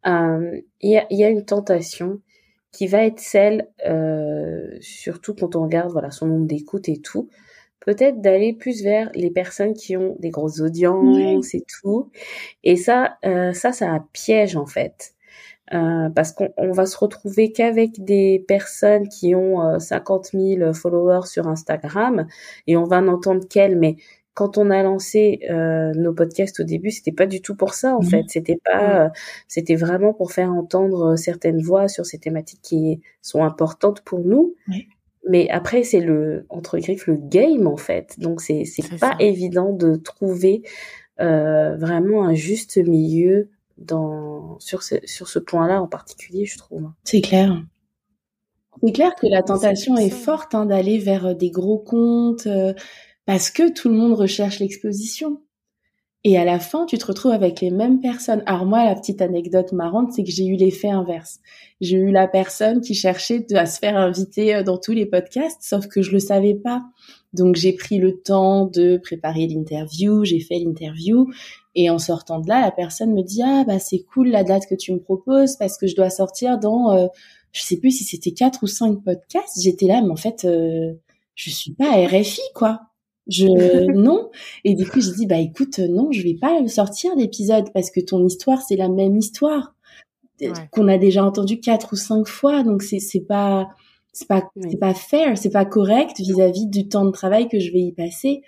Euh, 0.05 0.61
il 0.81 0.91
y, 0.91 0.97
a, 0.97 1.05
y, 1.09 1.23
a, 1.23 1.29
une 1.29 1.45
tentation 1.45 2.21
qui 2.71 2.87
va 2.87 3.05
être 3.05 3.19
celle, 3.19 3.69
euh, 3.87 4.67
surtout 4.81 5.33
quand 5.33 5.55
on 5.55 5.63
regarde 5.63 5.91
voilà 5.91 6.11
son 6.11 6.27
nombre 6.27 6.45
d'écoutes 6.45 6.89
et 6.89 6.99
tout, 6.99 7.29
peut-être 7.79 8.21
d'aller 8.21 8.53
plus 8.53 8.83
vers 8.83 9.09
les 9.15 9.31
personnes 9.31 9.73
qui 9.73 9.95
ont 9.97 10.15
des 10.19 10.29
grosses 10.29 10.59
audiences 10.59 11.53
et 11.53 11.63
tout. 11.67 12.09
Et 12.63 12.75
ça, 12.75 13.17
euh, 13.25 13.53
ça, 13.53 13.71
ça 13.71 14.05
piège 14.13 14.55
en 14.55 14.65
fait. 14.65 15.13
Euh, 15.71 16.09
parce 16.09 16.33
qu'on 16.33 16.71
va 16.73 16.85
se 16.85 16.97
retrouver 16.97 17.53
qu'avec 17.53 18.03
des 18.03 18.43
personnes 18.47 19.07
qui 19.07 19.33
ont 19.33 19.79
50 19.79 20.31
euh, 20.33 20.57
000 20.57 20.73
followers 20.73 21.25
sur 21.25 21.47
Instagram 21.47 22.27
et 22.67 22.75
on 22.75 22.83
va 22.83 22.99
n'entendre 22.99 23.47
qu'elles, 23.47 23.79
mais 23.79 23.95
quand 24.33 24.57
on 24.57 24.69
a 24.69 24.83
lancé 24.83 25.39
euh, 25.49 25.93
nos 25.93 26.13
podcasts 26.13 26.59
au 26.59 26.63
début, 26.63 26.91
c'était 26.91 27.13
pas 27.13 27.27
du 27.27 27.41
tout 27.41 27.55
pour 27.55 27.75
ça 27.75 27.95
en 27.95 28.01
mmh. 28.01 28.05
fait. 28.05 28.23
C'était 28.27 28.59
pas, 28.63 29.07
mmh. 29.07 29.11
c'était 29.47 29.75
vraiment 29.75 30.13
pour 30.13 30.33
faire 30.33 30.51
entendre 30.51 31.15
certaines 31.15 31.61
voix 31.61 31.87
sur 31.87 32.05
ces 32.05 32.19
thématiques 32.19 32.61
qui 32.61 33.01
sont 33.21 33.43
importantes 33.43 34.01
pour 34.01 34.19
nous. 34.19 34.55
Mais 35.29 35.47
après, 35.49 35.83
c'est 35.83 36.01
le 36.01 36.45
entre 36.49 36.77
griffes 36.77 37.07
le 37.07 37.15
game 37.15 37.67
en 37.67 37.77
fait. 37.77 38.19
Donc 38.19 38.41
c'est 38.41 38.65
c'est 38.65 38.99
pas 38.99 39.15
évident 39.19 39.71
de 39.71 39.95
trouver 39.95 40.63
vraiment 41.17 42.25
un 42.25 42.33
juste 42.33 42.75
milieu 42.77 43.49
dans 43.77 44.59
sur 44.59 44.83
ce, 44.83 44.95
sur 45.05 45.27
ce 45.27 45.39
point-là 45.39 45.81
en 45.81 45.87
particulier, 45.87 46.45
je 46.45 46.57
trouve. 46.57 46.89
C'est 47.03 47.21
clair. 47.21 47.63
C'est 48.83 48.91
clair 48.91 49.15
que 49.15 49.27
la 49.27 49.43
tentation 49.43 49.97
est, 49.97 50.09
forte 50.09 50.55
hein, 50.55 50.65
d'aller 50.65 50.97
vers 50.97 51.27
euh, 51.27 51.33
des 51.33 51.51
gros 51.51 51.77
comptes 51.77 52.47
euh, 52.47 52.73
parce 53.25 53.49
que 53.49 53.71
tout 53.71 53.89
le 53.89 53.95
monde 53.95 54.13
recherche 54.13 54.59
l'exposition. 54.59 55.41
Et 56.25 56.37
à 56.37 56.45
la 56.45 56.59
fin, 56.59 56.85
tu 56.85 56.97
te 56.97 57.05
retrouves 57.05 57.33
avec 57.33 57.59
les 57.59 57.69
mêmes 57.69 57.99
personnes. 57.99 58.43
Alors 58.45 58.65
moi, 58.65 58.85
la 58.85 58.95
petite 58.95 59.21
anecdote 59.21 59.73
marrante, 59.73 60.13
c'est 60.13 60.23
que 60.23 60.31
j'ai 60.31 60.45
eu 60.45 60.55
l'effet 60.55 60.89
inverse. 60.89 61.39
J'ai 61.81 61.97
eu 61.97 62.11
la 62.11 62.29
personne 62.29 62.79
qui 62.79 62.93
cherchait 62.93 63.45
à 63.55 63.65
se 63.65 63.79
faire 63.79 63.97
inviter 63.97 64.55
euh, 64.55 64.63
dans 64.63 64.77
tous 64.77 64.93
les 64.93 65.05
podcasts, 65.05 65.61
sauf 65.61 65.87
que 65.87 66.01
je 66.01 66.11
le 66.11 66.19
savais 66.19 66.55
pas. 66.55 66.83
Donc 67.33 67.55
j'ai 67.55 67.73
pris 67.73 67.97
le 67.97 68.21
temps 68.21 68.65
de 68.65 68.97
préparer 68.97 69.47
l'interview, 69.47 70.23
j'ai 70.23 70.39
fait 70.39 70.59
l'interview 70.59 71.27
et 71.75 71.89
en 71.89 71.99
sortant 71.99 72.39
de 72.39 72.47
là, 72.47 72.61
la 72.61 72.71
personne 72.71 73.13
me 73.13 73.23
dit 73.23 73.41
ah 73.43 73.63
bah 73.65 73.79
c'est 73.79 74.03
cool 74.03 74.29
la 74.29 74.43
date 74.43 74.67
que 74.67 74.75
tu 74.75 74.93
me 74.93 74.99
proposes 74.99 75.57
parce 75.57 75.77
que 75.77 75.87
je 75.87 75.95
dois 75.95 76.09
sortir 76.09 76.59
dans 76.59 76.91
euh, 76.91 77.07
je 77.51 77.61
sais 77.61 77.77
plus 77.77 77.91
si 77.91 78.03
c'était 78.03 78.31
quatre 78.31 78.63
ou 78.63 78.67
cinq 78.67 79.03
podcasts. 79.03 79.61
J'étais 79.61 79.87
là 79.87 80.01
mais 80.01 80.11
en 80.11 80.15
fait 80.15 80.45
euh, 80.45 80.93
je 81.35 81.49
suis 81.49 81.73
pas 81.73 82.05
RFI 82.05 82.41
quoi. 82.53 82.81
Je 83.27 83.91
non 83.93 84.29
et 84.63 84.75
du 84.75 84.87
coup 84.87 85.01
j'ai 85.01 85.13
dit 85.13 85.25
bah 85.25 85.39
écoute 85.39 85.79
non 85.79 86.11
je 86.11 86.21
vais 86.21 86.35
pas 86.35 86.67
sortir 86.67 87.15
d'épisode 87.15 87.71
parce 87.73 87.89
que 87.89 88.01
ton 88.01 88.25
histoire 88.25 88.61
c'est 88.61 88.75
la 88.75 88.89
même 88.89 89.17
histoire 89.17 89.75
qu'on 90.71 90.87
a 90.89 90.97
déjà 90.97 91.23
entendu 91.23 91.59
quatre 91.59 91.93
ou 91.93 91.95
cinq 91.95 92.27
fois 92.27 92.63
donc 92.63 92.83
c'est 92.83 92.99
c'est 92.99 93.21
pas 93.21 93.69
c'est 94.13 94.27
pas 94.27 94.49
c'est 94.61 94.79
pas 94.79 94.93
fair 94.93 95.37
c'est 95.37 95.49
pas 95.49 95.65
correct 95.65 96.17
vis-à-vis 96.19 96.67
du 96.67 96.87
temps 96.87 97.05
de 97.05 97.11
travail 97.11 97.49
que 97.49 97.59
je 97.59 97.71
vais 97.71 97.81
y 97.81 97.91
passer 97.91 98.43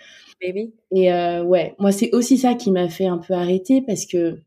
et 0.91 1.12
euh, 1.12 1.43
ouais, 1.43 1.75
moi 1.80 1.91
c'est 1.91 2.13
aussi 2.13 2.38
ça 2.38 2.54
qui 2.54 2.71
m'a 2.71 2.89
fait 2.89 3.08
un 3.08 3.17
peu 3.17 3.34
arrêter 3.34 3.82
parce 3.82 4.06
que 4.06 4.39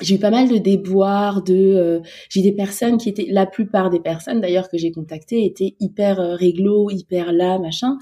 j'ai 0.00 0.16
eu 0.16 0.18
pas 0.18 0.30
mal 0.30 0.48
de 0.48 0.58
déboires, 0.58 1.42
de 1.42 1.54
euh, 1.54 2.00
j'ai 2.28 2.42
des 2.42 2.52
personnes 2.52 2.98
qui 2.98 3.08
étaient 3.08 3.26
la 3.30 3.46
plupart 3.46 3.90
des 3.90 4.00
personnes 4.00 4.40
d'ailleurs 4.40 4.68
que 4.68 4.76
j'ai 4.76 4.92
contactées 4.92 5.44
étaient 5.44 5.74
hyper 5.80 6.20
euh, 6.20 6.34
réglo, 6.34 6.90
hyper 6.90 7.32
là, 7.32 7.58
machin. 7.58 7.98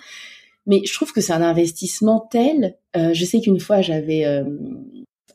Mais 0.66 0.80
je 0.84 0.92
trouve 0.94 1.12
que 1.12 1.20
c'est 1.20 1.32
un 1.32 1.42
investissement 1.42 2.26
tel. 2.30 2.76
Euh, 2.96 3.12
je 3.14 3.24
sais 3.24 3.40
qu'une 3.40 3.60
fois 3.60 3.80
j'avais 3.80 4.24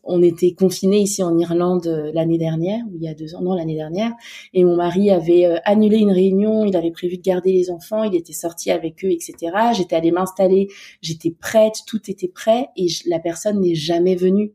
on 0.09 0.23
était 0.23 0.53
confinés 0.53 1.01
ici 1.01 1.21
en 1.23 1.37
Irlande 1.37 1.87
euh, 1.87 2.11
l'année 2.13 2.37
dernière, 2.37 2.83
ou 2.87 2.95
il 2.95 3.03
y 3.03 3.07
a 3.07 3.13
deux 3.13 3.35
ans, 3.35 3.41
non, 3.41 3.53
l'année 3.53 3.75
dernière, 3.75 4.11
et 4.53 4.63
mon 4.63 4.75
mari 4.75 5.11
avait 5.11 5.45
euh, 5.45 5.57
annulé 5.65 5.97
une 5.97 6.11
réunion, 6.11 6.65
il 6.65 6.75
avait 6.75 6.91
prévu 6.91 7.17
de 7.17 7.21
garder 7.21 7.53
les 7.53 7.69
enfants, 7.69 8.03
il 8.03 8.15
était 8.15 8.33
sorti 8.33 8.71
avec 8.71 9.05
eux, 9.05 9.11
etc. 9.11 9.35
J'étais 9.75 9.95
allée 9.95 10.11
m'installer, 10.11 10.67
j'étais 11.01 11.31
prête, 11.31 11.75
tout 11.87 12.09
était 12.09 12.27
prêt, 12.27 12.69
et 12.75 12.87
la 13.05 13.19
personne 13.19 13.61
n'est 13.61 13.75
jamais 13.75 14.15
venue. 14.15 14.53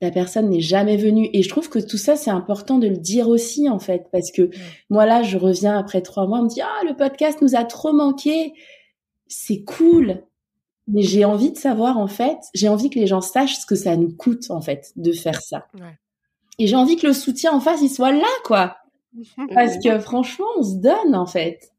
La 0.00 0.10
personne 0.12 0.48
n'est 0.48 0.60
jamais 0.60 0.96
venue. 0.96 1.28
Et 1.32 1.42
je 1.42 1.48
trouve 1.48 1.68
que 1.68 1.80
tout 1.80 1.96
ça, 1.96 2.14
c'est 2.14 2.30
important 2.30 2.78
de 2.78 2.86
le 2.86 2.96
dire 2.96 3.28
aussi, 3.28 3.68
en 3.68 3.80
fait, 3.80 4.06
parce 4.12 4.30
que 4.30 4.50
moi, 4.90 5.06
là, 5.06 5.24
je 5.24 5.36
reviens 5.36 5.76
après 5.76 6.02
trois 6.02 6.28
mois, 6.28 6.38
on 6.38 6.44
me 6.44 6.48
dit, 6.48 6.60
ah, 6.60 6.84
le 6.86 6.96
podcast 6.96 7.42
nous 7.42 7.56
a 7.56 7.64
trop 7.64 7.92
manqué. 7.92 8.52
C'est 9.26 9.64
cool 9.64 10.22
mais 10.88 11.02
j'ai 11.02 11.24
envie 11.24 11.52
de 11.52 11.58
savoir 11.58 11.98
en 11.98 12.08
fait, 12.08 12.38
j'ai 12.54 12.68
envie 12.68 12.90
que 12.90 12.98
les 12.98 13.06
gens 13.06 13.20
sachent 13.20 13.58
ce 13.58 13.66
que 13.66 13.74
ça 13.74 13.96
nous 13.96 14.10
coûte 14.10 14.50
en 14.50 14.60
fait 14.60 14.92
de 14.96 15.12
faire 15.12 15.40
ça. 15.40 15.66
Ouais. 15.74 15.98
Et 16.58 16.66
j'ai 16.66 16.76
envie 16.76 16.96
que 16.96 17.06
le 17.06 17.12
soutien 17.12 17.52
en 17.52 17.60
face 17.60 17.80
il 17.82 17.90
soit 17.90 18.12
là 18.12 18.26
quoi. 18.44 18.78
Parce 19.54 19.78
que 19.78 19.98
franchement, 19.98 20.46
on 20.58 20.62
se 20.62 20.76
donne 20.76 21.14
en 21.14 21.26
fait. 21.26 21.72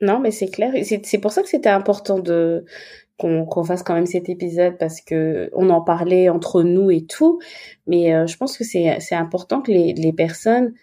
Non, 0.00 0.18
mais 0.18 0.30
c'est 0.30 0.48
clair. 0.48 0.72
C'est 0.84 1.18
pour 1.18 1.32
ça 1.32 1.42
que 1.42 1.48
c'était 1.48 1.68
important 1.68 2.18
de 2.18 2.64
qu'on 3.16 3.64
fasse 3.64 3.84
quand 3.84 3.94
même 3.94 4.06
cet 4.06 4.28
épisode 4.28 4.76
parce 4.76 5.00
que 5.00 5.48
on 5.52 5.70
en 5.70 5.80
parlait 5.80 6.28
entre 6.28 6.64
nous 6.64 6.90
et 6.90 7.06
tout. 7.06 7.38
Mais 7.86 8.12
euh, 8.12 8.26
je 8.26 8.36
pense 8.36 8.58
que 8.58 8.64
c'est 8.64 8.98
c'est 9.00 9.14
important 9.14 9.60
que 9.60 9.70
les 9.70 9.92
les 9.92 10.12
personnes 10.12 10.74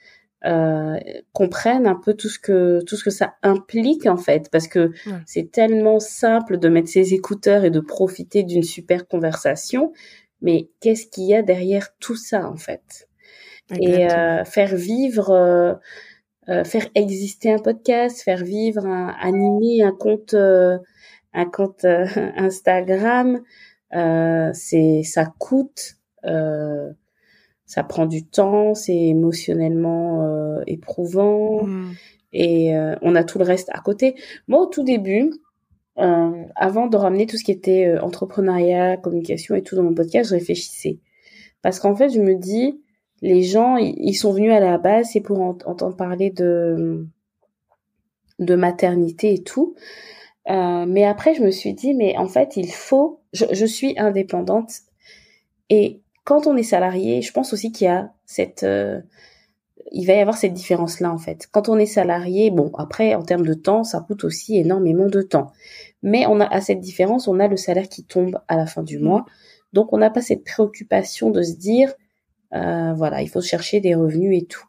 euh, 0.46 0.98
comprennent 1.34 1.86
un 1.86 1.96
peu 1.96 2.16
tout 2.16 2.30
ce 2.30 2.40
que 2.40 2.82
tout 2.86 2.96
ce 2.96 3.04
que 3.04 3.12
ça 3.12 3.36
implique 3.44 4.08
en 4.08 4.18
fait 4.18 4.50
parce 4.52 4.68
que 4.68 4.92
c'est 5.28 5.52
tellement 5.52 6.00
simple 6.00 6.58
de 6.58 6.68
mettre 6.68 6.90
ses 6.90 7.14
écouteurs 7.14 7.64
et 7.64 7.70
de 7.70 7.80
profiter 7.80 8.42
d'une 8.42 8.64
super 8.64 9.08
conversation 9.08 9.92
mais 10.42 10.70
qu'est-ce 10.80 11.08
qu'il 11.08 11.26
y 11.26 11.36
a 11.36 11.42
derrière 11.42 11.90
tout 12.00 12.16
ça 12.16 12.50
en 12.50 12.58
fait? 12.58 13.08
Et 13.80 14.12
euh, 14.12 14.44
faire 14.44 14.76
vivre 14.76 15.30
euh, 15.30 15.74
euh, 16.50 16.66
faire 16.66 16.88
exister 16.94 17.54
un 17.54 17.60
podcast 17.60 18.22
faire 18.22 18.44
vivre 18.44 18.86
un, 18.86 19.16
animer 19.22 19.82
un 19.84 19.94
compte 19.94 20.34
un 20.34 21.46
compte 21.54 21.86
Instagram 22.36 23.40
c'est 23.92 25.04
ça 25.04 25.32
coûte 25.40 25.96
ça 27.72 27.84
prend 27.84 28.06
du 28.06 28.26
temps, 28.26 28.76
c'est 28.76 28.94
émotionnellement 28.94 30.26
euh, 30.26 30.62
éprouvant 30.68 31.64
mmh. 31.64 31.92
et 32.34 32.76
euh, 32.76 32.98
on 33.02 33.16
a 33.16 33.24
tout 33.24 33.38
le 33.38 33.46
reste 33.46 33.70
à 33.72 33.80
côté. 33.80 34.16
Moi, 34.50 34.60
au 34.60 34.66
tout 34.66 34.84
début, 34.84 35.32
euh, 35.98 36.44
avant 36.58 36.88
de 36.88 36.98
ramener 36.98 37.28
tout 37.28 37.38
ce 37.38 37.46
qui 37.46 37.52
était 37.52 37.98
entrepreneuriat, 37.98 38.98
communication 38.98 39.56
et 39.56 39.62
tout 39.64 39.78
dans 39.78 39.84
mon 39.84 39.94
podcast, 39.94 40.32
je 40.32 40.36
réfléchissais 40.36 41.00
parce 41.62 41.80
qu'en 41.80 41.96
fait, 41.96 42.10
je 42.10 42.20
me 42.20 42.36
dis, 42.36 42.78
les 43.22 43.42
gens, 43.42 43.78
ils 43.78 44.16
sont 44.16 44.34
venus 44.34 44.52
à 44.52 44.60
la 44.60 44.78
base, 44.78 45.12
c'est 45.14 45.22
pour 45.22 45.40
entendre 45.40 45.96
parler 45.96 46.30
de 46.30 47.08
de 48.40 48.56
maternité 48.56 49.34
et 49.36 49.44
tout. 49.44 49.76
mais 50.46 51.06
après, 51.06 51.36
je 51.36 51.42
me 51.42 51.52
suis 51.52 51.74
dit, 51.74 51.94
mais 51.94 52.18
en 52.18 52.28
fait, 52.28 52.58
il 52.58 52.70
faut. 52.70 53.22
Je, 53.32 53.46
je 53.54 53.66
suis 53.66 53.98
indépendante 53.98 54.72
et 55.70 56.02
quand 56.24 56.48
on 56.48 56.56
est 56.56 56.64
salarié, 56.64 57.22
je 57.22 57.32
pense 57.32 57.54
aussi 57.54 57.72
qu'il 57.72 57.86
y 57.86 57.90
a 57.90 58.12
cette 58.26 58.64
euh, 58.64 59.02
il 59.92 60.06
va 60.06 60.14
y 60.14 60.20
avoir 60.20 60.38
cette 60.38 60.54
différence 60.54 61.00
là 61.00 61.12
en 61.12 61.18
fait. 61.18 61.48
Quand 61.52 61.70
on 61.70 61.78
est 61.78 61.86
salarié, 61.86 62.52
bon 62.52 62.72
après 62.78 63.16
en 63.16 63.24
termes 63.24 63.46
de 63.46 63.54
temps, 63.54 63.84
ça 63.84 64.00
coûte 64.00 64.24
aussi 64.24 64.58
énormément 64.58 65.08
de 65.08 65.22
temps. 65.22 65.52
Mais 66.04 66.26
on 66.28 66.40
a 66.40 66.46
à 66.46 66.62
cette 66.62 66.80
différence, 66.80 67.28
on 67.28 67.40
a 67.40 67.48
le 67.48 67.58
salaire 67.58 67.90
qui 67.90 68.04
tombe 68.04 68.40
à 68.48 68.56
la 68.56 68.66
fin 68.66 68.84
du 68.84 69.00
mois. 69.00 69.26
Donc 69.74 69.94
on 69.94 69.98
n'a 69.98 70.10
pas 70.10 70.22
cette 70.22 70.44
préoccupation 70.44 71.30
de 71.30 71.42
se 71.42 71.54
dire, 71.54 71.94
euh, 72.54 72.94
voilà, 72.94 73.22
il 73.22 73.30
faut 73.30 73.42
chercher 73.42 73.80
des 73.80 73.96
revenus 73.96 74.42
et 74.42 74.46
tout. 74.46 74.66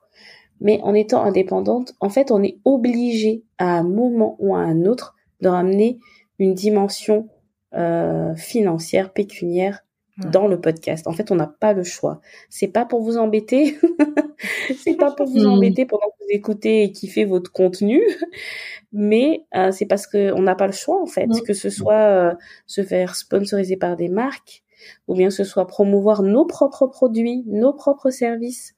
Mais 0.61 0.81
en 0.83 0.95
étant 0.95 1.23
indépendante, 1.25 1.95
en 2.01 2.09
fait, 2.09 2.31
on 2.31 2.43
est 2.43 2.59
obligé 2.65 3.43
à 3.59 3.79
un 3.79 3.83
moment 3.83 4.37
ou 4.39 4.55
à 4.55 4.61
un 4.61 4.85
autre 4.85 5.17
de 5.41 5.49
ramener 5.49 5.99
une 6.39 6.55
dimension 6.55 7.29
euh, 7.75 8.35
financière, 8.37 9.13
pécuniaire 9.13 9.85
dans 10.31 10.47
le 10.47 10.61
podcast. 10.61 11.07
En 11.07 11.13
fait, 11.13 11.31
on 11.31 11.37
n'a 11.37 11.47
pas 11.47 11.73
le 11.73 11.85
choix. 11.85 12.21
C'est 12.49 12.69
pas 12.69 12.85
pour 12.85 13.03
vous 13.03 13.17
embêter. 13.17 13.79
c'est 14.79 14.97
pas 14.97 15.13
pour 15.13 15.27
vous 15.27 15.45
hmm. 15.45 15.53
embêter 15.53 15.87
pendant 15.87 16.07
que 16.07 16.25
vous 16.25 16.31
écoutez 16.31 16.85
et 16.85 16.93
kiffez 16.93 17.25
votre 17.25 17.53
contenu. 17.53 18.03
Mais 18.93 19.45
euh, 19.55 19.71
c'est 19.73 19.87
parce 19.87 20.07
que 20.07 20.33
on 20.33 20.43
n'a 20.43 20.55
pas 20.55 20.67
le 20.67 20.73
choix, 20.73 21.01
en 21.01 21.07
fait. 21.07 21.29
Que 21.47 21.55
ce 21.55 21.71
soit 21.71 21.95
euh, 21.95 22.35
se 22.67 22.83
faire 22.83 23.15
sponsoriser 23.15 23.77
par 23.77 23.97
des 23.97 24.09
marques 24.09 24.63
ou 25.07 25.15
bien 25.15 25.31
ce 25.31 25.45
soit 25.45 25.67
promouvoir 25.67 26.23
nos 26.23 26.45
propres 26.45 26.87
produits, 26.87 27.45
nos 27.47 27.73
propres 27.73 28.11
services. 28.11 28.75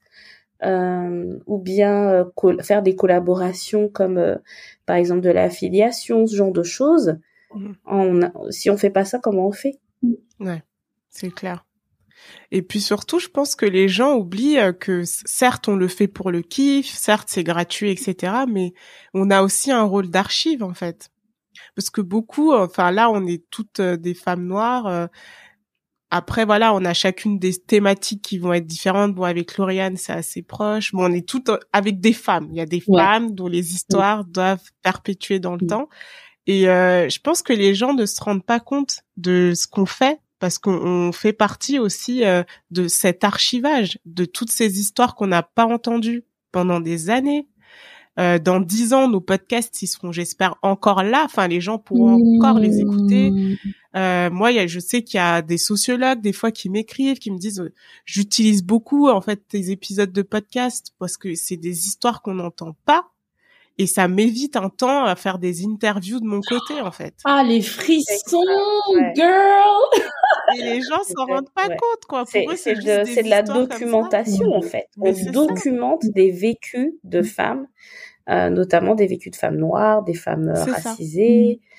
Euh, 0.63 1.37
ou 1.47 1.57
bien 1.57 2.31
faire 2.61 2.81
des 2.81 2.95
collaborations 2.95 3.89
comme 3.89 4.39
par 4.85 4.95
exemple 4.95 5.19
de 5.19 5.29
l'affiliation, 5.29 6.25
ce 6.25 6.35
genre 6.35 6.53
de 6.53 6.63
choses. 6.63 7.17
Hmm. 7.53 8.29
Si 8.51 8.69
on 8.69 8.77
fait 8.77 8.89
pas 8.89 9.03
ça, 9.03 9.19
comment 9.19 9.47
on 9.47 9.51
fait? 9.51 9.79
Ouais 10.39 10.63
c'est 11.15 11.33
clair. 11.33 11.65
Et 12.51 12.61
puis 12.61 12.81
surtout, 12.81 13.19
je 13.19 13.27
pense 13.27 13.55
que 13.55 13.65
les 13.65 13.87
gens 13.87 14.15
oublient 14.15 14.59
euh, 14.59 14.73
que 14.73 15.03
certes, 15.05 15.67
on 15.67 15.75
le 15.75 15.87
fait 15.87 16.07
pour 16.07 16.31
le 16.31 16.41
kiff, 16.41 16.87
certes, 16.87 17.27
c'est 17.29 17.43
gratuit, 17.43 17.91
etc. 17.91 18.33
Mais 18.47 18.73
on 19.13 19.29
a 19.31 19.41
aussi 19.41 19.71
un 19.71 19.83
rôle 19.83 20.09
d'archive, 20.09 20.63
en 20.63 20.73
fait. 20.73 21.09
Parce 21.75 21.89
que 21.89 22.01
beaucoup, 22.01 22.53
enfin 22.53 22.91
là, 22.91 23.09
on 23.09 23.25
est 23.25 23.43
toutes 23.49 23.79
euh, 23.79 23.97
des 23.97 24.13
femmes 24.13 24.45
noires. 24.45 24.87
Euh, 24.87 25.07
après, 26.11 26.45
voilà, 26.45 26.73
on 26.73 26.85
a 26.85 26.93
chacune 26.93 27.39
des 27.39 27.53
thématiques 27.57 28.21
qui 28.21 28.37
vont 28.37 28.53
être 28.53 28.67
différentes. 28.67 29.15
Bon, 29.15 29.23
avec 29.23 29.57
Lauriane, 29.57 29.97
c'est 29.97 30.13
assez 30.13 30.41
proche. 30.41 30.91
Bon, 30.93 31.09
on 31.09 31.13
est 31.13 31.27
toutes 31.27 31.49
avec 31.73 31.99
des 31.99 32.13
femmes. 32.13 32.47
Il 32.51 32.57
y 32.57 32.61
a 32.61 32.65
des 32.65 32.81
femmes 32.81 33.33
dont 33.33 33.47
les 33.47 33.73
histoires 33.73 34.23
doivent 34.23 34.63
perpétuer 34.81 35.39
dans 35.39 35.55
le 35.55 35.65
temps. 35.65 35.89
Et 36.47 36.65
je 36.65 37.19
pense 37.19 37.41
que 37.41 37.53
les 37.53 37.73
gens 37.73 37.93
ne 37.93 38.05
se 38.05 38.23
rendent 38.23 38.45
pas 38.45 38.59
compte 38.59 39.01
de 39.17 39.53
ce 39.55 39.67
qu'on 39.67 39.87
fait 39.87 40.19
parce 40.45 40.59
qu'on 40.59 41.11
fait 41.11 41.33
partie 41.33 41.79
aussi 41.79 42.23
euh, 42.23 42.43
de 42.69 42.87
cet 42.87 43.23
archivage 43.23 43.97
de 44.05 44.25
toutes 44.25 44.51
ces 44.51 44.79
histoires 44.79 45.15
qu'on 45.15 45.25
n'a 45.25 45.41
pas 45.41 45.65
entendues 45.65 46.23
pendant 46.51 46.79
des 46.79 47.09
années. 47.09 47.47
Euh, 48.19 48.37
dans 48.37 48.59
dix 48.59 48.93
ans, 48.93 49.09
nos 49.09 49.21
podcasts, 49.21 49.81
ils 49.81 49.87
seront, 49.87 50.11
j'espère, 50.11 50.53
encore 50.61 51.01
là. 51.01 51.23
Enfin, 51.25 51.47
les 51.47 51.61
gens 51.61 51.79
pourront 51.79 52.37
encore 52.37 52.59
les 52.59 52.79
écouter. 52.79 53.31
Mmh. 53.31 53.55
Euh, 53.95 54.29
moi, 54.29 54.51
y 54.51 54.59
a, 54.59 54.67
je 54.67 54.79
sais 54.79 55.01
qu'il 55.01 55.17
y 55.17 55.21
a 55.21 55.41
des 55.41 55.57
sociologues 55.57 56.21
des 56.21 56.31
fois 56.31 56.51
qui 56.51 56.69
m'écrivent, 56.69 57.17
qui 57.17 57.31
me 57.31 57.39
disent, 57.39 57.61
euh, 57.61 57.73
j'utilise 58.05 58.61
beaucoup 58.61 59.09
en 59.09 59.21
fait 59.21 59.47
tes 59.47 59.71
épisodes 59.71 60.11
de 60.11 60.21
podcast 60.21 60.93
parce 60.99 61.17
que 61.17 61.33
c'est 61.33 61.57
des 61.57 61.87
histoires 61.87 62.21
qu'on 62.21 62.35
n'entend 62.35 62.75
pas 62.85 63.14
et 63.77 63.87
ça 63.87 64.07
m'évite 64.07 64.55
un 64.55 64.69
temps 64.69 65.03
à 65.03 65.15
faire 65.15 65.37
des 65.37 65.65
interviews 65.65 66.19
de 66.19 66.25
mon 66.25 66.41
côté 66.41 66.79
en 66.81 66.91
fait. 66.91 67.15
Ah 67.25 67.43
les 67.43 67.61
frissons, 67.61 68.41
girl. 69.15 69.81
Et 70.57 70.61
les 70.61 70.81
gens 70.81 71.01
s'en 71.03 71.25
rendent 71.25 71.49
pas 71.55 71.67
compte 71.69 72.05
quoi. 72.07 72.23
C'est 72.25 72.45
de, 72.45 73.23
de 73.23 73.29
la 73.29 73.41
documentation 73.41 74.53
en 74.53 74.61
fait. 74.61 74.87
On 74.99 75.11
documente 75.31 76.05
des 76.05 76.31
vécus 76.31 76.93
de 77.03 77.21
mm. 77.21 77.23
femmes, 77.23 77.67
euh, 78.29 78.49
notamment 78.49 78.93
des 78.95 79.07
vécus 79.07 79.31
de 79.31 79.35
femmes 79.35 79.57
noires, 79.57 80.03
des 80.03 80.13
femmes 80.13 80.49
euh, 80.49 80.63
racisées. 80.63 81.59
Mm. 81.61 81.75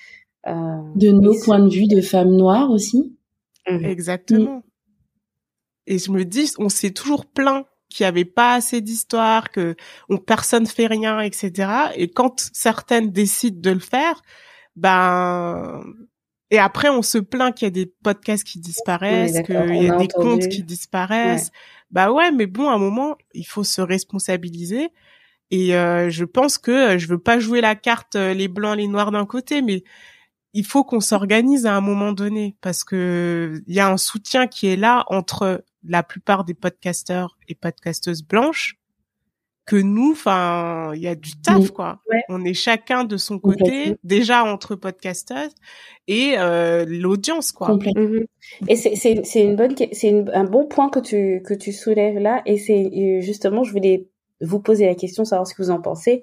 Euh, 0.47 0.83
de 0.95 1.11
nos 1.11 1.35
points 1.43 1.59
de 1.59 1.69
vue 1.69 1.89
de 1.89 2.01
femmes 2.01 2.37
noires 2.37 2.71
aussi. 2.71 3.17
Mm. 3.69 3.85
Exactement. 3.85 4.63
Et 5.87 5.99
je 5.99 6.11
me 6.11 6.25
dis, 6.25 6.53
on 6.59 6.69
s'est 6.69 6.91
toujours 6.91 7.27
plaint 7.27 7.67
qu'il 7.89 8.05
n'y 8.05 8.09
avait 8.09 8.25
pas 8.25 8.55
assez 8.55 8.81
d'histoires, 8.81 9.51
que 9.51 9.77
on, 10.09 10.19
personne 10.19 10.67
fait 10.67 10.87
rien, 10.87 11.21
etc. 11.21 11.71
Et 11.97 12.09
quand 12.09 12.51
certaines 12.53 13.11
décident 13.11 13.61
de 13.61 13.71
le 13.71 13.81
faire, 13.81 14.23
ben 14.75 15.83
et 16.51 16.59
après 16.59 16.89
on 16.89 17.03
se 17.03 17.19
plaint 17.19 17.55
qu'il 17.55 17.67
y 17.67 17.69
a 17.69 17.71
des 17.71 17.87
podcasts 17.87 18.45
qui 18.45 18.61
disparaissent, 18.61 19.43
qu'il 19.43 19.55
y 19.55 19.91
a, 19.91 19.97
des 19.97 20.09
comptes 20.09 20.49
qui 20.49 20.63
disparaissent. 20.63 21.51
Bah 21.91 22.11
ouais, 22.11 22.33
mais 22.33 22.47
bon, 22.47 22.69
à 22.69 22.75
un 22.75 22.79
moment, 22.79 23.17
il 23.33 23.47
faut 23.47 23.65
se 23.65 23.81
responsabiliser. 23.81 24.91
Et 25.51 25.77
euh, 25.77 26.11
je 26.11 26.25
pense 26.25 26.59
que 26.59 26.71
euh, 26.71 26.99
je 26.99 27.07
veux 27.07 27.19
pas 27.19 27.39
jouer 27.39 27.61
la 27.61 27.77
carte 27.77 28.17
euh, 28.17 28.35
les 28.35 28.49
blancs, 28.49 28.77
les 28.77 28.89
noirs 28.89 29.13
d'un 29.13 29.27
côté, 29.27 29.63
mais 29.63 29.85
il 30.57 30.65
faut 30.65 30.85
qu'on 30.85 31.01
s'organise 31.01 31.67
à 31.67 31.77
un 31.77 31.83
moment 31.83 32.13
donné 32.13 32.57
parce 32.63 32.83
que 32.83 33.63
il 33.67 33.75
y 33.75 33.81
a 33.81 33.91
un 33.91 33.99
soutien 33.99 34.47
qui 34.47 34.69
est 34.69 34.77
là 34.77 35.05
entre 35.09 35.63
la 35.87 36.03
plupart 36.03 36.45
des 36.45 36.55
podcasteurs 36.55 37.37
et 37.47 37.55
podcasteuses 37.55 38.23
blanches 38.23 38.79
que 39.67 39.77
nous, 39.77 40.13
enfin, 40.13 40.93
il 40.95 41.03
y 41.03 41.09
a 41.09 41.15
du 41.17 41.33
taf, 41.43 41.73
quoi. 41.73 41.99
On 42.29 42.45
est 42.45 42.55
chacun 42.55 43.05
de 43.05 43.17
son 43.17 43.39
côté, 43.39 43.97
déjà 44.05 44.45
entre 44.45 44.77
podcasteuses 44.77 45.55
et 46.07 46.37
euh, 46.39 46.87
l'audience, 46.89 47.53
quoi. 47.53 47.77
Mhm. 47.77 48.25
Et 48.69 48.77
c'est 48.77 48.95
c'est 48.97 49.43
une 49.43 49.57
bonne 49.57 49.75
c'est 49.93 50.25
un 50.33 50.45
bon 50.45 50.67
point 50.67 50.89
que 50.89 51.01
tu 51.01 51.43
que 51.45 51.53
tu 51.53 51.73
soulèves 51.73 52.19
là 52.19 52.41
et 52.47 52.57
c'est 52.57 53.21
justement 53.21 53.63
je 53.63 53.73
voulais 53.73 54.07
vous 54.41 54.61
poser 54.61 54.87
la 54.87 54.95
question 54.95 55.25
savoir 55.25 55.47
ce 55.47 55.55
que 55.55 55.63
vous 55.63 55.71
en 55.71 55.81
pensez 55.81 56.23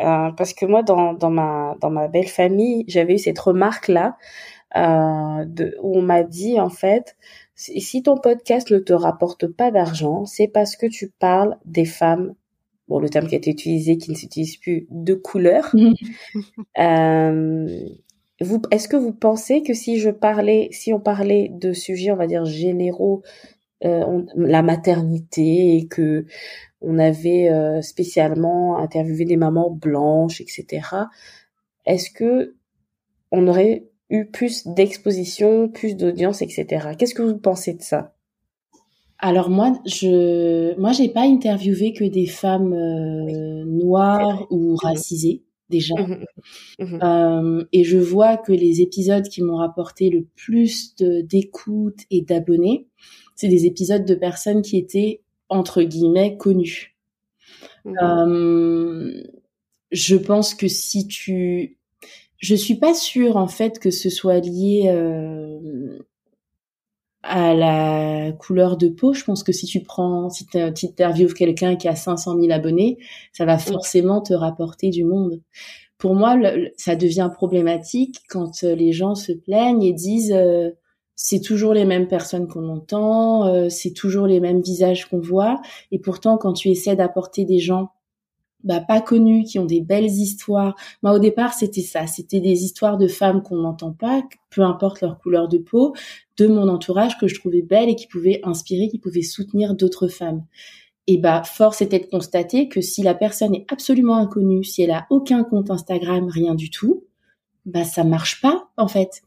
euh, 0.00 0.30
parce 0.36 0.54
que 0.54 0.66
moi, 0.66 0.82
dans, 0.82 1.12
dans 1.14 1.30
ma 1.30 1.76
dans 1.80 1.90
ma 1.90 2.08
belle 2.08 2.28
famille, 2.28 2.84
j'avais 2.88 3.14
eu 3.14 3.18
cette 3.18 3.38
remarque 3.38 3.88
là 3.88 4.16
euh, 4.76 5.44
de, 5.44 5.76
où 5.82 5.98
on 5.98 6.02
m'a 6.02 6.24
dit 6.24 6.58
en 6.58 6.70
fait, 6.70 7.16
si, 7.54 8.02
ton 8.02 8.16
podcast 8.16 8.70
ne 8.70 8.78
te 8.78 8.92
rapporte 8.92 9.46
pas 9.46 9.70
d'argent, 9.70 10.24
c'est 10.24 10.48
parce 10.48 10.76
que 10.76 10.86
tu 10.86 11.12
parles 11.18 11.56
des 11.64 11.84
femmes. 11.84 12.34
Bon, 12.88 12.98
le 12.98 13.08
terme 13.08 13.28
qui 13.28 13.34
a 13.34 13.38
été 13.38 13.50
utilisé, 13.50 13.96
qui 13.96 14.10
ne 14.10 14.16
s'utilise 14.16 14.56
plus, 14.56 14.86
de 14.90 15.14
couleur. 15.14 15.72
euh, 16.78 17.78
vous, 18.40 18.60
est-ce 18.72 18.88
que 18.88 18.96
vous 18.96 19.12
pensez 19.12 19.62
que 19.62 19.74
si 19.74 20.00
je 20.00 20.10
parlais, 20.10 20.68
si 20.72 20.92
on 20.92 21.00
parlait 21.00 21.48
de 21.52 21.72
sujets, 21.72 22.10
on 22.10 22.16
va 22.16 22.26
dire 22.26 22.44
généraux, 22.44 23.22
euh, 23.84 24.22
la 24.36 24.62
maternité 24.62 25.76
et 25.76 25.86
que 25.86 26.26
on 26.80 26.98
avait 26.98 27.48
euh, 27.48 27.82
spécialement 27.82 28.78
interviewé 28.78 29.24
des 29.24 29.36
mamans 29.36 29.70
blanches, 29.70 30.40
etc. 30.40 30.86
Est-ce 31.86 32.10
que 32.10 32.54
on 33.30 33.48
aurait 33.48 33.88
eu 34.10 34.26
plus 34.26 34.66
d'exposition, 34.66 35.68
plus 35.68 35.96
d'audience, 35.96 36.42
etc. 36.42 36.90
Qu'est-ce 36.98 37.14
que 37.14 37.22
vous 37.22 37.38
pensez 37.38 37.74
de 37.74 37.82
ça? 37.82 38.14
Alors 39.18 39.50
moi, 39.50 39.72
je, 39.86 40.78
moi, 40.78 40.92
j'ai 40.92 41.08
pas 41.08 41.22
interviewé 41.22 41.92
que 41.92 42.04
des 42.04 42.26
femmes 42.26 42.72
euh, 42.72 43.64
noires 43.64 44.46
ou 44.50 44.72
mhm. 44.72 44.76
racisées 44.82 45.42
déjà. 45.70 45.94
Mhm. 45.94 46.24
Mhm. 46.78 47.00
Euh, 47.02 47.64
et 47.72 47.84
je 47.84 47.98
vois 47.98 48.36
que 48.36 48.52
les 48.52 48.80
épisodes 48.80 49.28
qui 49.28 49.42
m'ont 49.42 49.56
rapporté 49.56 50.10
le 50.10 50.26
plus 50.36 50.94
d'écoute 50.96 52.00
et 52.10 52.22
d'abonnés, 52.22 52.86
c'est 53.34 53.48
des 53.48 53.66
épisodes 53.66 54.04
de 54.04 54.14
personnes 54.14 54.62
qui 54.62 54.76
étaient 54.76 55.20
entre 55.48 55.82
guillemets 55.82 56.36
connu. 56.36 56.96
Mmh. 57.84 57.94
Euh, 58.02 59.22
je 59.90 60.16
pense 60.16 60.54
que 60.54 60.68
si 60.68 61.06
tu, 61.06 61.78
je 62.38 62.54
suis 62.54 62.76
pas 62.76 62.94
sûre 62.94 63.36
en 63.36 63.48
fait 63.48 63.78
que 63.78 63.90
ce 63.90 64.10
soit 64.10 64.40
lié 64.40 64.84
euh, 64.86 65.98
à 67.24 67.54
la 67.54 68.32
couleur 68.32 68.76
de 68.76 68.88
peau. 68.88 69.12
Je 69.12 69.24
pense 69.24 69.42
que 69.42 69.52
si 69.52 69.66
tu 69.66 69.80
prends, 69.80 70.30
si 70.30 70.46
tu 70.46 70.58
interviews 70.58 71.28
quelqu'un 71.28 71.76
qui 71.76 71.88
a 71.88 71.96
500 71.96 72.38
000 72.38 72.52
abonnés, 72.52 72.98
ça 73.32 73.44
va 73.44 73.58
forcément 73.58 74.20
te 74.20 74.34
rapporter 74.34 74.90
du 74.90 75.04
monde. 75.04 75.40
Pour 75.98 76.14
moi, 76.14 76.36
ça 76.76 76.96
devient 76.96 77.30
problématique 77.32 78.20
quand 78.28 78.62
les 78.62 78.92
gens 78.92 79.14
se 79.14 79.32
plaignent 79.32 79.82
et 79.82 79.92
disent 79.92 80.34
c'est 81.16 81.40
toujours 81.40 81.74
les 81.74 81.84
mêmes 81.84 82.08
personnes 82.08 82.48
qu'on 82.48 82.68
entend, 82.68 83.46
euh, 83.46 83.68
c'est 83.68 83.92
toujours 83.92 84.26
les 84.26 84.40
mêmes 84.40 84.60
visages 84.60 85.06
qu'on 85.08 85.20
voit. 85.20 85.60
Et 85.92 85.98
pourtant, 85.98 86.36
quand 86.36 86.52
tu 86.52 86.70
essaies 86.70 86.96
d'apporter 86.96 87.44
des 87.44 87.58
gens 87.58 87.90
bah, 88.64 88.80
pas 88.80 89.00
connus, 89.00 89.44
qui 89.44 89.58
ont 89.58 89.64
des 89.64 89.80
belles 89.80 90.06
histoires. 90.06 90.74
Moi, 91.02 91.12
au 91.12 91.18
départ, 91.18 91.54
c'était 91.54 91.82
ça. 91.82 92.06
C'était 92.06 92.40
des 92.40 92.64
histoires 92.64 92.98
de 92.98 93.06
femmes 93.06 93.42
qu'on 93.42 93.58
n'entend 93.58 93.92
pas, 93.92 94.22
peu 94.50 94.62
importe 94.62 95.00
leur 95.00 95.18
couleur 95.18 95.48
de 95.48 95.58
peau, 95.58 95.94
de 96.36 96.46
mon 96.46 96.68
entourage 96.68 97.18
que 97.18 97.28
je 97.28 97.34
trouvais 97.34 97.62
belles 97.62 97.88
et 97.88 97.94
qui 97.94 98.06
pouvaient 98.06 98.40
inspirer, 98.42 98.88
qui 98.88 98.98
pouvaient 98.98 99.22
soutenir 99.22 99.74
d'autres 99.74 100.08
femmes. 100.08 100.44
Et 101.06 101.18
bah, 101.18 101.42
force 101.44 101.82
était 101.82 101.98
de 101.98 102.06
constater 102.06 102.68
que 102.68 102.80
si 102.80 103.02
la 103.02 103.14
personne 103.14 103.54
est 103.54 103.66
absolument 103.70 104.16
inconnue, 104.16 104.64
si 104.64 104.82
elle 104.82 104.90
a 104.90 105.06
aucun 105.10 105.44
compte 105.44 105.70
Instagram, 105.70 106.28
rien 106.28 106.54
du 106.54 106.70
tout, 106.70 107.04
bah, 107.66 107.84
ça 107.84 108.04
marche 108.04 108.40
pas, 108.40 108.68
en 108.76 108.88
fait 108.88 109.22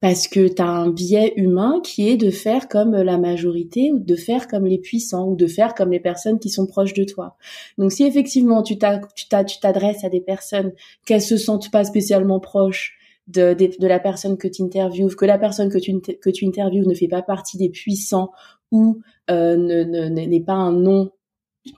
parce 0.00 0.28
que 0.28 0.46
tu 0.46 0.62
as 0.62 0.68
un 0.68 0.90
biais 0.90 1.32
humain 1.36 1.80
qui 1.82 2.08
est 2.08 2.16
de 2.16 2.30
faire 2.30 2.68
comme 2.68 2.92
la 2.92 3.18
majorité 3.18 3.90
ou 3.92 3.98
de 3.98 4.14
faire 4.14 4.46
comme 4.46 4.66
les 4.66 4.78
puissants 4.78 5.28
ou 5.28 5.36
de 5.36 5.46
faire 5.46 5.74
comme 5.74 5.90
les 5.90 6.00
personnes 6.00 6.38
qui 6.38 6.50
sont 6.50 6.66
proches 6.66 6.94
de 6.94 7.04
toi. 7.04 7.36
Donc 7.78 7.92
si 7.92 8.04
effectivement 8.04 8.62
tu 8.62 8.78
t'adresses 8.78 10.04
à 10.04 10.08
des 10.08 10.20
personnes 10.20 10.72
qu'elles 11.04 11.22
se 11.22 11.36
sentent 11.36 11.70
pas 11.70 11.84
spécialement 11.84 12.38
proches, 12.40 12.94
de, 13.28 13.52
de, 13.54 13.86
la 13.86 14.00
personne 14.00 14.38
que 14.38 14.48
tu 14.48 14.62
interviews, 14.62 15.08
que 15.08 15.26
la 15.26 15.38
personne 15.38 15.70
que 15.70 15.78
tu, 15.78 16.00
que 16.00 16.30
tu 16.30 16.46
interviews 16.46 16.86
ne 16.88 16.94
fait 16.94 17.08
pas 17.08 17.22
partie 17.22 17.58
des 17.58 17.68
puissants 17.68 18.30
ou 18.70 19.02
euh, 19.30 19.56
ne 19.56 20.08
n'est 20.08 20.40
pas 20.40 20.54
un 20.54 20.72
nom 20.72 21.12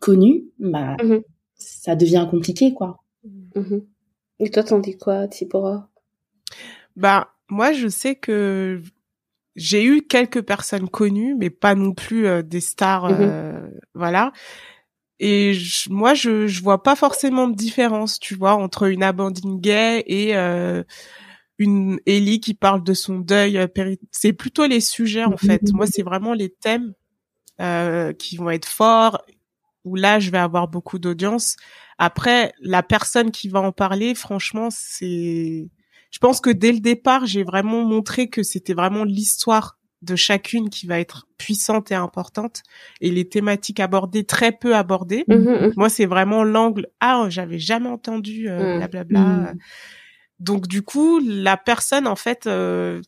connu, 0.01 0.45
bah, 0.59 0.97
mm-hmm. 0.99 1.23
ça 1.57 1.97
devient 1.97 2.27
compliqué, 2.31 2.73
quoi. 2.73 3.03
Mm-hmm. 3.57 3.83
Et 4.39 4.51
toi, 4.51 4.63
t'en 4.63 4.79
dis 4.79 4.97
quoi, 4.97 5.27
Tipora 5.27 5.89
Bah, 6.95 7.29
moi, 7.51 7.73
je 7.73 7.89
sais 7.89 8.15
que 8.15 8.83
j'ai 9.57 9.85
eu 9.85 10.03
quelques 10.03 10.43
personnes 10.43 10.89
connues, 10.89 11.35
mais 11.35 11.51
pas 11.51 11.75
non 11.75 11.93
plus 11.93 12.27
euh, 12.27 12.43
des 12.43 12.61
stars, 12.61 13.11
mm-hmm. 13.11 13.17
euh, 13.21 13.71
voilà. 13.95 14.33
Et 15.21 15.53
moi, 15.91 16.15
je 16.15 16.47
je 16.47 16.63
vois 16.63 16.83
pas 16.83 16.97
forcément 16.97 17.47
de 17.47 17.55
différence, 17.55 18.19
tu 18.19 18.35
vois, 18.35 18.55
entre 18.55 18.85
une 18.85 19.03
Abandine 19.03 19.61
gay 19.61 20.03
et 20.07 20.35
euh, 20.35 20.83
une 21.59 22.01
Ellie 22.07 22.41
qui 22.41 22.55
parle 22.55 22.83
de 22.83 22.95
son 22.95 23.19
deuil. 23.19 23.59
Euh, 23.59 23.67
c'est 24.11 24.33
plutôt 24.33 24.67
les 24.67 24.81
sujets 24.81 25.25
en 25.25 25.37
fait. 25.37 25.61
Moi, 25.75 25.87
c'est 25.87 26.03
vraiment 26.03 26.33
les 26.33 26.49
thèmes 26.49 26.95
euh, 27.61 28.15
qui 28.15 28.39
vont 28.39 28.49
être 28.49 28.67
forts 28.67 29.23
où 29.85 29.95
là, 29.95 30.21
je 30.21 30.31
vais 30.31 30.39
avoir 30.39 30.69
beaucoup 30.69 30.99
d'audience. 30.99 31.57
Après, 31.99 32.53
la 32.61 32.83
personne 32.83 33.31
qui 33.31 33.49
va 33.49 33.61
en 33.61 33.73
parler, 33.73 34.15
franchement, 34.15 34.69
c'est. 34.71 35.69
Je 36.11 36.19
pense 36.19 36.41
que 36.41 36.51
dès 36.51 36.73
le 36.73 36.81
départ, 36.81 37.27
j'ai 37.27 37.45
vraiment 37.45 37.85
montré 37.85 38.29
que 38.29 38.43
c'était 38.43 38.75
vraiment 38.75 39.05
l'histoire 39.05 39.79
de 40.03 40.17
chacune 40.17 40.71
qui 40.71 40.87
va 40.87 40.99
être 40.99 41.27
puissante 41.37 41.91
et 41.91 41.95
importante 41.95 42.63
et 43.01 43.11
les 43.11 43.29
thématiques 43.29 43.81
abordées 43.81 44.25
très 44.25 44.53
peu 44.53 44.75
abordées. 44.75 45.25
Mmh, 45.29 45.35
mmh, 45.35 45.67
mmh. 45.67 45.73
Moi, 45.77 45.89
c'est 45.89 46.07
vraiment 46.07 46.43
l'angle 46.43 46.89
ah 47.01 47.27
j'avais 47.29 47.59
jamais 47.59 47.89
entendu 47.89 48.49
euh, 48.49 48.79
blablabla. 48.79 49.55
Donc 50.39 50.67
du 50.67 50.83
coup, 50.83 51.21
la 51.21 51.57
personne 51.59 52.07
en 52.07 52.17
fait 52.17 52.47
euh, 52.47 53.03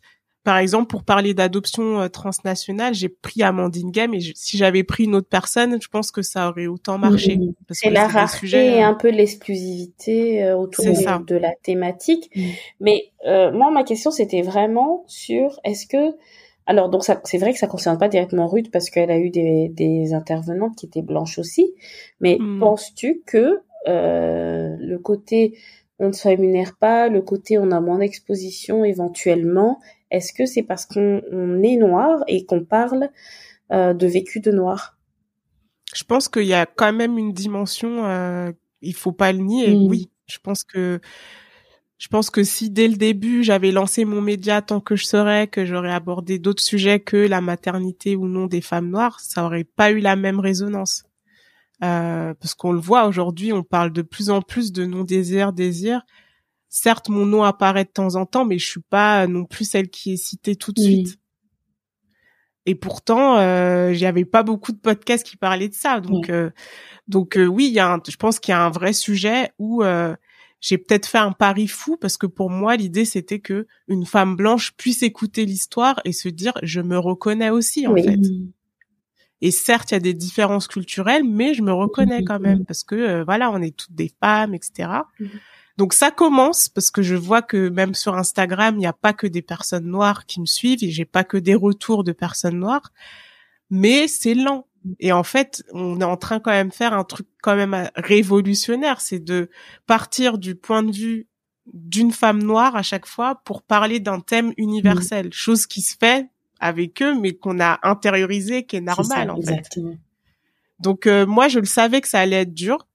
par 0.44 0.58
exemple, 0.58 0.88
pour 0.88 1.04
parler 1.04 1.34
d'adoption 1.34 2.00
euh, 2.00 2.08
transnationale, 2.08 2.94
j'ai 2.94 3.08
pris 3.08 3.42
Amandine 3.42 3.90
Game 3.90 4.14
et 4.14 4.20
si 4.34 4.56
j'avais 4.56 4.82
pris 4.82 5.04
une 5.04 5.14
autre 5.14 5.28
personne, 5.28 5.80
je 5.80 5.88
pense 5.88 6.10
que 6.10 6.22
ça 6.22 6.48
aurait 6.48 6.66
autant 6.66 6.98
marché. 6.98 7.38
C'est 7.70 7.90
la 7.90 8.08
rareté 8.08 8.76
et 8.76 8.82
un 8.82 8.94
peu 8.94 9.10
l'exclusivité 9.10 10.52
autour 10.52 10.84
de, 10.84 11.36
la 11.36 11.54
thématique. 11.62 12.30
Mais 12.80 13.10
moi, 13.24 13.70
ma 13.70 13.84
question, 13.84 14.10
c'était 14.10 14.42
vraiment 14.42 15.04
sur 15.06 15.60
est-ce 15.64 15.86
que 15.86 16.16
alors 16.66 16.88
donc 16.88 17.04
c'est 17.04 17.38
vrai 17.38 17.52
que 17.52 17.58
ça 17.58 17.66
concerne 17.66 17.98
pas 17.98 18.08
directement 18.08 18.46
Ruth 18.46 18.70
parce 18.70 18.90
qu'elle 18.90 19.10
a 19.10 19.18
eu 19.18 19.30
des, 19.30 19.68
des 19.68 20.14
intervenantes 20.14 20.76
qui 20.76 20.86
étaient 20.86 21.02
blanches 21.02 21.38
aussi. 21.38 21.74
Mais 22.20 22.36
hmm. 22.38 22.60
penses-tu 22.60 23.22
que 23.26 23.60
euh, 23.88 24.76
le 24.78 24.98
côté 24.98 25.58
on 25.98 26.08
ne 26.08 26.12
se 26.12 26.26
rémunère 26.26 26.76
pas, 26.78 27.08
le 27.08 27.22
côté 27.22 27.58
on 27.58 27.70
a 27.70 27.80
moins 27.80 27.98
d'exposition 27.98 28.84
éventuellement, 28.84 29.78
est-ce 30.12 30.32
que 30.32 30.46
c'est 30.46 30.62
parce 30.62 30.86
qu'on 30.86 31.62
est 31.62 31.76
noir 31.76 32.22
et 32.28 32.44
qu'on 32.44 32.64
parle 32.64 33.08
euh, 33.72 33.94
de 33.94 34.06
vécu 34.06 34.40
de 34.40 34.52
noir? 34.52 34.98
Je 35.94 36.04
pense 36.04 36.28
qu'il 36.28 36.44
y 36.44 36.54
a 36.54 36.66
quand 36.66 36.92
même 36.92 37.18
une 37.18 37.32
dimension, 37.32 38.04
euh, 38.04 38.52
il 38.82 38.94
faut 38.94 39.12
pas 39.12 39.32
le 39.32 39.38
nier. 39.38 39.74
Hmm. 39.74 39.88
Oui, 39.88 40.10
je 40.26 40.38
pense 40.38 40.62
que 40.62 41.00
je 41.98 42.08
pense 42.08 42.30
que 42.30 42.42
si 42.42 42.68
dès 42.68 42.88
le 42.88 42.96
début 42.96 43.44
j'avais 43.44 43.70
lancé 43.70 44.04
mon 44.04 44.20
média 44.20 44.60
tant 44.60 44.80
que 44.80 44.96
je 44.96 45.06
serais, 45.06 45.46
que 45.46 45.64
j'aurais 45.64 45.92
abordé 45.92 46.38
d'autres 46.38 46.62
sujets 46.62 47.00
que 47.00 47.16
la 47.16 47.40
maternité 47.40 48.16
ou 48.16 48.26
non 48.26 48.46
des 48.46 48.60
femmes 48.60 48.90
noires, 48.90 49.20
ça 49.20 49.44
aurait 49.44 49.64
pas 49.64 49.92
eu 49.92 50.00
la 50.00 50.16
même 50.16 50.40
résonance. 50.40 51.04
Euh, 51.82 52.34
parce 52.34 52.54
qu'on 52.54 52.72
le 52.72 52.80
voit 52.80 53.06
aujourd'hui, 53.06 53.52
on 53.52 53.62
parle 53.62 53.92
de 53.92 54.02
plus 54.02 54.30
en 54.30 54.42
plus 54.42 54.72
de 54.72 54.84
non 54.84 55.04
désir, 55.04 55.52
désir. 55.52 56.02
Certes, 56.74 57.10
mon 57.10 57.26
nom 57.26 57.42
apparaît 57.42 57.84
de 57.84 57.90
temps 57.90 58.14
en 58.14 58.24
temps, 58.24 58.46
mais 58.46 58.58
je 58.58 58.66
suis 58.66 58.80
pas 58.80 59.26
non 59.26 59.44
plus 59.44 59.66
celle 59.66 59.90
qui 59.90 60.14
est 60.14 60.16
citée 60.16 60.56
tout 60.56 60.72
de 60.72 60.80
suite. 60.80 61.18
Et 62.64 62.74
pourtant, 62.74 63.36
euh, 63.36 63.92
j'avais 63.92 64.24
pas 64.24 64.42
beaucoup 64.42 64.72
de 64.72 64.78
podcasts 64.78 65.26
qui 65.26 65.36
parlaient 65.36 65.68
de 65.68 65.74
ça. 65.74 66.00
Donc, 66.00 66.30
euh, 66.30 66.48
donc 67.08 67.36
euh, 67.36 67.44
oui, 67.44 67.66
il 67.66 67.74
y 67.74 67.78
a, 67.78 68.00
je 68.08 68.16
pense 68.16 68.40
qu'il 68.40 68.52
y 68.52 68.54
a 68.54 68.64
un 68.64 68.70
vrai 68.70 68.94
sujet 68.94 69.50
où 69.58 69.82
euh, 69.82 70.16
j'ai 70.62 70.78
peut-être 70.78 71.04
fait 71.04 71.18
un 71.18 71.32
pari 71.32 71.68
fou 71.68 71.98
parce 72.00 72.16
que 72.16 72.26
pour 72.26 72.48
moi 72.48 72.76
l'idée 72.76 73.04
c'était 73.04 73.40
que 73.40 73.66
une 73.88 74.06
femme 74.06 74.36
blanche 74.36 74.72
puisse 74.78 75.02
écouter 75.02 75.44
l'histoire 75.44 76.00
et 76.06 76.12
se 76.12 76.30
dire 76.30 76.54
je 76.62 76.80
me 76.80 76.96
reconnais 76.96 77.50
aussi 77.50 77.86
en 77.86 77.96
fait. 77.96 78.20
Et 79.42 79.50
certes 79.50 79.90
il 79.90 79.94
y 79.94 79.96
a 79.96 80.00
des 80.00 80.14
différences 80.14 80.68
culturelles 80.68 81.24
mais 81.24 81.52
je 81.52 81.62
me 81.62 81.72
reconnais 81.72 82.22
quand 82.24 82.40
même 82.40 82.64
parce 82.64 82.84
que 82.84 82.94
euh, 82.94 83.24
voilà 83.24 83.50
on 83.50 83.60
est 83.60 83.76
toutes 83.76 83.92
des 83.92 84.12
femmes 84.22 84.54
etc. 84.54 84.88
Donc 85.78 85.94
ça 85.94 86.10
commence 86.10 86.68
parce 86.68 86.90
que 86.90 87.02
je 87.02 87.14
vois 87.14 87.42
que 87.42 87.68
même 87.68 87.94
sur 87.94 88.14
Instagram 88.16 88.74
il 88.76 88.80
n'y 88.80 88.86
a 88.86 88.92
pas 88.92 89.12
que 89.12 89.26
des 89.26 89.42
personnes 89.42 89.86
noires 89.86 90.26
qui 90.26 90.40
me 90.40 90.46
suivent 90.46 90.84
et 90.84 90.90
j'ai 90.90 91.04
pas 91.04 91.24
que 91.24 91.36
des 91.36 91.54
retours 91.54 92.04
de 92.04 92.12
personnes 92.12 92.58
noires 92.58 92.92
mais 93.70 94.06
c'est 94.06 94.34
lent 94.34 94.66
et 94.98 95.12
en 95.12 95.22
fait, 95.22 95.64
on 95.72 96.00
est 96.00 96.04
en 96.04 96.16
train 96.16 96.40
quand 96.40 96.50
même 96.50 96.68
de 96.68 96.74
faire 96.74 96.92
un 96.92 97.04
truc 97.04 97.26
quand 97.42 97.56
même 97.56 97.90
révolutionnaire, 97.94 99.00
c'est 99.00 99.20
de 99.20 99.50
partir 99.86 100.38
du 100.38 100.54
point 100.54 100.82
de 100.82 100.92
vue 100.92 101.28
d'une 101.72 102.10
femme 102.10 102.42
noire 102.42 102.74
à 102.74 102.82
chaque 102.82 103.06
fois 103.06 103.40
pour 103.44 103.62
parler 103.62 104.00
d'un 104.00 104.20
thème 104.20 104.52
universel, 104.56 105.32
chose 105.32 105.66
qui 105.66 105.80
se 105.80 105.96
fait 105.98 106.28
avec 106.58 107.02
eux, 107.02 107.18
mais 107.18 107.34
qu'on 107.34 107.60
a 107.60 107.78
intériorisé, 107.82 108.64
qui 108.64 108.76
est 108.76 108.80
normal 108.80 109.30
en 109.30 109.36
exactement. 109.36 109.92
fait. 109.92 109.98
Donc 110.80 111.06
euh, 111.06 111.26
moi, 111.26 111.48
je 111.48 111.60
le 111.60 111.66
savais 111.66 112.00
que 112.00 112.08
ça 112.08 112.20
allait 112.20 112.42
être 112.42 112.54
dur, 112.54 112.86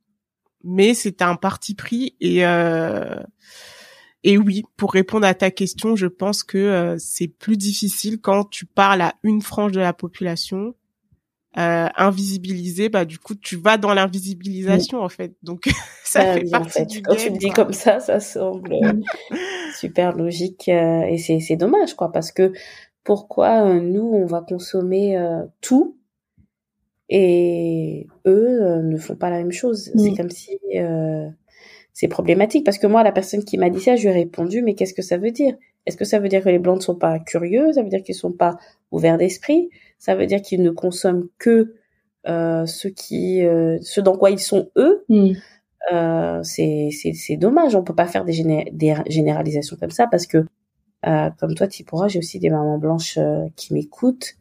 mais 0.64 0.94
c'était 0.94 1.24
un 1.24 1.36
parti 1.36 1.76
pris 1.76 2.16
et 2.20 2.46
euh, 2.46 3.22
et 4.24 4.38
oui, 4.38 4.64
pour 4.76 4.92
répondre 4.92 5.26
à 5.26 5.34
ta 5.34 5.52
question, 5.52 5.96
je 5.96 6.08
pense 6.08 6.44
que 6.44 6.58
euh, 6.58 6.96
c'est 6.98 7.28
plus 7.28 7.56
difficile 7.56 8.20
quand 8.20 8.50
tu 8.50 8.66
parles 8.66 9.02
à 9.02 9.14
une 9.24 9.42
frange 9.42 9.72
de 9.72 9.80
la 9.80 9.94
population 9.94 10.74
euh, 11.58 11.88
invisibiliser, 11.96 12.88
bah 12.88 13.04
du 13.04 13.18
coup 13.18 13.34
tu 13.34 13.56
vas 13.56 13.78
dans 13.78 13.92
l'invisibilisation 13.96 15.02
en 15.02 15.10
fait. 15.10 15.34
Donc 15.42 15.64
ça 16.04 16.34
fait 16.34 16.44
partie 16.52 16.86
du 16.86 17.02
Quand 17.02 17.16
tu 17.16 17.32
le 17.32 17.38
dis 17.38 17.50
comme 17.50 17.74
ça, 17.74 18.00
ça 18.00 18.20
semble 18.20 18.76
super 19.74 20.16
logique 20.16 20.70
euh, 20.70 21.02
et 21.02 21.18
c'est 21.18 21.40
c'est 21.40 21.56
dommage 21.56 21.96
quoi 21.96 22.12
parce 22.12 22.32
que 22.32 22.54
pourquoi 23.04 23.64
euh, 23.64 23.80
nous 23.80 24.04
on 24.04 24.28
va 24.28 24.42
consommer 24.42 25.18
tout 25.60 25.97
et 27.10 28.08
eux 28.26 28.82
ne 28.82 28.98
font 28.98 29.16
pas 29.16 29.30
la 29.30 29.38
même 29.38 29.52
chose. 29.52 29.92
C'est 29.96 30.16
comme 30.16 30.30
si 30.30 30.58
c'est 31.94 32.08
problématique 32.08 32.64
parce 32.64 32.78
que 32.78 32.86
moi 32.86 33.04
la 33.04 33.12
personne 33.12 33.44
qui 33.44 33.58
m'a 33.58 33.70
dit 33.70 33.82
ça, 33.82 33.96
je 33.96 34.04
lui 34.04 34.10
ai 34.10 34.12
répondu 34.24 34.62
mais 34.62 34.76
qu'est-ce 34.76 34.94
que 34.94 35.02
ça 35.02 35.18
veut 35.18 35.32
dire? 35.32 35.56
Est-ce 35.88 35.98
que 35.98 36.06
ça 36.06 36.20
veut 36.20 36.28
dire 36.28 36.44
que 36.44 36.50
les 36.50 36.60
blancs 36.60 36.78
ne 36.78 36.84
sont 36.84 36.96
pas 36.96 37.18
curieux? 37.18 37.72
Ça 37.74 37.82
veut 37.82 37.90
dire 37.90 38.04
qu'ils 38.04 38.14
sont 38.14 38.34
pas 38.34 38.58
ouverts 38.92 39.18
d'esprit? 39.18 39.70
Ça 39.98 40.16
veut 40.16 40.26
dire 40.26 40.42
qu'ils 40.42 40.62
ne 40.62 40.70
consomment 40.70 41.28
que 41.38 41.74
euh, 42.28 42.66
ce 42.66 42.90
qui, 42.90 43.44
euh, 43.44 43.78
ce 43.82 44.02
dans 44.02 44.18
quoi 44.18 44.30
ils 44.30 44.40
sont 44.40 44.70
eux? 44.76 45.06
Mm. 45.08 45.32
Euh, 45.94 46.40
c'est 46.44 46.90
c'est 46.92 47.38
dommage. 47.38 47.76
On 47.76 47.84
peut 47.84 47.96
pas 47.96 48.08
faire 48.08 48.26
des, 48.26 48.66
des 48.72 48.96
généralisations 49.08 49.78
comme 49.80 49.92
ça 49.92 50.08
parce 50.08 50.28
que 50.28 50.46
euh, 51.06 51.30
comme 51.40 51.56
toi, 51.56 51.68
pourras, 51.86 52.08
j'ai 52.08 52.20
aussi 52.20 52.40
des 52.40 52.50
mamans 52.50 52.78
blanches 52.78 53.18
euh, 53.18 53.46
qui 53.56 53.74
m'écoutent. 53.74 54.36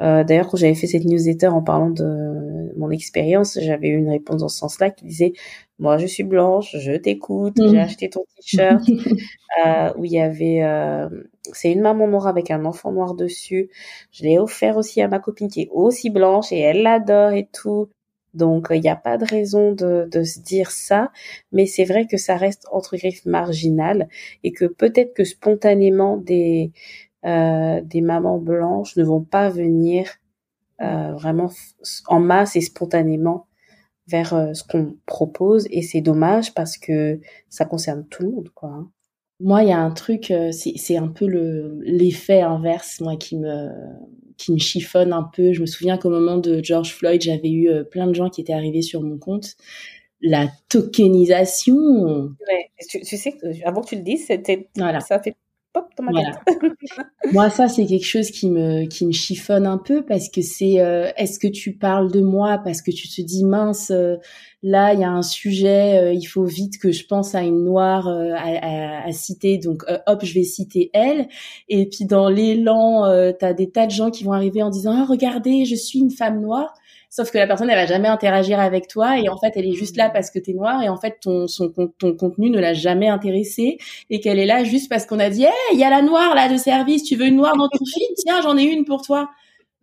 Euh, 0.00 0.24
D'ailleurs, 0.24 0.48
quand 0.48 0.56
j'avais 0.56 0.74
fait 0.74 0.86
cette 0.86 1.04
newsletter 1.04 1.48
en 1.48 1.62
parlant 1.62 1.90
de 1.90 2.72
mon 2.76 2.90
expérience, 2.90 3.58
j'avais 3.60 3.88
eu 3.88 3.96
une 3.96 4.10
réponse 4.10 4.40
dans 4.40 4.48
ce 4.48 4.58
sens-là 4.58 4.90
qui 4.90 5.04
disait 5.04 5.32
moi 5.78 5.98
je 5.98 6.06
suis 6.06 6.24
blanche, 6.24 6.76
je 6.78 6.92
t'écoute, 6.92 7.54
j'ai 7.56 7.76
mm. 7.76 7.80
acheté 7.80 8.10
ton 8.10 8.24
t-shirt 8.36 8.82
euh, 9.66 9.92
où 9.96 10.04
il 10.04 10.12
y 10.12 10.20
avait 10.20 10.62
euh, 10.62 11.08
c'est 11.52 11.72
une 11.72 11.80
maman 11.80 12.08
noire 12.08 12.26
avec 12.26 12.50
un 12.50 12.64
enfant 12.64 12.92
noir 12.92 13.14
dessus. 13.14 13.70
Je 14.12 14.24
l'ai 14.24 14.38
offert 14.38 14.76
aussi 14.76 15.00
à 15.00 15.08
ma 15.08 15.18
copine 15.18 15.48
qui 15.48 15.62
est 15.62 15.68
aussi 15.72 16.10
blanche 16.10 16.52
et 16.52 16.58
elle 16.58 16.82
l'adore 16.82 17.32
et 17.32 17.48
tout. 17.52 17.88
Donc 18.34 18.68
il 18.70 18.80
n'y 18.80 18.88
a 18.88 18.96
pas 18.96 19.16
de 19.16 19.24
raison 19.24 19.72
de, 19.72 20.08
de 20.10 20.22
se 20.24 20.40
dire 20.40 20.72
ça, 20.72 21.12
mais 21.52 21.66
c'est 21.66 21.84
vrai 21.84 22.06
que 22.06 22.16
ça 22.16 22.36
reste 22.36 22.66
entre 22.72 22.96
griffes 22.96 23.26
marginal 23.26 24.08
et 24.42 24.52
que 24.52 24.64
peut-être 24.64 25.14
que 25.14 25.24
spontanément 25.24 26.16
des 26.16 26.72
euh, 27.24 27.80
des 27.82 28.02
mamans 28.02 28.38
blanches 28.38 28.96
ne 28.96 29.04
vont 29.04 29.22
pas 29.22 29.48
venir 29.48 30.10
euh, 30.82 31.12
vraiment 31.14 31.50
en 32.06 32.20
masse 32.20 32.54
et 32.56 32.60
spontanément 32.60 33.46
vers 34.06 34.34
euh, 34.34 34.52
ce 34.52 34.62
qu'on 34.62 34.96
propose 35.06 35.66
et 35.70 35.80
c'est 35.80 36.02
dommage 36.02 36.52
parce 36.52 36.76
que 36.76 37.20
ça 37.48 37.64
concerne 37.64 38.06
tout 38.08 38.24
le 38.24 38.30
monde 38.30 38.50
quoi. 38.50 38.68
Hein. 38.70 38.90
Moi, 39.40 39.64
il 39.64 39.70
y 39.70 39.72
a 39.72 39.80
un 39.80 39.90
truc, 39.90 40.32
c'est 40.52 40.96
un 40.96 41.08
peu 41.08 41.26
le 41.26 41.80
l'effet 41.82 42.40
inverse 42.40 43.00
moi 43.00 43.16
qui 43.16 43.36
me 43.36 43.68
qui 44.36 44.52
me 44.52 44.58
chiffonne 44.58 45.12
un 45.12 45.28
peu. 45.34 45.52
Je 45.52 45.60
me 45.60 45.66
souviens 45.66 45.98
qu'au 45.98 46.08
moment 46.08 46.38
de 46.38 46.62
George 46.62 46.94
Floyd, 46.94 47.20
j'avais 47.20 47.50
eu 47.50 47.68
plein 47.90 48.06
de 48.06 48.14
gens 48.14 48.30
qui 48.30 48.40
étaient 48.40 48.52
arrivés 48.52 48.80
sur 48.80 49.02
mon 49.02 49.18
compte. 49.18 49.56
La 50.20 50.46
tokenisation. 50.68 51.74
Ouais, 51.74 52.70
tu, 52.88 53.04
sais 53.04 53.34
avant 53.64 53.80
que 53.82 53.88
tu 53.88 53.96
le 53.96 54.02
dises, 54.02 54.26
c'était 54.28 54.68
voilà. 54.76 55.00
ça 55.00 55.20
fait 55.20 55.32
pop 55.32 55.43
dans 55.96 56.04
ma 56.04 56.12
tête. 56.12 56.38
moi, 57.32 57.50
ça, 57.50 57.68
c'est 57.68 57.86
quelque 57.86 58.06
chose 58.06 58.30
qui 58.30 58.50
me, 58.50 58.86
qui 58.86 59.06
me 59.06 59.12
chiffonne 59.12 59.66
un 59.66 59.78
peu 59.78 60.04
parce 60.04 60.28
que 60.28 60.42
c'est, 60.42 60.80
euh, 60.80 61.10
est-ce 61.16 61.38
que 61.38 61.48
tu 61.48 61.76
parles 61.76 62.10
de 62.10 62.20
moi 62.20 62.58
parce 62.64 62.82
que 62.82 62.90
tu 62.90 63.08
te 63.08 63.20
dis, 63.22 63.44
mince, 63.44 63.90
euh, 63.90 64.16
là, 64.62 64.94
il 64.94 65.00
y 65.00 65.04
a 65.04 65.10
un 65.10 65.22
sujet, 65.22 65.98
euh, 65.98 66.12
il 66.12 66.24
faut 66.24 66.44
vite 66.44 66.78
que 66.78 66.92
je 66.92 67.06
pense 67.06 67.34
à 67.34 67.42
une 67.42 67.64
noire 67.64 68.08
à, 68.08 68.12
à, 68.12 69.06
à, 69.06 69.12
citer, 69.12 69.58
donc 69.58 69.84
hop, 70.06 70.24
je 70.24 70.34
vais 70.34 70.44
citer 70.44 70.90
elle. 70.92 71.28
Et 71.68 71.86
puis 71.88 72.04
dans 72.04 72.28
l'élan, 72.28 73.04
tu 73.38 73.44
as 73.44 73.54
des 73.54 73.70
tas 73.70 73.86
de 73.86 73.92
gens 73.92 74.10
qui 74.10 74.24
vont 74.24 74.32
arriver 74.32 74.62
en 74.62 74.70
disant, 74.70 74.94
ah, 74.96 75.04
regardez, 75.08 75.64
je 75.64 75.74
suis 75.74 75.98
une 75.98 76.10
femme 76.10 76.40
noire 76.40 76.74
sauf 77.14 77.30
que 77.30 77.38
la 77.38 77.46
personne 77.46 77.70
elle 77.70 77.76
va 77.76 77.86
jamais 77.86 78.08
interagir 78.08 78.58
avec 78.58 78.88
toi 78.88 79.20
et 79.20 79.28
en 79.28 79.38
fait 79.38 79.52
elle 79.54 79.66
est 79.66 79.74
juste 79.74 79.96
là 79.96 80.10
parce 80.10 80.32
que 80.32 80.40
tu 80.40 80.50
es 80.50 80.54
noir 80.54 80.82
et 80.82 80.88
en 80.88 80.96
fait 80.96 81.18
ton 81.20 81.46
son 81.46 81.68
ton 81.70 82.16
contenu 82.16 82.50
ne 82.50 82.58
l'a 82.58 82.74
jamais 82.74 83.06
intéressé 83.08 83.78
et 84.10 84.18
qu'elle 84.18 84.40
est 84.40 84.46
là 84.46 84.64
juste 84.64 84.88
parce 84.90 85.06
qu'on 85.06 85.20
a 85.20 85.30
dit 85.30 85.44
hey 85.44 85.52
il 85.72 85.78
y 85.78 85.84
a 85.84 85.90
la 85.90 86.02
noire 86.02 86.34
là 86.34 86.48
de 86.48 86.56
service 86.56 87.04
tu 87.04 87.14
veux 87.14 87.26
une 87.26 87.36
noire 87.36 87.56
dans 87.56 87.68
ton 87.68 87.84
feed? 87.84 88.16
Tiens 88.16 88.40
j'en 88.42 88.56
ai 88.56 88.64
une 88.64 88.84
pour 88.84 89.02
toi. 89.02 89.30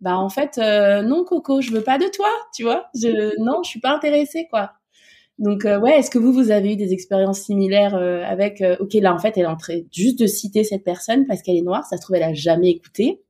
Bah 0.02 0.18
en 0.18 0.28
fait 0.28 0.58
euh, 0.58 1.00
non 1.02 1.24
Coco 1.24 1.62
je 1.62 1.70
veux 1.72 1.82
pas 1.82 1.96
de 1.96 2.06
toi 2.14 2.28
tu 2.54 2.64
vois. 2.64 2.84
Je 2.94 3.32
non 3.42 3.62
je 3.64 3.70
suis 3.70 3.80
pas 3.80 3.94
intéressée 3.94 4.46
quoi. 4.50 4.72
Donc 5.38 5.64
euh, 5.64 5.80
ouais, 5.80 5.98
est-ce 5.98 6.10
que 6.10 6.18
vous 6.18 6.32
vous 6.34 6.50
avez 6.50 6.74
eu 6.74 6.76
des 6.76 6.92
expériences 6.92 7.40
similaires 7.40 7.94
euh, 7.94 8.22
avec 8.26 8.62
OK 8.80 8.92
là 8.94 9.14
en 9.14 9.18
fait 9.18 9.38
elle 9.38 9.44
est 9.44 9.46
en 9.46 9.56
train 9.56 9.80
juste 9.90 10.18
de 10.18 10.26
citer 10.26 10.64
cette 10.64 10.84
personne 10.84 11.26
parce 11.26 11.40
qu'elle 11.40 11.56
est 11.56 11.62
noire, 11.62 11.86
ça 11.86 11.96
se 11.96 12.02
trouve 12.02 12.16
elle 12.16 12.24
a 12.24 12.34
jamais 12.34 12.68
écouté 12.70 13.22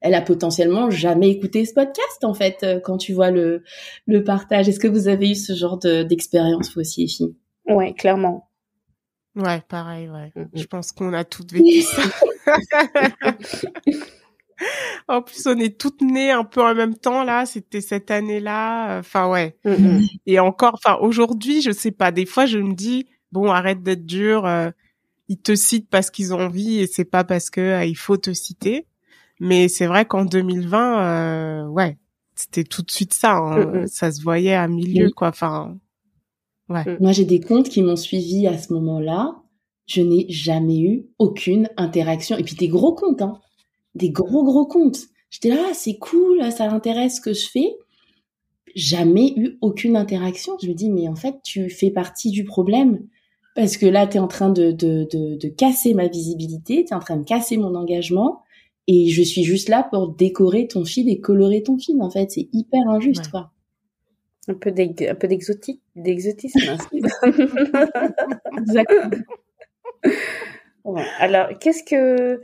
elle 0.00 0.14
a 0.14 0.22
potentiellement 0.22 0.90
jamais 0.90 1.30
écouté 1.30 1.64
ce 1.64 1.74
podcast 1.74 2.24
en 2.24 2.34
fait 2.34 2.58
euh, 2.62 2.80
quand 2.80 2.96
tu 2.96 3.12
vois 3.12 3.30
le 3.30 3.62
le 4.06 4.24
partage. 4.24 4.68
Est-ce 4.68 4.80
que 4.80 4.88
vous 4.88 5.08
avez 5.08 5.30
eu 5.30 5.34
ce 5.34 5.54
genre 5.54 5.78
d'expérience 5.78 6.74
vous 6.74 6.80
aussi, 6.80 7.08
filles 7.08 7.34
Ouais, 7.66 7.92
clairement. 7.94 8.50
Ouais, 9.36 9.62
pareil, 9.68 10.08
ouais. 10.08 10.32
Mm, 10.34 10.40
mm. 10.42 10.48
Je 10.54 10.64
pense 10.64 10.92
qu'on 10.92 11.12
a 11.12 11.24
toutes 11.24 11.52
vécu 11.52 11.82
ça. 11.82 12.02
en 15.08 15.22
plus, 15.22 15.46
on 15.46 15.58
est 15.58 15.78
toutes 15.78 16.00
nées 16.00 16.30
un 16.30 16.44
peu 16.44 16.62
en 16.62 16.74
même 16.74 16.96
temps 16.96 17.22
là. 17.22 17.46
C'était 17.46 17.80
cette 17.80 18.10
année-là. 18.10 18.98
Enfin, 18.98 19.28
ouais. 19.28 19.56
Mm, 19.64 20.00
Et 20.26 20.40
encore, 20.40 20.74
enfin, 20.74 20.98
aujourd'hui, 21.00 21.62
je 21.62 21.70
sais 21.70 21.92
pas. 21.92 22.10
Des 22.10 22.26
fois, 22.26 22.46
je 22.46 22.58
me 22.58 22.74
dis, 22.74 23.06
bon, 23.32 23.50
arrête 23.50 23.82
d'être 23.82 24.06
dur. 24.06 24.46
Euh, 24.46 24.70
ils 25.28 25.40
te 25.40 25.54
citent 25.54 25.88
parce 25.88 26.10
qu'ils 26.10 26.34
ont 26.34 26.40
envie 26.40 26.80
et 26.80 26.86
c'est 26.88 27.04
pas 27.04 27.22
parce 27.22 27.50
que 27.50 27.60
euh, 27.60 27.84
il 27.84 27.96
faut 27.96 28.16
te 28.16 28.32
citer. 28.32 28.86
Mais 29.40 29.68
c'est 29.68 29.86
vrai 29.86 30.04
qu'en 30.04 30.26
2020, 30.26 31.00
euh, 31.00 31.66
ouais, 31.66 31.96
c'était 32.34 32.62
tout 32.62 32.82
de 32.82 32.90
suite 32.90 33.14
ça. 33.14 33.36
Hein. 33.36 33.64
Mm, 33.64 33.78
mm. 33.80 33.86
Ça 33.88 34.12
se 34.12 34.22
voyait 34.22 34.54
à 34.54 34.68
milieu, 34.68 35.10
quoi. 35.10 35.28
Enfin, 35.28 35.78
ouais. 36.68 36.84
Mm. 36.84 36.98
Moi, 37.00 37.12
j'ai 37.12 37.24
des 37.24 37.40
comptes 37.40 37.70
qui 37.70 37.82
m'ont 37.82 37.96
suivi 37.96 38.46
à 38.46 38.58
ce 38.58 38.72
moment-là. 38.74 39.36
Je 39.86 40.02
n'ai 40.02 40.26
jamais 40.28 40.80
eu 40.80 41.06
aucune 41.18 41.68
interaction. 41.78 42.36
Et 42.36 42.44
puis 42.44 42.54
des 42.54 42.68
gros 42.68 42.94
comptes, 42.94 43.22
hein. 43.22 43.40
Des 43.94 44.10
gros, 44.10 44.44
gros 44.44 44.66
comptes. 44.66 45.00
J'étais 45.30 45.48
là, 45.48 45.64
ah, 45.70 45.74
c'est 45.74 45.98
cool, 45.98 46.40
ça 46.52 46.70
intéresse 46.70 47.16
ce 47.16 47.20
que 47.20 47.32
je 47.32 47.48
fais. 47.48 47.74
Jamais 48.76 49.32
eu 49.36 49.58
aucune 49.62 49.96
interaction. 49.96 50.52
Je 50.62 50.68
me 50.68 50.74
dis, 50.74 50.90
mais 50.90 51.08
en 51.08 51.16
fait, 51.16 51.36
tu 51.42 51.70
fais 51.70 51.90
partie 51.90 52.30
du 52.30 52.44
problème. 52.44 53.00
Parce 53.56 53.76
que 53.76 53.86
là, 53.86 54.06
tu 54.06 54.18
es 54.18 54.20
en 54.20 54.28
train 54.28 54.50
de, 54.50 54.70
de, 54.70 55.08
de, 55.10 55.36
de 55.36 55.48
casser 55.48 55.94
ma 55.94 56.06
visibilité, 56.06 56.84
tu 56.84 56.92
es 56.92 56.94
en 56.94 57.00
train 57.00 57.16
de 57.16 57.24
casser 57.24 57.56
mon 57.56 57.74
engagement 57.74 58.42
et 58.92 59.08
je 59.08 59.22
suis 59.22 59.44
juste 59.44 59.68
là 59.68 59.86
pour 59.88 60.08
décorer 60.08 60.66
ton 60.66 60.84
fil 60.84 61.08
et 61.08 61.20
colorer 61.20 61.62
ton 61.62 61.78
fil 61.78 62.02
en 62.02 62.10
fait. 62.10 62.32
C'est 62.32 62.48
hyper 62.52 62.80
injuste 62.88 63.30
quoi. 63.30 63.52
Un 64.48 64.54
peu 64.54 64.74
un 64.76 65.14
peu 65.14 65.28
d'exotique 65.28 65.80
d'exotisme 65.94 66.58
exactement. 68.58 69.24
Alors 71.20 71.56
qu'est-ce 71.60 71.84
que 71.84 72.42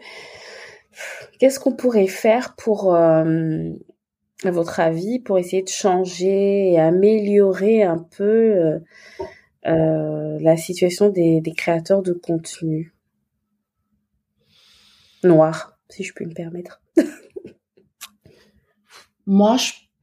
qu'est-ce 1.41 1.59
qu'on 1.59 1.75
pourrait 1.75 2.07
faire 2.07 2.55
pour 2.55 2.95
euh, 2.95 3.73
à 4.45 4.51
votre 4.53 4.79
avis 4.79 5.19
pour 5.19 5.41
essayer 5.41 5.65
de 5.65 5.69
changer 5.69 6.71
et 6.71 6.79
améliorer 6.79 7.83
un 7.83 7.99
peu 7.99 8.23
euh, 8.25 8.79
euh, 9.67 10.39
la 10.41 10.57
situation 10.57 11.09
des, 11.09 11.41
des 11.41 11.55
créateurs 11.55 12.03
de 12.03 12.13
contenu? 12.13 12.95
Noirs 15.25 15.76
si 15.89 16.05
je 16.05 16.13
peux 16.15 16.25
me 16.25 16.35
permettre. 16.35 16.83
moi, 19.27 19.57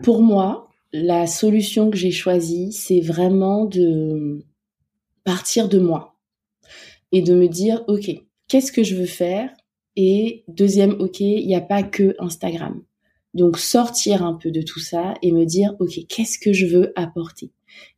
pour 0.03 0.21
moi, 0.21 0.69
la 0.91 1.27
solution 1.27 1.89
que 1.89 1.97
j'ai 1.97 2.11
choisie, 2.11 2.71
c'est 2.71 3.01
vraiment 3.01 3.65
de 3.65 4.45
partir 5.23 5.69
de 5.69 5.79
moi 5.79 6.15
et 7.11 7.21
de 7.21 7.33
me 7.33 7.47
dire, 7.47 7.83
OK, 7.87 8.11
qu'est-ce 8.47 8.71
que 8.71 8.83
je 8.83 8.95
veux 8.95 9.05
faire? 9.05 9.49
Et 9.95 10.43
deuxième, 10.47 10.93
OK, 10.99 11.19
il 11.19 11.45
n'y 11.45 11.55
a 11.55 11.61
pas 11.61 11.83
que 11.83 12.15
Instagram. 12.19 12.81
Donc 13.33 13.57
sortir 13.57 14.23
un 14.23 14.33
peu 14.33 14.51
de 14.51 14.61
tout 14.61 14.79
ça 14.79 15.15
et 15.21 15.31
me 15.31 15.45
dire, 15.45 15.75
OK, 15.79 15.99
qu'est-ce 16.07 16.37
que 16.37 16.53
je 16.53 16.65
veux 16.65 16.93
apporter? 16.95 17.51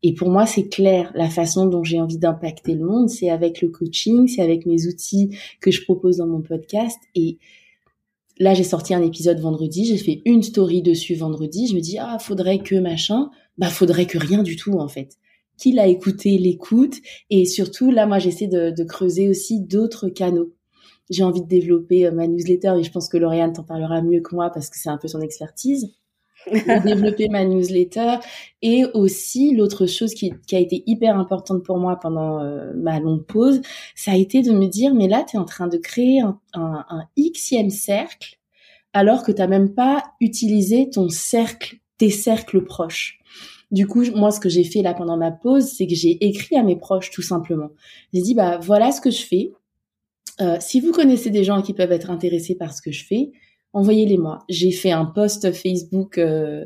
Et 0.03 0.13
pour 0.13 0.29
moi, 0.29 0.45
c'est 0.45 0.69
clair, 0.69 1.11
la 1.15 1.29
façon 1.29 1.65
dont 1.65 1.83
j'ai 1.83 1.99
envie 1.99 2.17
d'impacter 2.17 2.75
le 2.75 2.85
monde, 2.85 3.09
c'est 3.09 3.29
avec 3.29 3.61
le 3.61 3.69
coaching, 3.69 4.27
c'est 4.27 4.41
avec 4.41 4.65
mes 4.65 4.87
outils 4.87 5.35
que 5.59 5.71
je 5.71 5.83
propose 5.83 6.17
dans 6.17 6.27
mon 6.27 6.41
podcast. 6.41 6.99
Et 7.15 7.37
là 8.37 8.53
j'ai 8.53 8.63
sorti 8.63 8.93
un 8.93 9.01
épisode 9.01 9.39
vendredi, 9.39 9.85
j'ai 9.85 9.97
fait 9.97 10.21
une 10.25 10.43
story 10.43 10.81
dessus 10.81 11.15
vendredi, 11.15 11.67
je 11.67 11.75
me 11.75 11.81
dis 11.81 11.97
ah 11.99 12.17
faudrait 12.19 12.59
que 12.59 12.75
machin, 12.75 13.29
bah 13.57 13.69
faudrait 13.69 14.05
que 14.05 14.17
rien 14.17 14.43
du 14.43 14.55
tout 14.55 14.73
en 14.79 14.87
fait. 14.87 15.17
Qui 15.57 15.71
l'a 15.71 15.87
écouté 15.87 16.37
l'écoute 16.37 16.95
et 17.29 17.45
surtout 17.45 17.91
là 17.91 18.05
moi 18.05 18.19
j'essaie 18.19 18.47
de, 18.47 18.83
creuser 18.83 19.29
aussi 19.29 19.61
d'autres 19.61 20.09
canaux. 20.09 20.53
J'ai 21.09 21.23
envie 21.23 21.41
de 21.41 21.47
développer 21.47 22.07
euh, 22.07 22.11
ma 22.11 22.27
newsletter 22.27 22.73
et 22.79 22.83
je 22.83 22.91
pense 22.91 23.09
que 23.09 23.17
Lauriane 23.17 23.53
t'en 23.53 23.63
parlera 23.63 24.01
mieux 24.01 24.21
que 24.21 24.33
moi 24.33 24.49
parce 24.49 24.69
que 24.69 24.77
c'est 24.77 24.89
un 24.89 24.97
peu 24.97 25.07
son 25.07 25.21
expertise. 25.21 25.93
développer 26.85 27.27
ma 27.29 27.45
newsletter 27.45 28.17
et 28.61 28.85
aussi 28.93 29.55
l'autre 29.55 29.85
chose 29.85 30.13
qui, 30.13 30.33
qui, 30.47 30.55
a 30.55 30.59
été 30.59 30.83
hyper 30.85 31.17
importante 31.17 31.63
pour 31.63 31.77
moi 31.77 31.97
pendant 31.99 32.39
euh, 32.39 32.71
ma 32.75 32.99
longue 32.99 33.25
pause, 33.25 33.61
ça 33.95 34.11
a 34.11 34.15
été 34.15 34.41
de 34.41 34.51
me 34.51 34.67
dire 34.67 34.93
mais 34.93 35.07
là 35.07 35.23
tu 35.27 35.37
es 35.37 35.39
en 35.39 35.45
train 35.45 35.67
de 35.67 35.77
créer 35.77 36.21
un, 36.21 36.39
un, 36.53 36.85
un 36.89 37.03
xème 37.17 37.69
cercle 37.69 38.37
alors 38.95 39.23
que 39.23 39.31
tu 39.33 39.39
n'as 39.39 39.47
même 39.47 39.73
pas 39.73 40.03
utilisé 40.21 40.89
ton 40.89 41.09
cercle, 41.09 41.79
tes 41.97 42.09
cercles 42.09 42.63
proches. 42.63 43.19
Du 43.69 43.87
coup, 43.87 44.03
moi, 44.15 44.31
ce 44.31 44.39
que 44.39 44.47
j'ai 44.47 44.63
fait 44.63 44.81
là 44.81 44.93
pendant 44.93 45.17
ma 45.17 45.31
pause, 45.31 45.65
c'est 45.65 45.85
que 45.85 45.95
j'ai 45.95 46.25
écrit 46.25 46.55
à 46.55 46.63
mes 46.63 46.77
proches 46.77 47.11
tout 47.11 47.21
simplement. 47.21 47.71
J'ai 48.13 48.21
dit 48.21 48.33
bah 48.33 48.57
voilà 48.57 48.93
ce 48.93 49.01
que 49.01 49.11
je 49.11 49.25
fais. 49.25 49.51
Euh, 50.39 50.55
si 50.61 50.79
vous 50.79 50.93
connaissez 50.93 51.29
des 51.29 51.43
gens 51.43 51.61
qui 51.61 51.73
peuvent 51.73 51.91
être 51.91 52.09
intéressés 52.09 52.55
par 52.55 52.73
ce 52.73 52.81
que 52.81 52.93
je 52.93 53.05
fais, 53.05 53.31
envoyez-les-moi. 53.75 54.39
J'ai 54.47 54.71
fait 54.71 54.91
un 54.91 55.03
post 55.05 55.51
Facebook 55.51 56.17
euh, 56.17 56.63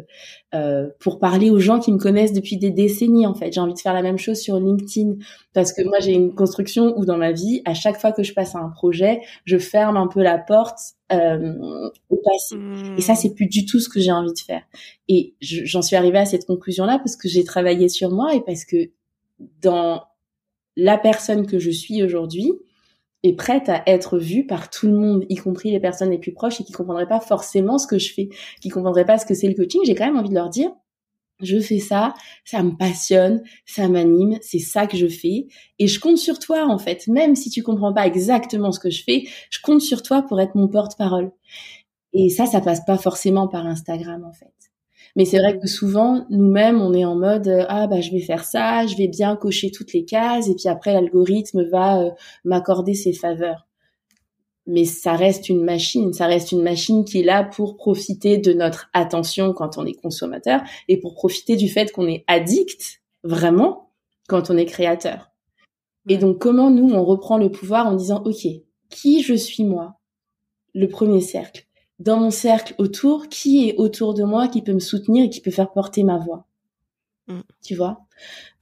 euh, 0.53 0.89
pour 0.99 1.19
parler 1.19 1.49
aux 1.49 1.57
gens 1.57 1.79
qui 1.79 1.91
me 1.91 1.97
connaissent 1.97 2.33
depuis 2.33 2.57
des 2.57 2.69
décennies 2.69 3.25
en 3.25 3.33
fait. 3.33 3.51
J'ai 3.51 3.59
envie 3.59 3.73
de 3.73 3.79
faire 3.79 3.95
la 3.95 4.03
même 4.03 4.19
chose 4.19 4.37
sur 4.37 4.59
LinkedIn 4.59 5.15
parce 5.53 5.73
que 5.73 5.81
moi 5.83 5.99
j'ai 5.99 6.13
une 6.13 6.35
construction 6.35 6.93
où 6.97 7.05
dans 7.05 7.17
ma 7.17 7.31
vie, 7.31 7.63
à 7.65 7.73
chaque 7.73 7.99
fois 7.99 8.11
que 8.11 8.21
je 8.21 8.33
passe 8.35 8.55
à 8.55 8.59
un 8.59 8.69
projet, 8.69 9.21
je 9.45 9.57
ferme 9.57 9.97
un 9.97 10.05
peu 10.05 10.21
la 10.21 10.37
porte 10.37 10.77
euh, 11.11 11.89
au 12.09 12.17
passé. 12.17 12.55
Et 12.95 13.01
ça 13.01 13.15
c'est 13.15 13.33
plus 13.33 13.47
du 13.47 13.65
tout 13.65 13.79
ce 13.79 13.89
que 13.89 13.99
j'ai 13.99 14.11
envie 14.11 14.33
de 14.33 14.39
faire. 14.39 14.61
Et 15.07 15.33
j'en 15.41 15.81
suis 15.81 15.95
arrivée 15.95 16.19
à 16.19 16.25
cette 16.25 16.45
conclusion 16.45 16.85
là 16.85 16.99
parce 16.99 17.15
que 17.15 17.27
j'ai 17.27 17.43
travaillé 17.43 17.89
sur 17.89 18.11
moi 18.11 18.35
et 18.35 18.41
parce 18.41 18.65
que 18.65 18.91
dans 19.63 20.03
la 20.75 20.99
personne 20.99 21.47
que 21.47 21.57
je 21.57 21.71
suis 21.71 22.03
aujourd'hui, 22.03 22.53
est 23.23 23.33
prête 23.33 23.69
à 23.69 23.83
être 23.85 24.17
vue 24.17 24.45
par 24.45 24.69
tout 24.69 24.87
le 24.87 24.93
monde, 24.93 25.25
y 25.29 25.35
compris 25.35 25.71
les 25.71 25.79
personnes 25.79 26.11
les 26.11 26.17
plus 26.17 26.33
proches 26.33 26.61
et 26.61 26.63
qui 26.63 26.71
comprendraient 26.71 27.07
pas 27.07 27.19
forcément 27.19 27.77
ce 27.77 27.87
que 27.87 27.99
je 27.99 28.13
fais, 28.13 28.29
qui 28.61 28.69
comprendraient 28.69 29.05
pas 29.05 29.17
ce 29.17 29.25
que 29.25 29.33
c'est 29.33 29.47
le 29.47 29.55
coaching, 29.55 29.81
j'ai 29.85 29.95
quand 29.95 30.05
même 30.05 30.17
envie 30.17 30.29
de 30.29 30.35
leur 30.35 30.49
dire, 30.49 30.71
je 31.41 31.59
fais 31.59 31.79
ça, 31.79 32.13
ça 32.43 32.63
me 32.63 32.75
passionne, 32.75 33.43
ça 33.65 33.87
m'anime, 33.87 34.37
c'est 34.41 34.59
ça 34.59 34.87
que 34.87 34.97
je 34.97 35.07
fais 35.07 35.47
et 35.79 35.87
je 35.87 35.99
compte 35.99 36.17
sur 36.17 36.39
toi 36.39 36.65
en 36.67 36.77
fait, 36.77 37.07
même 37.07 37.35
si 37.35 37.49
tu 37.49 37.63
comprends 37.63 37.93
pas 37.93 38.07
exactement 38.07 38.71
ce 38.71 38.79
que 38.79 38.89
je 38.89 39.03
fais, 39.03 39.23
je 39.49 39.59
compte 39.61 39.81
sur 39.81 40.01
toi 40.03 40.21
pour 40.21 40.39
être 40.41 40.55
mon 40.55 40.67
porte-parole. 40.67 41.31
Et 42.13 42.29
ça, 42.29 42.45
ça 42.45 42.61
passe 42.61 42.83
pas 42.85 42.97
forcément 42.97 43.47
par 43.47 43.65
Instagram 43.65 44.25
en 44.25 44.33
fait. 44.33 44.58
Mais 45.15 45.25
c'est 45.25 45.39
vrai 45.39 45.57
que 45.59 45.67
souvent, 45.67 46.25
nous-mêmes, 46.29 46.81
on 46.81 46.93
est 46.93 47.05
en 47.05 47.15
mode 47.15 47.47
euh, 47.47 47.65
ah 47.67 47.87
bah 47.87 48.01
je 48.01 48.11
vais 48.11 48.19
faire 48.19 48.45
ça, 48.45 48.85
je 48.85 48.95
vais 48.95 49.07
bien 49.07 49.35
cocher 49.35 49.71
toutes 49.71 49.93
les 49.93 50.05
cases 50.05 50.47
et 50.47 50.55
puis 50.55 50.67
après 50.69 50.93
l'algorithme 50.93 51.63
va 51.63 52.01
euh, 52.01 52.11
m'accorder 52.43 52.93
ses 52.93 53.13
faveurs. 53.13 53.67
Mais 54.67 54.85
ça 54.85 55.15
reste 55.15 55.49
une 55.49 55.63
machine, 55.63 56.13
ça 56.13 56.27
reste 56.27 56.51
une 56.51 56.61
machine 56.61 57.03
qui 57.03 57.21
est 57.21 57.23
là 57.23 57.43
pour 57.43 57.75
profiter 57.75 58.37
de 58.37 58.53
notre 58.53 58.89
attention 58.93 59.53
quand 59.53 59.77
on 59.77 59.85
est 59.85 59.99
consommateur 59.99 60.61
et 60.87 60.99
pour 60.99 61.15
profiter 61.15 61.55
du 61.55 61.69
fait 61.69 61.91
qu'on 61.91 62.07
est 62.07 62.23
addict 62.27 63.01
vraiment 63.23 63.91
quand 64.27 64.51
on 64.51 64.57
est 64.57 64.65
créateur. 64.65 65.31
Et 66.07 66.17
donc 66.17 66.39
comment 66.39 66.69
nous 66.69 66.93
on 66.93 67.03
reprend 67.03 67.37
le 67.37 67.51
pouvoir 67.51 67.87
en 67.87 67.95
disant 67.95 68.21
OK, 68.25 68.47
qui 68.89 69.23
je 69.23 69.33
suis 69.33 69.63
moi? 69.63 69.95
Le 70.75 70.87
premier 70.87 71.21
cercle 71.21 71.68
dans 71.99 72.17
mon 72.17 72.31
cercle 72.31 72.73
autour, 72.77 73.27
qui 73.27 73.69
est 73.69 73.75
autour 73.75 74.13
de 74.13 74.23
moi, 74.23 74.47
qui 74.47 74.61
peut 74.61 74.73
me 74.73 74.79
soutenir 74.79 75.25
et 75.25 75.29
qui 75.29 75.41
peut 75.41 75.51
faire 75.51 75.71
porter 75.71 76.03
ma 76.03 76.17
voix. 76.17 76.45
Mm. 77.27 77.41
Tu 77.63 77.75
vois? 77.75 78.05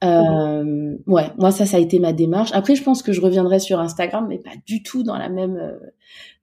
Euh, 0.04 0.96
Ouais, 1.06 1.30
moi 1.38 1.50
ça, 1.50 1.66
ça 1.66 1.76
a 1.78 1.80
été 1.80 1.98
ma 2.00 2.12
démarche. 2.12 2.50
Après, 2.52 2.74
je 2.74 2.82
pense 2.82 3.02
que 3.02 3.12
je 3.12 3.20
reviendrai 3.20 3.60
sur 3.60 3.80
Instagram, 3.80 4.26
mais 4.28 4.38
pas 4.38 4.50
du 4.66 4.82
tout 4.82 5.02
dans 5.02 5.16
la 5.16 5.28
même, 5.28 5.56
euh, 5.56 5.78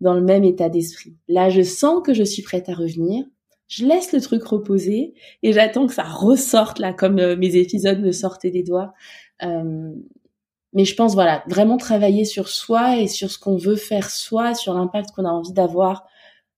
dans 0.01 0.13
le 0.13 0.21
même 0.21 0.43
état 0.43 0.69
d'esprit. 0.69 1.15
Là, 1.27 1.49
je 1.49 1.61
sens 1.61 2.01
que 2.03 2.13
je 2.13 2.23
suis 2.23 2.41
prête 2.41 2.69
à 2.69 2.73
revenir. 2.73 3.25
Je 3.67 3.85
laisse 3.85 4.13
le 4.13 4.21
truc 4.21 4.43
reposer 4.43 5.15
et 5.43 5.51
j'attends 5.51 5.87
que 5.87 5.93
ça 5.93 6.03
ressorte 6.03 6.79
là, 6.79 6.93
comme 6.93 7.19
euh, 7.19 7.35
mes 7.35 7.55
épisodes 7.55 7.99
me 7.99 8.11
sortaient 8.11 8.51
des 8.51 8.63
doigts. 8.63 8.93
mais 9.41 10.85
je 10.85 10.95
pense, 10.95 11.13
voilà, 11.13 11.43
vraiment 11.47 11.77
travailler 11.77 12.25
sur 12.25 12.49
soi 12.49 12.97
et 12.97 13.07
sur 13.07 13.31
ce 13.31 13.39
qu'on 13.39 13.57
veut 13.57 13.77
faire 13.77 14.09
soi, 14.09 14.53
sur 14.53 14.73
l'impact 14.73 15.11
qu'on 15.11 15.25
a 15.25 15.29
envie 15.29 15.53
d'avoir 15.53 16.05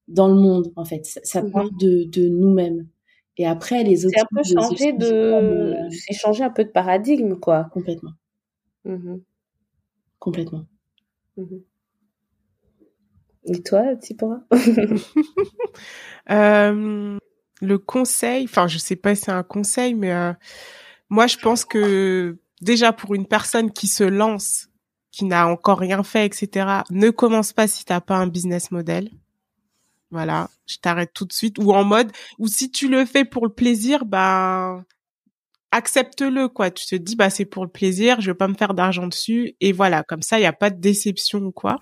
dans 0.07 0.27
le 0.27 0.35
monde, 0.35 0.71
en 0.75 0.85
fait. 0.85 1.05
Ça, 1.05 1.41
mm-hmm. 1.41 1.51
part 1.51 1.71
de, 1.71 2.03
de 2.05 2.27
nous-mêmes. 2.27 2.87
Et 3.37 3.45
après, 3.45 3.83
les 3.83 4.05
autres. 4.05 4.15
C'est 4.17 4.21
un 4.21 4.41
peu 4.41 4.43
changer 4.43 4.93
de. 4.93 5.75
C'est 5.91 6.13
changer 6.13 6.43
un 6.43 6.49
peu 6.49 6.63
de 6.63 6.69
paradigme, 6.69 7.35
quoi. 7.35 7.69
Complètement. 7.71 8.13
Mmh 8.85 9.17
Complètement. 10.19 10.65
Mmh 11.37 11.57
Et 13.45 13.61
toi, 13.61 13.95
Tipora 13.95 14.39
euh, 16.31 17.17
Le 17.61 17.77
conseil, 17.77 18.45
enfin, 18.45 18.67
je 18.67 18.77
sais 18.79 18.95
pas 18.95 19.13
si 19.13 19.25
c'est 19.25 19.31
un 19.31 19.43
conseil, 19.43 19.93
mais 19.93 20.11
euh, 20.11 20.33
moi, 21.09 21.27
je 21.27 21.37
pense 21.37 21.63
que 21.63 22.37
déjà 22.61 22.91
pour 22.91 23.13
une 23.13 23.27
personne 23.27 23.71
qui 23.71 23.87
se 23.87 24.03
lance, 24.03 24.69
qui 25.11 25.25
n'a 25.25 25.47
encore 25.47 25.79
rien 25.79 26.01
fait, 26.01 26.25
etc., 26.25 26.81
ne 26.89 27.11
commence 27.11 27.53
pas 27.53 27.67
si 27.67 27.85
t'as 27.85 28.01
pas 28.01 28.15
un 28.15 28.27
business 28.27 28.71
model. 28.71 29.11
Voilà, 30.11 30.49
je 30.65 30.77
t'arrête 30.77 31.11
tout 31.13 31.25
de 31.25 31.33
suite. 31.33 31.57
Ou 31.59 31.73
en 31.73 31.83
mode, 31.83 32.11
ou 32.39 32.47
si 32.47 32.71
tu 32.71 32.87
le 32.87 33.05
fais 33.05 33.25
pour 33.25 33.45
le 33.45 33.53
plaisir, 33.53 34.05
bah 34.05 34.83
accepte-le 35.71 36.47
quoi. 36.47 36.71
Tu 36.71 36.85
te 36.85 36.95
dis 36.95 37.15
bah 37.15 37.29
c'est 37.29 37.45
pour 37.45 37.65
le 37.65 37.71
plaisir, 37.71 38.21
je 38.21 38.31
veux 38.31 38.37
pas 38.37 38.47
me 38.47 38.55
faire 38.55 38.73
d'argent 38.73 39.07
dessus 39.07 39.55
et 39.59 39.73
voilà, 39.73 40.03
comme 40.03 40.21
ça 40.21 40.39
il 40.39 40.43
y 40.43 40.45
a 40.45 40.53
pas 40.53 40.69
de 40.69 40.79
déception 40.79 41.39
ou 41.39 41.51
quoi. 41.51 41.77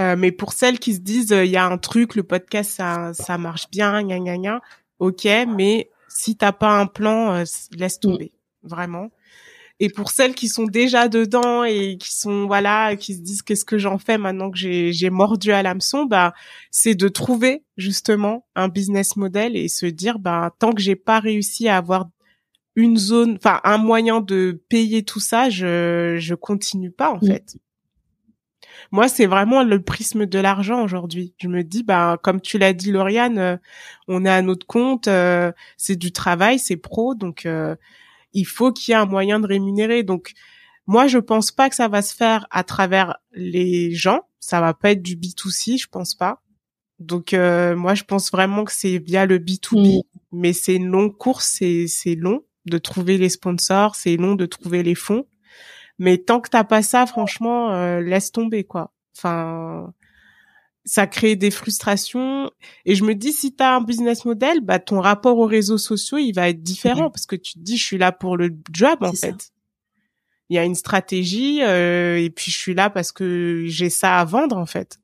Euh, 0.00 0.16
mais 0.16 0.32
pour 0.32 0.52
celles 0.52 0.78
qui 0.78 0.94
se 0.94 1.00
disent 1.00 1.30
il 1.36 1.50
y 1.50 1.56
a 1.56 1.66
un 1.66 1.78
truc, 1.78 2.14
le 2.14 2.22
podcast 2.22 2.70
ça 2.70 3.12
ça 3.14 3.36
marche 3.36 3.68
bien, 3.70 4.02
gna 4.02 4.18
gna 4.20 4.38
gna. 4.38 4.60
Ok, 5.00 5.26
mais 5.48 5.90
si 6.08 6.36
t'as 6.36 6.52
pas 6.52 6.78
un 6.78 6.86
plan, 6.86 7.34
euh, 7.34 7.44
laisse 7.72 7.96
mmh. 7.96 8.00
tomber, 8.00 8.32
vraiment. 8.62 9.10
Et 9.84 9.88
pour 9.88 10.12
celles 10.12 10.36
qui 10.36 10.46
sont 10.46 10.66
déjà 10.66 11.08
dedans 11.08 11.64
et 11.64 11.96
qui 11.98 12.14
sont 12.14 12.46
voilà, 12.46 12.94
qui 12.94 13.16
se 13.16 13.20
disent 13.20 13.42
qu'est-ce 13.42 13.64
que 13.64 13.78
j'en 13.78 13.98
fais 13.98 14.16
maintenant 14.16 14.48
que 14.48 14.56
j'ai 14.56 14.92
j'ai 14.92 15.10
mordu 15.10 15.50
à 15.50 15.60
l'hameçon, 15.64 16.04
bah 16.04 16.34
c'est 16.70 16.94
de 16.94 17.08
trouver 17.08 17.64
justement 17.76 18.46
un 18.54 18.68
business 18.68 19.16
model 19.16 19.56
et 19.56 19.66
se 19.66 19.86
dire 19.86 20.20
bah 20.20 20.54
tant 20.60 20.72
que 20.72 20.80
j'ai 20.80 20.94
pas 20.94 21.18
réussi 21.18 21.66
à 21.66 21.78
avoir 21.78 22.08
une 22.76 22.96
zone, 22.96 23.34
enfin 23.34 23.60
un 23.64 23.76
moyen 23.76 24.20
de 24.20 24.62
payer 24.68 25.02
tout 25.02 25.18
ça, 25.18 25.50
je 25.50 26.16
je 26.16 26.34
continue 26.36 26.92
pas 26.92 27.10
en 27.10 27.18
fait. 27.18 27.56
Moi, 28.92 29.08
c'est 29.08 29.26
vraiment 29.26 29.64
le 29.64 29.82
prisme 29.82 30.26
de 30.26 30.38
l'argent 30.38 30.84
aujourd'hui. 30.84 31.34
Je 31.38 31.48
me 31.48 31.64
dis, 31.64 31.82
bah, 31.82 32.18
comme 32.22 32.40
tu 32.40 32.58
l'as 32.58 32.72
dit, 32.72 32.92
Lauriane, 32.92 33.38
euh, 33.38 33.56
on 34.06 34.24
est 34.24 34.30
à 34.30 34.42
notre 34.42 34.66
compte, 34.66 35.08
euh, 35.08 35.50
c'est 35.76 35.96
du 35.96 36.12
travail, 36.12 36.58
c'est 36.58 36.76
pro, 36.76 37.14
donc 37.14 37.46
euh, 37.46 37.74
il 38.32 38.46
faut 38.46 38.72
qu'il 38.72 38.92
y 38.92 38.94
ait 38.94 39.00
un 39.00 39.06
moyen 39.06 39.40
de 39.40 39.46
rémunérer. 39.46 40.02
Donc, 40.02 40.32
moi, 40.86 41.06
je 41.06 41.18
pense 41.18 41.50
pas 41.50 41.68
que 41.68 41.76
ça 41.76 41.88
va 41.88 42.02
se 42.02 42.14
faire 42.14 42.46
à 42.50 42.64
travers 42.64 43.16
les 43.32 43.92
gens. 43.92 44.22
Ça 44.40 44.60
va 44.60 44.74
pas 44.74 44.92
être 44.92 45.02
du 45.02 45.16
B2C, 45.16 45.80
je 45.80 45.86
pense 45.88 46.14
pas. 46.14 46.42
Donc, 46.98 47.34
euh, 47.34 47.76
moi, 47.76 47.94
je 47.94 48.04
pense 48.04 48.30
vraiment 48.30 48.64
que 48.64 48.72
c'est 48.72 48.98
via 48.98 49.26
le 49.26 49.38
B2B. 49.38 49.98
Mm. 49.98 50.02
Mais 50.32 50.52
c'est 50.52 50.76
une 50.76 50.86
longue 50.86 51.16
course, 51.16 51.46
c'est, 51.58 51.86
c'est 51.86 52.14
long 52.14 52.44
de 52.64 52.78
trouver 52.78 53.18
les 53.18 53.28
sponsors, 53.28 53.96
c'est 53.96 54.16
long 54.16 54.34
de 54.34 54.46
trouver 54.46 54.82
les 54.82 54.94
fonds. 54.94 55.26
Mais 55.98 56.18
tant 56.18 56.40
que 56.40 56.48
t'as 56.48 56.64
pas 56.64 56.82
ça, 56.82 57.06
franchement, 57.06 57.72
euh, 57.72 58.00
laisse 58.00 58.32
tomber, 58.32 58.64
quoi. 58.64 58.92
Enfin, 59.16 59.92
ça 60.84 61.06
crée 61.06 61.36
des 61.36 61.50
frustrations. 61.50 62.50
Et 62.84 62.94
je 62.94 63.04
me 63.04 63.14
dis, 63.14 63.32
si 63.32 63.54
tu 63.54 63.62
as 63.62 63.74
un 63.76 63.80
business 63.80 64.24
model, 64.24 64.60
bah, 64.60 64.78
ton 64.78 65.00
rapport 65.00 65.38
aux 65.38 65.46
réseaux 65.46 65.78
sociaux, 65.78 66.18
il 66.18 66.32
va 66.32 66.48
être 66.48 66.62
différent 66.62 67.10
parce 67.10 67.26
que 67.26 67.36
tu 67.36 67.54
te 67.54 67.58
dis, 67.60 67.76
je 67.76 67.84
suis 67.84 67.98
là 67.98 68.12
pour 68.12 68.36
le 68.36 68.50
job, 68.72 68.98
en 69.00 69.12
fait. 69.12 69.52
Il 70.48 70.56
y 70.56 70.58
a 70.58 70.64
une 70.64 70.74
stratégie 70.74 71.62
euh, 71.62 72.18
et 72.18 72.30
puis 72.30 72.50
je 72.50 72.58
suis 72.58 72.74
là 72.74 72.90
parce 72.90 73.12
que 73.12 73.64
j'ai 73.66 73.90
ça 73.90 74.18
à 74.18 74.24
vendre, 74.24 74.56
en 74.56 74.66
fait. 74.66 74.98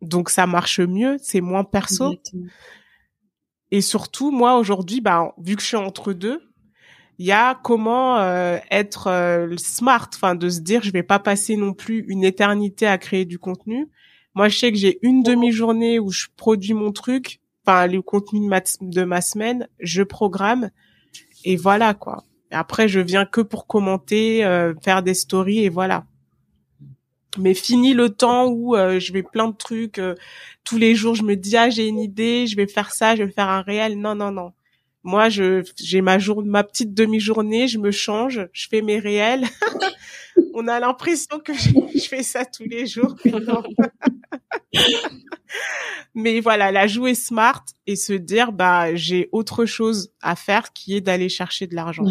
Donc, 0.00 0.30
ça 0.30 0.46
marche 0.46 0.80
mieux, 0.80 1.16
c'est 1.20 1.40
moins 1.40 1.64
perso. 1.64 2.14
Et 3.70 3.80
surtout, 3.80 4.30
moi, 4.30 4.58
aujourd'hui, 4.58 5.00
bah, 5.00 5.34
vu 5.38 5.56
que 5.56 5.62
je 5.62 5.68
suis 5.68 5.76
entre 5.76 6.12
deux, 6.12 6.40
il 7.18 7.26
y 7.26 7.32
a 7.32 7.54
comment 7.62 8.18
euh, 8.18 8.58
être 8.70 9.06
euh, 9.08 9.56
smart, 9.56 10.08
enfin 10.14 10.34
de 10.34 10.48
se 10.48 10.60
dire 10.60 10.82
je 10.82 10.90
vais 10.90 11.04
pas 11.04 11.20
passer 11.20 11.56
non 11.56 11.72
plus 11.72 12.04
une 12.08 12.24
éternité 12.24 12.86
à 12.86 12.98
créer 12.98 13.24
du 13.24 13.38
contenu, 13.38 13.88
moi, 14.34 14.48
je 14.48 14.58
sais 14.58 14.72
que 14.72 14.78
j'ai 14.78 14.98
une 15.02 15.22
demi-journée 15.22 15.98
où 15.98 16.10
je 16.10 16.26
produis 16.36 16.74
mon 16.74 16.90
truc, 16.90 17.40
enfin 17.64 17.86
le 17.86 18.02
contenu 18.02 18.40
de 18.40 19.04
ma, 19.04 19.20
semaine, 19.20 19.68
je 19.78 20.02
programme 20.02 20.70
et 21.44 21.56
voilà 21.56 21.94
quoi. 21.94 22.24
Après, 22.50 22.88
je 22.88 23.00
viens 23.00 23.26
que 23.26 23.40
pour 23.40 23.66
commenter, 23.66 24.44
euh, 24.44 24.74
faire 24.82 25.02
des 25.02 25.14
stories 25.14 25.64
et 25.64 25.68
voilà. 25.68 26.06
Mais 27.38 27.54
fini 27.54 27.94
le 27.94 28.10
temps 28.10 28.46
où 28.46 28.76
euh, 28.76 29.00
je 29.00 29.12
vais 29.12 29.24
plein 29.24 29.48
de 29.48 29.56
trucs 29.56 29.98
euh, 29.98 30.14
tous 30.62 30.78
les 30.78 30.94
jours. 30.94 31.14
Je 31.14 31.24
me 31.24 31.34
dis 31.36 31.56
ah 31.56 31.70
j'ai 31.70 31.86
une 31.88 31.98
idée, 31.98 32.46
je 32.46 32.56
vais 32.56 32.66
faire 32.66 32.92
ça, 32.92 33.16
je 33.16 33.24
vais 33.24 33.32
faire 33.32 33.48
un 33.48 33.62
réel. 33.62 33.98
Non 33.98 34.14
non 34.14 34.30
non. 34.30 34.52
Moi, 35.04 35.28
j'ai 35.28 36.00
ma 36.00 36.16
ma 36.44 36.64
petite 36.64 36.94
demi-journée, 36.94 37.68
je 37.68 37.78
me 37.78 37.90
change, 37.90 38.48
je 38.52 38.68
fais 38.68 38.80
mes 38.80 38.98
réels. 38.98 39.44
On 40.54 40.66
a 40.66 40.80
l'impression 40.80 41.38
que 41.40 41.52
je, 41.52 42.08
fais 42.08 42.22
ça 42.22 42.44
tous 42.44 42.64
les 42.64 42.86
jours. 42.86 43.14
Mais 46.14 46.40
voilà, 46.40 46.70
la 46.70 46.86
jouer 46.86 47.14
smart 47.14 47.64
et 47.86 47.96
se 47.96 48.12
dire 48.12 48.52
bah 48.52 48.94
j'ai 48.94 49.28
autre 49.32 49.66
chose 49.66 50.12
à 50.22 50.36
faire 50.36 50.72
qui 50.72 50.96
est 50.96 51.00
d'aller 51.00 51.28
chercher 51.28 51.66
de 51.66 51.74
l'argent. 51.74 52.04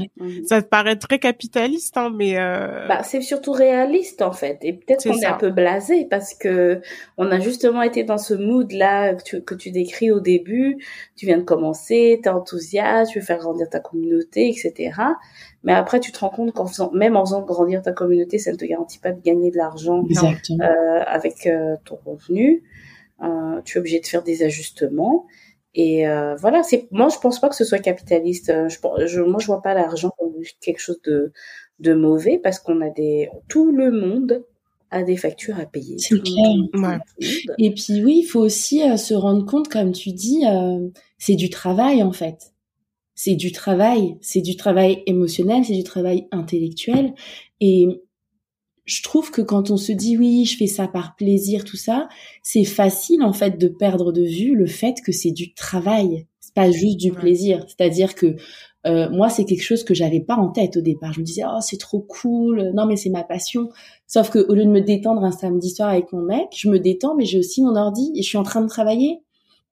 Ça 0.45 0.61
te 0.61 0.67
paraît 0.67 0.97
très 0.97 1.19
capitaliste, 1.19 1.97
hein, 1.97 2.11
mais 2.15 2.37
euh... 2.37 2.87
bah 2.87 3.03
c'est 3.03 3.21
surtout 3.21 3.51
réaliste 3.51 4.21
en 4.21 4.31
fait. 4.31 4.59
Et 4.61 4.73
peut-être 4.73 5.03
qu'on 5.03 5.17
est 5.17 5.25
un 5.25 5.37
peu 5.37 5.51
blasé 5.51 6.05
parce 6.09 6.33
que 6.33 6.81
on 7.17 7.31
a 7.31 7.39
justement 7.39 7.81
été 7.81 8.03
dans 8.03 8.17
ce 8.17 8.33
mood 8.33 8.71
là 8.71 9.13
que 9.15 9.23
tu, 9.23 9.41
que 9.43 9.55
tu 9.55 9.71
décris 9.71 10.11
au 10.11 10.19
début. 10.19 10.77
Tu 11.15 11.25
viens 11.25 11.37
de 11.37 11.43
commencer, 11.43 12.19
t'es 12.23 12.29
enthousiaste, 12.29 13.11
tu 13.11 13.19
veux 13.19 13.25
faire 13.25 13.39
grandir 13.39 13.69
ta 13.69 13.79
communauté, 13.79 14.49
etc. 14.49 14.91
Mais 15.63 15.73
après, 15.73 15.99
tu 15.99 16.11
te 16.11 16.19
rends 16.19 16.29
compte 16.29 16.51
qu'en 16.51 16.67
faisant, 16.67 16.91
même 16.91 17.15
en 17.15 17.25
faisant 17.25 17.41
grandir 17.41 17.81
ta 17.81 17.93
communauté, 17.93 18.37
ça 18.37 18.51
ne 18.51 18.57
te 18.57 18.65
garantit 18.65 18.99
pas 18.99 19.11
de 19.11 19.21
gagner 19.21 19.49
de 19.49 19.57
l'argent 19.57 20.03
euh, 20.03 21.03
avec 21.07 21.47
euh, 21.47 21.75
ton 21.85 21.97
revenu. 22.05 22.63
Euh, 23.21 23.61
tu 23.63 23.77
es 23.77 23.79
obligé 23.79 23.99
de 24.01 24.05
faire 24.05 24.23
des 24.23 24.43
ajustements. 24.43 25.25
Et 25.75 26.07
euh, 26.07 26.35
voilà, 26.35 26.63
c'est 26.63 26.87
moi 26.91 27.09
je 27.09 27.17
pense 27.17 27.39
pas 27.39 27.49
que 27.49 27.55
ce 27.55 27.65
soit 27.65 27.79
capitaliste. 27.79 28.49
Euh, 28.49 28.69
je, 28.69 28.77
je 29.07 29.21
moi 29.21 29.39
je 29.39 29.47
vois 29.47 29.61
pas 29.61 29.73
l'argent 29.73 30.11
comme 30.17 30.33
quelque 30.61 30.79
chose 30.79 31.01
de 31.03 31.31
de 31.79 31.93
mauvais 31.93 32.39
parce 32.41 32.59
qu'on 32.59 32.81
a 32.81 32.89
des 32.89 33.29
tout 33.47 33.71
le 33.71 33.91
monde 33.91 34.45
a 34.91 35.01
des 35.01 35.17
factures 35.17 35.59
à 35.59 35.65
payer. 35.65 35.97
C'est 35.97 36.21
clair. 36.21 36.99
Et 37.57 37.73
puis 37.73 38.03
oui, 38.03 38.19
il 38.19 38.25
faut 38.25 38.41
aussi 38.41 38.81
se 38.97 39.15
rendre 39.15 39.43
compte, 39.43 39.67
comme 39.67 39.91
tu 39.91 40.11
dis, 40.11 40.43
c'est 41.17 41.33
du 41.33 41.49
travail 41.49 42.03
en 42.03 42.11
fait. 42.11 42.53
C'est 43.15 43.35
du 43.35 43.51
travail, 43.51 44.17
c'est 44.21 44.41
du 44.41 44.55
travail 44.55 45.01
émotionnel, 45.07 45.65
c'est 45.65 45.73
du 45.73 45.83
travail 45.83 46.27
intellectuel. 46.31 47.13
Et 47.59 48.02
je 48.85 49.01
trouve 49.01 49.31
que 49.31 49.41
quand 49.41 49.71
on 49.71 49.77
se 49.77 49.91
dit 49.91 50.17
oui, 50.17 50.45
je 50.45 50.57
fais 50.57 50.67
ça 50.67 50.87
par 50.87 51.15
plaisir, 51.15 51.63
tout 51.63 51.77
ça, 51.77 52.09
c'est 52.41 52.65
facile 52.65 53.23
en 53.23 53.33
fait 53.33 53.57
de 53.57 53.67
perdre 53.67 54.11
de 54.11 54.23
vue 54.23 54.55
le 54.55 54.67
fait 54.67 54.95
que 55.05 55.11
c'est 55.11 55.31
du 55.31 55.53
travail, 55.53 56.27
c'est 56.39 56.53
pas 56.53 56.69
juste 56.69 56.97
du 56.97 57.11
plaisir. 57.11 57.65
C'est-à-dire 57.67 58.15
que 58.15 58.35
euh, 58.85 59.09
moi, 59.09 59.29
c'est 59.29 59.45
quelque 59.45 59.63
chose 59.63 59.85
que 59.85 59.93
j'avais 59.93 60.19
pas 60.19 60.35
en 60.35 60.49
tête 60.49 60.75
au 60.75 60.81
départ. 60.81 61.13
Je 61.13 61.21
me 61.21 61.25
disais 61.25 61.43
oh 61.47 61.59
c'est 61.61 61.79
trop 61.79 62.01
cool, 62.01 62.71
non 62.73 62.85
mais 62.85 62.97
c'est 62.97 63.09
ma 63.09 63.23
passion. 63.23 63.69
Sauf 64.07 64.29
que 64.29 64.39
au 64.39 64.53
lieu 64.53 64.65
de 64.65 64.69
me 64.69 64.81
détendre 64.81 65.23
un 65.23 65.31
samedi 65.31 65.69
soir 65.69 65.89
avec 65.89 66.11
mon 66.11 66.21
mec, 66.21 66.47
je 66.55 66.69
me 66.69 66.79
détends, 66.79 67.15
mais 67.15 67.25
j'ai 67.25 67.39
aussi 67.39 67.61
mon 67.61 67.75
ordi 67.75 68.11
et 68.15 68.21
je 68.21 68.27
suis 68.27 68.37
en 68.37 68.43
train 68.43 68.61
de 68.61 68.67
travailler. 68.67 69.19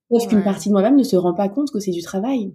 Sauf 0.09 0.27
qu'une 0.27 0.43
partie 0.43 0.69
de 0.69 0.73
moi-même 0.73 0.97
ne 0.97 1.03
se 1.03 1.15
rend 1.15 1.33
pas 1.33 1.47
compte 1.47 1.71
que 1.71 1.79
c'est 1.79 1.91
du 1.91 2.01
travail. 2.01 2.53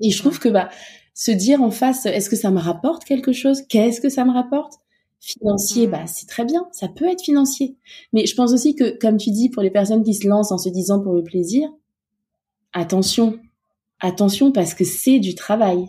Et 0.00 0.10
je 0.10 0.18
trouve 0.18 0.38
que 0.38 0.48
bah 0.48 0.68
se 1.14 1.30
dire 1.30 1.62
en 1.62 1.70
face, 1.70 2.06
est-ce 2.06 2.30
que 2.30 2.36
ça 2.36 2.50
me 2.50 2.60
rapporte 2.60 3.04
quelque 3.04 3.32
chose? 3.32 3.62
Qu'est-ce 3.68 4.00
que 4.00 4.08
ça 4.08 4.24
me 4.24 4.32
rapporte? 4.32 4.74
Financier, 5.20 5.86
mmh. 5.86 5.90
bah 5.90 6.06
c'est 6.06 6.26
très 6.26 6.44
bien, 6.44 6.68
ça 6.72 6.88
peut 6.88 7.06
être 7.06 7.22
financier. 7.22 7.76
Mais 8.12 8.26
je 8.26 8.34
pense 8.34 8.52
aussi 8.52 8.74
que, 8.74 8.96
comme 8.98 9.16
tu 9.16 9.30
dis, 9.30 9.50
pour 9.50 9.62
les 9.62 9.70
personnes 9.70 10.04
qui 10.04 10.14
se 10.14 10.26
lancent 10.28 10.52
en 10.52 10.58
se 10.58 10.68
disant 10.68 11.00
pour 11.00 11.12
le 11.12 11.24
plaisir, 11.24 11.68
attention, 12.72 13.40
attention 14.00 14.52
parce 14.52 14.74
que 14.74 14.84
c'est 14.84 15.18
du 15.18 15.34
travail. 15.34 15.86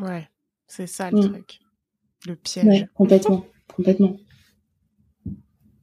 Ouais, 0.00 0.28
c'est 0.66 0.86
ça 0.86 1.10
le 1.10 1.18
mmh. 1.18 1.32
truc, 1.32 1.60
le 2.26 2.36
piège. 2.36 2.64
Ouais, 2.66 2.88
complètement, 2.94 3.44
complètement. 3.74 4.16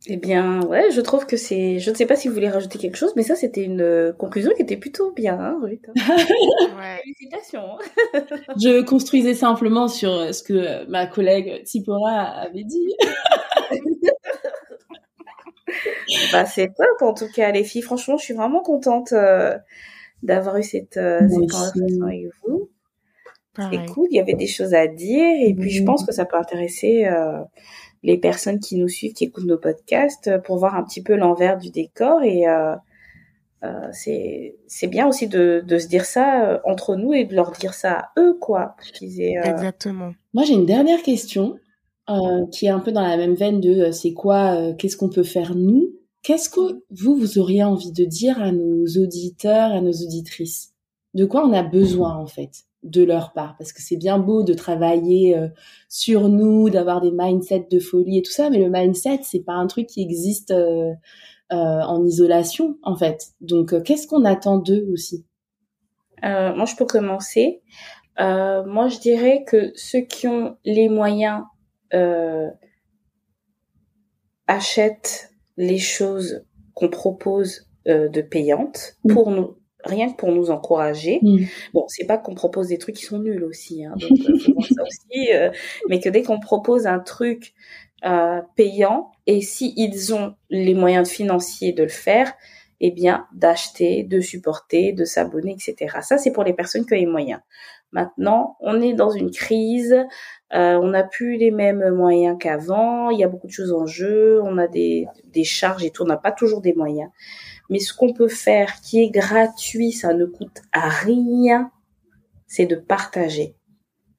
Eh 0.09 0.15
bien, 0.15 0.61
ouais, 0.63 0.89
je 0.91 1.01
trouve 1.01 1.25
que 1.25 1.35
c'est. 1.35 1.79
Je 1.79 1.91
ne 1.91 1.95
sais 1.95 2.05
pas 2.05 2.15
si 2.15 2.29
vous 2.29 2.33
voulez 2.33 2.49
rajouter 2.49 2.79
quelque 2.79 2.95
chose, 2.95 3.11
mais 3.17 3.23
ça, 3.23 3.35
c'était 3.35 3.63
une 3.63 3.81
euh, 3.81 4.13
conclusion 4.13 4.51
qui 4.55 4.61
était 4.61 4.77
plutôt 4.77 5.11
bien, 5.11 5.37
hein, 5.37 5.59
Ruth. 5.61 5.85
ouais. 5.97 7.01
Félicitations. 7.03 7.77
je 8.55 8.83
construisais 8.83 9.33
simplement 9.33 9.89
sur 9.89 10.11
euh, 10.11 10.31
ce 10.31 10.43
que 10.43 10.89
ma 10.89 11.07
collègue 11.07 11.61
Tsipora 11.65 12.21
avait 12.21 12.63
dit. 12.63 12.95
bah, 16.31 16.45
c'est 16.45 16.67
top, 16.67 17.01
en 17.01 17.13
tout 17.13 17.27
cas, 17.35 17.51
les 17.51 17.65
filles. 17.65 17.81
Franchement, 17.81 18.17
je 18.17 18.23
suis 18.23 18.33
vraiment 18.33 18.61
contente 18.61 19.11
euh, 19.11 19.57
d'avoir 20.23 20.55
eu 20.55 20.63
cette, 20.63 20.93
cette 20.93 21.51
conversation 21.51 22.05
avec 22.05 22.27
vous. 22.45 22.69
C'est 23.59 23.91
cool, 23.91 24.07
il 24.11 24.17
y 24.17 24.19
avait 24.19 24.35
des 24.35 24.45
choses 24.45 24.75
à 24.75 24.85
dire, 24.85 25.35
et 25.41 25.51
puis 25.55 25.71
je 25.71 25.83
pense 25.83 26.05
que 26.05 26.13
ça 26.13 26.25
peut 26.25 26.37
intéresser 26.37 27.07
les 28.03 28.17
personnes 28.17 28.59
qui 28.59 28.77
nous 28.77 28.87
suivent, 28.87 29.13
qui 29.13 29.25
écoutent 29.25 29.45
nos 29.45 29.57
podcasts, 29.57 30.27
euh, 30.27 30.39
pour 30.39 30.57
voir 30.57 30.75
un 30.75 30.83
petit 30.83 31.01
peu 31.01 31.15
l'envers 31.15 31.57
du 31.57 31.69
décor. 31.69 32.23
Et 32.23 32.47
euh, 32.47 32.75
euh, 33.63 33.89
c'est 33.91 34.87
bien 34.87 35.07
aussi 35.07 35.27
de, 35.27 35.63
de 35.65 35.77
se 35.77 35.87
dire 35.87 36.05
ça 36.05 36.61
entre 36.65 36.95
nous 36.95 37.13
et 37.13 37.25
de 37.25 37.35
leur 37.35 37.51
dire 37.51 37.73
ça 37.73 37.91
à 37.93 38.11
eux, 38.19 38.37
quoi. 38.39 38.75
Exactement. 39.49 40.13
Moi, 40.33 40.43
j'ai 40.43 40.53
une 40.53 40.65
dernière 40.65 41.01
question 41.01 41.57
qui 42.53 42.67
est 42.67 42.69
un 42.69 42.79
peu 42.79 42.93
dans 42.93 43.01
la 43.01 43.17
même 43.17 43.33
veine 43.33 43.59
de 43.59 43.91
c'est 43.91 44.13
quoi, 44.13 44.71
qu'est-ce 44.77 44.95
qu'on 44.95 45.09
peut 45.09 45.23
faire 45.23 45.55
nous? 45.55 45.89
Qu'est-ce 46.23 46.49
que 46.49 46.81
vous, 46.89 47.15
vous 47.15 47.37
auriez 47.37 47.65
envie 47.65 47.91
de 47.91 48.05
dire 48.05 48.41
à 48.41 48.53
nos 48.53 48.85
auditeurs, 48.85 49.73
à 49.73 49.81
nos 49.81 49.91
auditrices? 49.91 50.73
De 51.15 51.25
quoi 51.25 51.45
on 51.45 51.51
a 51.51 51.63
besoin 51.63 52.15
en 52.15 52.25
fait? 52.25 52.66
De 52.83 53.03
leur 53.03 53.33
part 53.33 53.55
parce 53.57 53.73
que 53.73 53.81
c'est 53.81 53.97
bien 53.97 54.19
beau 54.19 54.43
de 54.43 54.53
travailler 54.53 55.37
euh, 55.37 55.47
sur 55.89 56.29
nous, 56.29 56.69
d'avoir 56.69 57.01
des 57.01 57.11
mindsets 57.11 57.67
de 57.69 57.79
folie 57.79 58.19
et 58.19 58.21
tout 58.21 58.31
ça, 58.31 58.49
mais 58.49 58.59
le 58.59 58.69
mindset 58.69 59.19
c'est 59.23 59.43
pas 59.43 59.53
un 59.53 59.67
truc 59.67 59.87
qui 59.87 60.01
existe 60.01 60.51
euh, 60.51 60.93
euh, 61.51 61.55
en 61.55 62.05
isolation 62.05 62.77
en 62.83 62.95
fait. 62.95 63.27
Donc 63.41 63.81
qu'est-ce 63.83 64.07
qu'on 64.07 64.25
attend 64.25 64.57
d'eux 64.57 64.87
aussi? 64.91 65.25
Moi 66.23 66.65
je 66.65 66.75
peux 66.75 66.85
commencer. 66.85 67.61
moi 68.17 68.87
je 68.87 68.99
dirais 68.99 69.43
que 69.45 69.71
ceux 69.75 70.01
qui 70.01 70.27
ont 70.27 70.57
les 70.65 70.89
moyens 70.89 71.43
achètent 74.47 75.31
les 75.57 75.77
choses 75.77 76.43
qu'on 76.73 76.89
propose 76.89 77.67
de 77.85 78.21
payantes 78.21 78.97
pour 79.07 79.31
nous 79.31 79.57
rien 79.83 80.11
que 80.11 80.17
pour 80.17 80.31
nous 80.31 80.49
encourager. 80.49 81.19
Mm. 81.21 81.45
Bon, 81.73 81.85
c'est 81.87 82.05
pas 82.05 82.17
qu'on 82.17 82.35
propose 82.35 82.67
des 82.67 82.77
trucs 82.77 82.95
qui 82.95 83.05
sont 83.05 83.19
nuls 83.19 83.43
aussi, 83.43 83.85
hein, 83.85 83.93
donc 83.97 84.11
euh, 84.11 84.61
ça 84.75 84.83
aussi, 84.83 85.33
euh, 85.33 85.49
mais 85.89 85.99
que 85.99 86.09
dès 86.09 86.23
qu'on 86.23 86.39
propose 86.39 86.87
un 86.87 86.99
truc 86.99 87.53
euh, 88.05 88.41
payant 88.55 89.11
et 89.25 89.41
si 89.41 89.73
ils 89.75 90.13
ont 90.13 90.35
les 90.49 90.73
moyens 90.73 91.09
financiers 91.09 91.73
de 91.73 91.83
le 91.83 91.89
faire, 91.89 92.33
eh 92.79 92.91
bien 92.91 93.25
d'acheter, 93.33 94.03
de 94.03 94.19
supporter, 94.19 94.93
de 94.93 95.03
s'abonner, 95.03 95.53
etc. 95.53 95.97
Ça 96.01 96.17
c'est 96.17 96.31
pour 96.31 96.43
les 96.43 96.53
personnes 96.53 96.85
qui 96.85 96.93
ont 96.93 96.97
les 96.97 97.05
moyens. 97.05 97.41
Maintenant, 97.91 98.57
on 98.59 98.81
est 98.81 98.93
dans 98.93 99.09
une 99.09 99.31
crise, 99.31 99.93
euh, 100.53 100.75
on 100.75 100.89
n'a 100.89 101.03
plus 101.03 101.37
les 101.37 101.51
mêmes 101.51 101.89
moyens 101.91 102.37
qu'avant, 102.39 103.09
il 103.09 103.19
y 103.19 103.23
a 103.23 103.27
beaucoup 103.27 103.47
de 103.47 103.51
choses 103.51 103.71
en 103.71 103.85
jeu, 103.85 104.41
on 104.43 104.57
a 104.57 104.67
des, 104.67 105.07
des 105.25 105.43
charges 105.43 105.83
et 105.83 105.91
tout, 105.91 106.03
on 106.03 106.07
n'a 106.07 106.17
pas 106.17 106.33
toujours 106.33 106.61
des 106.61 106.73
moyens. 106.73 107.09
Mais 107.69 107.79
ce 107.79 107.93
qu'on 107.93 108.13
peut 108.13 108.27
faire 108.27 108.81
qui 108.81 109.01
est 109.01 109.09
gratuit, 109.09 109.91
ça 109.91 110.13
ne 110.13 110.25
coûte 110.25 110.61
à 110.71 110.89
rien, 110.89 111.71
c'est 112.45 112.65
de 112.65 112.75
partager. 112.75 113.55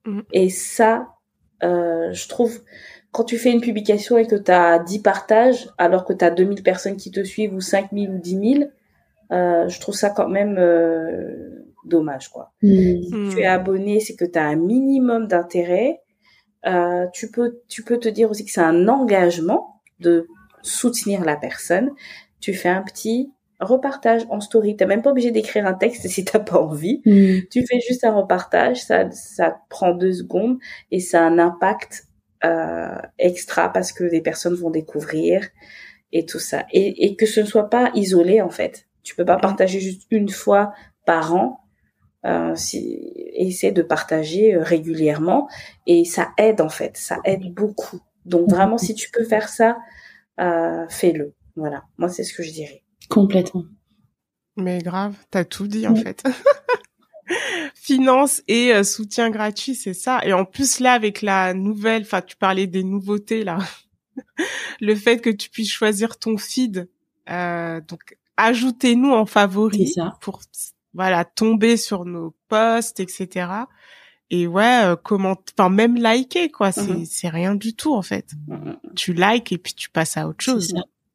Mm. 0.05 0.21
Et 0.33 0.49
ça, 0.49 1.07
euh, 1.63 2.11
je 2.13 2.27
trouve, 2.27 2.61
quand 3.11 3.23
tu 3.23 3.37
fais 3.37 3.51
une 3.51 3.61
publication 3.61 4.17
et 4.17 4.27
que 4.27 4.35
tu 4.35 4.51
as 4.51 4.79
10 4.79 4.99
partages, 5.01 5.69
alors 5.77 6.05
que 6.05 6.13
tu 6.13 6.23
as 6.23 6.31
2000 6.31 6.63
personnes 6.63 6.97
qui 6.97 7.11
te 7.11 7.23
suivent, 7.23 7.53
ou 7.53 7.61
5000 7.61 8.09
ou 8.09 8.17
10 8.17 8.55
000, 8.59 8.71
euh, 9.31 9.67
je 9.67 9.79
trouve 9.79 9.95
ça 9.95 10.09
quand 10.09 10.27
même 10.27 10.57
euh, 10.57 11.58
dommage. 11.89 12.29
quoi. 12.29 12.53
Mm. 12.61 13.29
tu 13.31 13.39
es 13.39 13.45
abonné, 13.45 13.99
c'est 13.99 14.15
que 14.15 14.25
tu 14.25 14.39
as 14.39 14.45
un 14.45 14.55
minimum 14.55 15.27
d'intérêt. 15.27 16.01
Euh, 16.65 17.07
tu 17.13 17.31
peux 17.31 17.61
tu 17.67 17.83
peux 17.83 17.97
te 17.97 18.09
dire 18.09 18.29
aussi 18.29 18.45
que 18.45 18.51
c'est 18.51 18.61
un 18.61 18.87
engagement 18.87 19.81
de 19.99 20.27
soutenir 20.61 21.23
la 21.23 21.35
personne. 21.35 21.91
Tu 22.39 22.53
fais 22.53 22.69
un 22.69 22.81
petit 22.81 23.31
repartage 23.59 24.25
en 24.29 24.39
story. 24.39 24.75
T'es 24.75 24.85
même 24.85 25.01
pas 25.01 25.11
obligé 25.11 25.31
d'écrire 25.31 25.65
un 25.65 25.73
texte 25.73 26.07
si 26.07 26.25
t'as 26.25 26.39
pas 26.39 26.59
envie. 26.59 27.01
Mm. 27.05 27.39
Tu 27.51 27.65
fais 27.65 27.79
juste 27.87 28.03
un 28.03 28.13
repartage, 28.13 28.81
ça, 28.83 29.09
ça 29.11 29.57
prend 29.69 29.93
deux 29.93 30.13
secondes 30.13 30.57
et 30.91 30.99
ça 30.99 31.21
a 31.21 31.27
un 31.27 31.39
impact 31.39 32.05
euh, 32.45 32.97
extra 33.17 33.71
parce 33.71 33.91
que 33.91 34.05
des 34.05 34.21
personnes 34.21 34.55
vont 34.55 34.69
découvrir 34.69 35.47
et 36.11 36.25
tout 36.25 36.39
ça. 36.39 36.65
Et, 36.71 37.05
et 37.05 37.15
que 37.15 37.25
ce 37.25 37.41
ne 37.41 37.45
soit 37.45 37.69
pas 37.69 37.91
isolé 37.95 38.41
en 38.41 38.49
fait. 38.49 38.87
Tu 39.03 39.15
peux 39.15 39.25
pas 39.25 39.37
partager 39.37 39.79
juste 39.79 40.03
une 40.11 40.29
fois 40.29 40.73
par 41.05 41.35
an. 41.35 41.59
Euh, 42.25 42.53
si, 42.55 43.13
essaie 43.33 43.71
de 43.71 43.81
partager 43.81 44.53
euh, 44.53 44.61
régulièrement 44.61 45.47
et 45.87 46.03
ça 46.03 46.31
aide 46.37 46.59
en 46.59 46.67
fait, 46.67 46.97
ça 46.97 47.19
aide 47.23 47.53
beaucoup. 47.53 48.01
Donc 48.25 48.49
vraiment, 48.49 48.77
si 48.77 48.93
tu 48.93 49.09
peux 49.09 49.23
faire 49.23 49.47
ça, 49.47 49.77
euh, 50.39 50.85
fais-le. 50.89 51.33
Voilà, 51.55 51.83
moi 51.97 52.09
c'est 52.09 52.23
ce 52.23 52.33
que 52.33 52.43
je 52.43 52.51
dirais. 52.51 52.83
Complètement. 53.09 53.63
Mais 54.57 54.79
grave, 54.79 55.15
t'as 55.31 55.45
tout 55.45 55.67
dit 55.67 55.87
en 55.87 55.95
fait. 55.95 56.23
Finance 57.75 58.43
et 58.47 58.73
euh, 58.73 58.83
soutien 58.83 59.29
gratuit, 59.29 59.75
c'est 59.75 59.93
ça. 59.93 60.19
Et 60.25 60.33
en 60.33 60.45
plus 60.45 60.79
là, 60.79 60.93
avec 60.93 61.21
la 61.21 61.53
nouvelle, 61.53 62.01
enfin, 62.01 62.21
tu 62.21 62.35
parlais 62.35 62.67
des 62.67 62.83
nouveautés 62.83 63.43
là, 63.43 63.59
le 64.81 64.95
fait 64.95 65.19
que 65.19 65.29
tu 65.29 65.49
puisses 65.49 65.71
choisir 65.71 66.19
ton 66.19 66.37
feed, 66.37 66.89
euh, 67.29 67.81
donc 67.81 68.17
ajoutez-nous 68.37 69.11
en 69.11 69.25
favori 69.25 69.93
pour 70.21 70.41
voilà 70.93 71.25
tomber 71.25 71.77
sur 71.77 72.05
nos 72.05 72.35
posts, 72.47 72.99
etc. 72.99 73.47
Et 74.31 74.47
ouais, 74.47 74.83
euh, 74.83 74.95
comment, 74.95 75.35
enfin 75.57 75.69
même 75.69 75.95
liker 75.95 76.49
quoi, 76.49 76.71
c'est 76.71 76.81
mm-hmm. 76.81 77.05
c'est 77.05 77.29
rien 77.29 77.55
du 77.55 77.75
tout 77.75 77.93
en 77.93 78.01
fait. 78.01 78.31
Mm-hmm. 78.47 78.75
Tu 78.95 79.13
likes 79.13 79.51
et 79.51 79.57
puis 79.57 79.73
tu 79.73 79.89
passes 79.89 80.17
à 80.17 80.27
autre 80.27 80.43
chose 80.43 80.73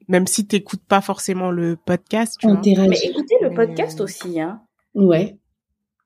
même 0.09 0.27
si 0.27 0.47
t'écoutes 0.47 0.85
pas 0.87 1.01
forcément 1.01 1.51
le 1.51 1.77
podcast. 1.77 2.37
Tu 2.41 2.47
vois. 2.47 2.61
Mais 2.65 2.99
écoutez 3.03 3.37
le 3.41 3.53
podcast 3.55 4.01
aussi, 4.01 4.41
hein. 4.41 4.63
Ouais. 4.95 5.37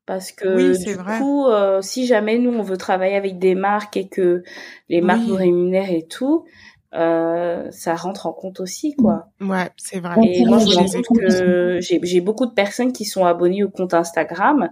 Parce 0.07 0.33
que 0.33 0.83
du 0.85 0.97
coup, 0.97 1.47
euh, 1.47 1.83
si 1.83 2.07
jamais 2.07 2.39
nous 2.39 2.51
on 2.51 2.63
veut 2.63 2.79
travailler 2.79 3.17
avec 3.17 3.39
des 3.39 3.55
marques 3.55 3.99
et 3.99 4.09
que 4.09 4.43
les 4.89 5.03
marques 5.03 5.27
nous 5.27 5.35
rémunèrent 5.35 5.91
et 5.91 6.07
tout, 6.07 6.47
euh, 6.95 7.71
ça 7.71 7.95
rentre 7.95 8.27
en 8.27 8.33
compte 8.33 8.61
aussi, 8.61 8.95
quoi. 8.95 9.29
Ouais, 9.41 9.69
c'est 9.77 10.01
vrai. 10.01 10.17
Et 10.25 10.45
moi, 10.47 10.59
je 10.59 11.03
que 11.15 11.81
j'ai 11.81 12.21
beaucoup 12.21 12.47
de 12.47 12.53
personnes 12.53 12.93
qui 12.93 13.05
sont 13.05 13.27
abonnées 13.27 13.63
au 13.63 13.69
compte 13.69 13.93
Instagram, 13.93 14.71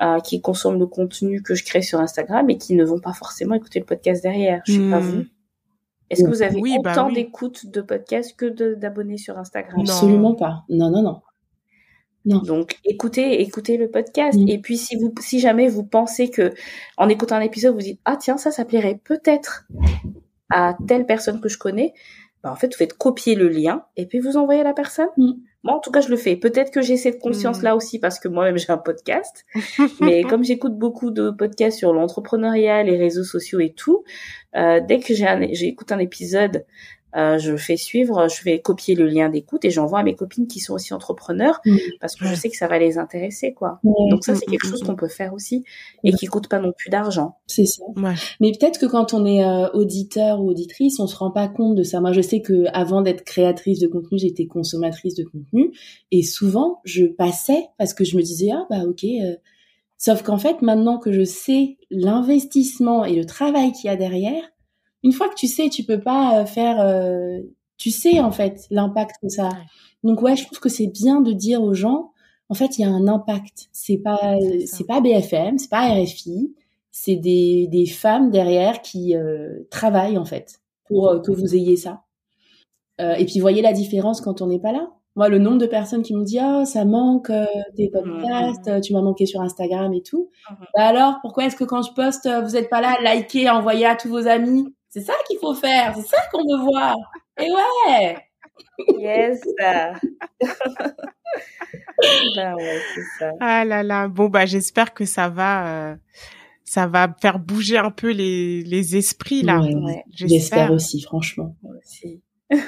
euh, 0.00 0.20
qui 0.20 0.40
consomment 0.40 0.78
le 0.78 0.86
contenu 0.86 1.42
que 1.42 1.54
je 1.54 1.64
crée 1.64 1.82
sur 1.82 2.00
Instagram 2.00 2.48
et 2.48 2.56
qui 2.56 2.74
ne 2.74 2.84
vont 2.84 3.00
pas 3.00 3.12
forcément 3.12 3.54
écouter 3.54 3.78
le 3.78 3.84
podcast 3.84 4.22
derrière. 4.22 4.62
Je 4.64 4.72
sais 4.72 4.90
pas 4.90 5.00
hmm. 5.00 5.02
vous. 5.02 5.24
Est-ce 6.08 6.24
que 6.24 6.28
vous 6.28 6.42
avez 6.42 6.60
bah 6.82 6.90
autant 6.90 7.12
d'écoutes 7.12 7.66
de 7.66 7.80
podcasts 7.82 8.34
que 8.36 8.74
d'abonnés 8.74 9.18
sur 9.18 9.38
Instagram? 9.38 9.80
Absolument 9.80 10.34
pas. 10.34 10.64
Non, 10.68 10.90
non, 10.90 11.02
non. 11.02 11.20
Non. 12.24 12.40
Donc 12.40 12.78
écoutez, 12.84 13.40
écoutez 13.42 13.76
le 13.76 13.90
podcast. 13.90 14.38
Mm. 14.38 14.48
Et 14.48 14.58
puis 14.58 14.76
si 14.76 14.96
vous, 14.96 15.14
si 15.20 15.40
jamais 15.40 15.68
vous 15.68 15.84
pensez 15.84 16.30
que 16.30 16.52
en 16.98 17.08
écoutant 17.08 17.36
un 17.36 17.40
épisode 17.40 17.74
vous 17.74 17.80
dites 17.80 18.00
ah 18.04 18.16
tiens 18.16 18.36
ça 18.36 18.50
ça 18.50 18.66
plairait 18.66 19.00
peut-être 19.02 19.66
à 20.50 20.76
telle 20.86 21.06
personne 21.06 21.40
que 21.40 21.48
je 21.48 21.58
connais, 21.58 21.94
bah 22.42 22.50
en 22.52 22.56
fait 22.56 22.68
vous 22.68 22.78
faites 22.78 22.94
copier 22.94 23.34
le 23.34 23.48
lien 23.48 23.84
et 23.96 24.06
puis 24.06 24.18
vous 24.18 24.36
envoyez 24.36 24.60
à 24.60 24.64
la 24.64 24.72
personne. 24.72 25.08
Mm. 25.16 25.32
Moi, 25.62 25.74
en 25.74 25.80
tout 25.80 25.90
cas, 25.90 26.00
je 26.00 26.08
le 26.08 26.16
fais. 26.16 26.36
Peut-être 26.36 26.70
que 26.70 26.80
j'ai 26.80 26.96
cette 26.96 27.18
conscience-là 27.18 27.74
mm. 27.74 27.76
aussi 27.76 27.98
parce 27.98 28.18
que 28.18 28.28
moi-même 28.28 28.56
j'ai 28.56 28.70
un 28.70 28.78
podcast. 28.78 29.44
Mais 30.00 30.22
comme 30.22 30.42
j'écoute 30.42 30.78
beaucoup 30.78 31.10
de 31.10 31.30
podcasts 31.30 31.78
sur 31.78 31.92
l'entrepreneuriat, 31.92 32.82
les 32.82 32.96
réseaux 32.96 33.24
sociaux 33.24 33.60
et 33.60 33.74
tout, 33.74 34.04
euh, 34.56 34.80
dès 34.86 35.00
que 35.00 35.12
j'écoute 35.14 35.92
un, 35.92 35.96
un 35.96 36.00
épisode 36.00 36.64
euh, 37.16 37.38
je 37.38 37.56
fais 37.56 37.76
suivre, 37.76 38.28
je 38.28 38.42
vais 38.44 38.60
copier 38.60 38.94
le 38.94 39.06
lien 39.06 39.28
d'écoute 39.28 39.64
et 39.64 39.70
j'envoie 39.70 40.00
à 40.00 40.02
mes 40.02 40.14
copines 40.14 40.46
qui 40.46 40.60
sont 40.60 40.74
aussi 40.74 40.94
entrepreneurs 40.94 41.60
mm. 41.64 41.76
parce 42.00 42.16
que 42.16 42.26
je 42.26 42.34
sais 42.34 42.48
que 42.48 42.56
ça 42.56 42.68
va 42.68 42.78
les 42.78 42.98
intéresser, 42.98 43.52
quoi. 43.52 43.80
Donc 43.84 44.24
ça, 44.24 44.34
c'est 44.34 44.46
quelque 44.46 44.66
chose 44.66 44.82
qu'on 44.82 44.96
peut 44.96 45.08
faire 45.08 45.34
aussi 45.34 45.64
et 46.04 46.12
qui 46.12 46.26
coûte 46.26 46.48
pas 46.48 46.60
non 46.60 46.72
plus 46.76 46.90
d'argent. 46.90 47.36
C'est 47.46 47.66
ça. 47.66 47.82
Mais 48.40 48.52
peut-être 48.52 48.78
que 48.78 48.86
quand 48.86 49.14
on 49.14 49.24
est 49.26 49.44
euh, 49.44 49.68
auditeur 49.72 50.40
ou 50.40 50.50
auditrice, 50.50 51.00
on 51.00 51.06
se 51.06 51.16
rend 51.16 51.30
pas 51.30 51.48
compte 51.48 51.74
de 51.74 51.82
ça. 51.82 52.00
Moi, 52.00 52.12
je 52.12 52.20
sais 52.20 52.40
que 52.40 52.64
avant 52.72 53.02
d'être 53.02 53.24
créatrice 53.24 53.80
de 53.80 53.88
contenu, 53.88 54.18
j'étais 54.18 54.46
consommatrice 54.46 55.14
de 55.14 55.24
contenu 55.24 55.72
et 56.10 56.22
souvent 56.22 56.80
je 56.84 57.06
passais 57.06 57.66
parce 57.78 57.94
que 57.94 58.04
je 58.04 58.16
me 58.16 58.22
disais 58.22 58.50
ah 58.52 58.66
bah 58.70 58.84
ok. 58.86 59.04
Euh. 59.04 59.36
Sauf 60.02 60.22
qu'en 60.22 60.38
fait, 60.38 60.62
maintenant 60.62 60.98
que 60.98 61.12
je 61.12 61.24
sais 61.24 61.76
l'investissement 61.90 63.04
et 63.04 63.14
le 63.14 63.26
travail 63.26 63.72
qu'il 63.72 63.90
y 63.90 63.92
a 63.92 63.96
derrière, 63.96 64.42
une 65.02 65.12
fois 65.12 65.28
que 65.28 65.34
tu 65.34 65.46
sais, 65.46 65.68
tu 65.68 65.82
peux 65.84 66.00
pas 66.00 66.40
euh, 66.40 66.46
faire. 66.46 66.80
Euh, 66.80 67.38
tu 67.78 67.90
sais 67.90 68.20
en 68.20 68.30
fait 68.30 68.66
l'impact 68.70 69.16
que 69.22 69.28
ça. 69.28 69.48
A. 69.48 69.52
Donc 70.04 70.20
ouais, 70.22 70.36
je 70.36 70.44
trouve 70.46 70.60
que 70.60 70.68
c'est 70.68 70.86
bien 70.88 71.20
de 71.20 71.32
dire 71.32 71.62
aux 71.62 71.74
gens, 71.74 72.12
en 72.48 72.54
fait, 72.54 72.78
il 72.78 72.82
y 72.82 72.84
a 72.84 72.88
un 72.90 73.08
impact. 73.08 73.68
C'est 73.72 73.98
pas 73.98 74.36
c'est 74.66 74.86
pas 74.86 75.00
BFM, 75.00 75.58
c'est 75.58 75.70
pas 75.70 75.88
RFI, 75.94 76.54
c'est 76.90 77.16
des 77.16 77.66
des 77.68 77.86
femmes 77.86 78.30
derrière 78.30 78.82
qui 78.82 79.16
euh, 79.16 79.60
travaillent 79.70 80.18
en 80.18 80.24
fait 80.24 80.60
pour 80.88 81.22
que 81.22 81.32
vous 81.32 81.54
ayez 81.54 81.76
ça. 81.76 82.02
Euh, 83.00 83.14
et 83.14 83.24
puis 83.24 83.40
voyez 83.40 83.62
la 83.62 83.72
différence 83.72 84.20
quand 84.20 84.42
on 84.42 84.46
n'est 84.48 84.58
pas 84.58 84.72
là. 84.72 84.90
Moi, 85.16 85.28
le 85.28 85.38
nombre 85.38 85.58
de 85.58 85.66
personnes 85.66 86.02
qui 86.02 86.14
m'ont 86.14 86.22
dit 86.22 86.38
ah 86.38 86.64
ça 86.66 86.84
manque 86.84 87.30
euh, 87.30 87.46
tes 87.76 87.88
podcasts, 87.88 88.68
Mhm. 88.68 88.80
tu 88.80 88.92
m'as 88.92 89.00
manqué 89.02 89.26
sur 89.26 89.40
Instagram 89.40 89.92
et 89.94 90.02
tout. 90.02 90.28
Mhm. 90.50 90.56
Bah 90.76 90.84
alors 90.86 91.14
pourquoi 91.22 91.46
est-ce 91.46 91.56
que 91.56 91.64
quand 91.64 91.82
je 91.82 91.92
poste 91.94 92.26
euh, 92.26 92.42
vous 92.42 92.56
êtes 92.56 92.68
pas 92.68 92.80
là, 92.80 92.96
likez, 93.02 93.48
envoyez 93.48 93.86
à 93.86 93.96
tous 93.96 94.08
vos 94.08 94.26
amis? 94.28 94.74
C'est 94.90 95.00
ça 95.02 95.14
qu'il 95.26 95.38
faut 95.38 95.54
faire, 95.54 95.94
c'est 95.94 96.06
ça 96.06 96.18
qu'on 96.32 96.42
veut 96.42 96.62
voir. 96.64 96.96
Et 97.40 97.48
ouais. 97.50 98.18
Yes. 98.98 99.40
ben 102.36 102.54
ouais, 102.56 102.78
c'est 102.94 103.02
ça. 103.18 103.30
Ah 103.40 103.64
là 103.64 103.82
là. 103.82 104.08
Bon 104.08 104.28
bah 104.28 104.44
j'espère 104.46 104.92
que 104.92 105.04
ça 105.04 105.28
va, 105.28 105.92
euh, 105.92 105.96
ça 106.64 106.86
va 106.86 107.14
faire 107.20 107.38
bouger 107.38 107.78
un 107.78 107.90
peu 107.92 108.10
les 108.10 108.62
les 108.64 108.96
esprits 108.96 109.42
là. 109.42 109.60
Ouais, 109.60 109.74
Ouais, 109.74 110.04
J'espère 110.12 110.72
aussi, 110.72 111.00
franchement. 111.02 111.54
moi 111.62 111.74
aussi. 111.80 112.22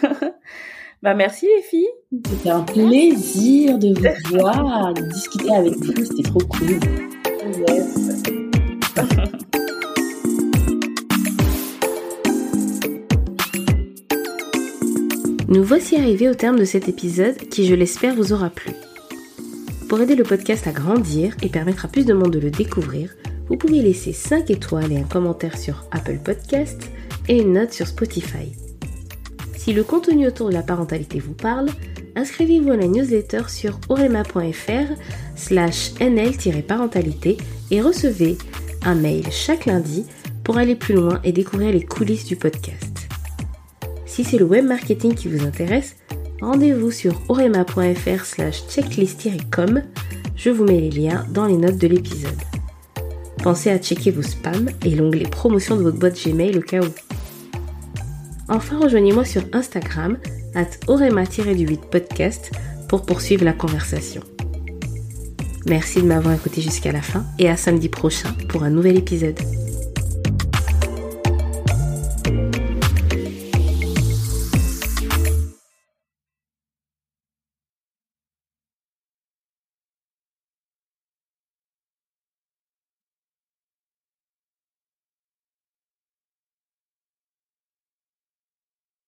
bah 1.02 1.14
merci 1.14 1.46
les 1.56 1.62
filles. 1.62 1.88
C'était 2.28 2.50
un 2.50 2.62
plaisir 2.62 3.78
de 3.78 3.94
vous 3.94 4.38
voir, 4.38 4.94
de 4.94 5.02
discuter 5.02 5.52
avec 5.54 5.74
vous, 5.74 6.04
c'était 6.04 6.22
trop 6.22 6.38
cool. 6.38 6.78
Yes. 7.68 8.22
Nous 15.52 15.64
voici 15.64 15.96
arrivés 15.96 16.30
au 16.30 16.34
terme 16.34 16.58
de 16.58 16.64
cet 16.64 16.88
épisode 16.88 17.36
qui, 17.36 17.66
je 17.66 17.74
l'espère, 17.74 18.14
vous 18.14 18.32
aura 18.32 18.48
plu. 18.48 18.72
Pour 19.86 20.00
aider 20.00 20.14
le 20.14 20.24
podcast 20.24 20.66
à 20.66 20.72
grandir 20.72 21.36
et 21.42 21.50
permettre 21.50 21.84
à 21.84 21.88
plus 21.88 22.06
de 22.06 22.14
monde 22.14 22.32
de 22.32 22.38
le 22.38 22.50
découvrir, 22.50 23.14
vous 23.48 23.58
pouvez 23.58 23.82
laisser 23.82 24.14
5 24.14 24.48
étoiles 24.48 24.90
et 24.92 24.96
un 24.96 25.02
commentaire 25.02 25.58
sur 25.58 25.84
Apple 25.90 26.20
Podcasts 26.24 26.90
et 27.28 27.42
une 27.42 27.52
note 27.52 27.74
sur 27.74 27.86
Spotify. 27.86 28.50
Si 29.54 29.74
le 29.74 29.84
contenu 29.84 30.26
autour 30.26 30.48
de 30.48 30.54
la 30.54 30.62
parentalité 30.62 31.18
vous 31.18 31.34
parle, 31.34 31.68
inscrivez-vous 32.16 32.70
à 32.70 32.78
la 32.78 32.86
newsletter 32.86 33.42
sur 33.48 33.78
orema.fr 33.90 34.94
slash 35.36 35.92
nl-parentalité 36.00 37.36
et 37.70 37.82
recevez 37.82 38.38
un 38.86 38.94
mail 38.94 39.26
chaque 39.30 39.66
lundi 39.66 40.06
pour 40.44 40.56
aller 40.56 40.76
plus 40.76 40.94
loin 40.94 41.20
et 41.24 41.32
découvrir 41.32 41.72
les 41.72 41.84
coulisses 41.84 42.24
du 42.24 42.36
podcast. 42.36 42.91
Si 44.12 44.24
c'est 44.24 44.36
le 44.36 44.44
web 44.44 44.66
marketing 44.66 45.14
qui 45.14 45.28
vous 45.28 45.42
intéresse, 45.46 45.96
rendez-vous 46.42 46.90
sur 46.90 47.18
orema.fr 47.30 48.26
slash 48.26 48.62
checklist-com. 48.68 49.84
Je 50.36 50.50
vous 50.50 50.64
mets 50.64 50.82
les 50.82 50.90
liens 50.90 51.26
dans 51.30 51.46
les 51.46 51.56
notes 51.56 51.78
de 51.78 51.86
l'épisode. 51.86 52.36
Pensez 53.42 53.70
à 53.70 53.78
checker 53.78 54.10
vos 54.10 54.20
spams 54.20 54.68
et 54.84 54.94
l'onglet 54.94 55.24
promotion 55.24 55.76
de 55.76 55.82
votre 55.82 55.96
boîte 55.96 56.22
Gmail 56.22 56.58
au 56.58 56.60
cas 56.60 56.80
où. 56.82 56.90
Enfin, 58.50 58.78
rejoignez-moi 58.80 59.24
sur 59.24 59.44
Instagram, 59.54 60.18
at 60.54 60.68
orema-du8podcast, 60.88 62.50
pour 62.90 63.06
poursuivre 63.06 63.46
la 63.46 63.54
conversation. 63.54 64.20
Merci 65.64 66.02
de 66.02 66.06
m'avoir 66.06 66.34
écouté 66.34 66.60
jusqu'à 66.60 66.92
la 66.92 67.00
fin 67.00 67.24
et 67.38 67.48
à 67.48 67.56
samedi 67.56 67.88
prochain 67.88 68.34
pour 68.50 68.62
un 68.62 68.70
nouvel 68.70 68.98
épisode. 68.98 69.38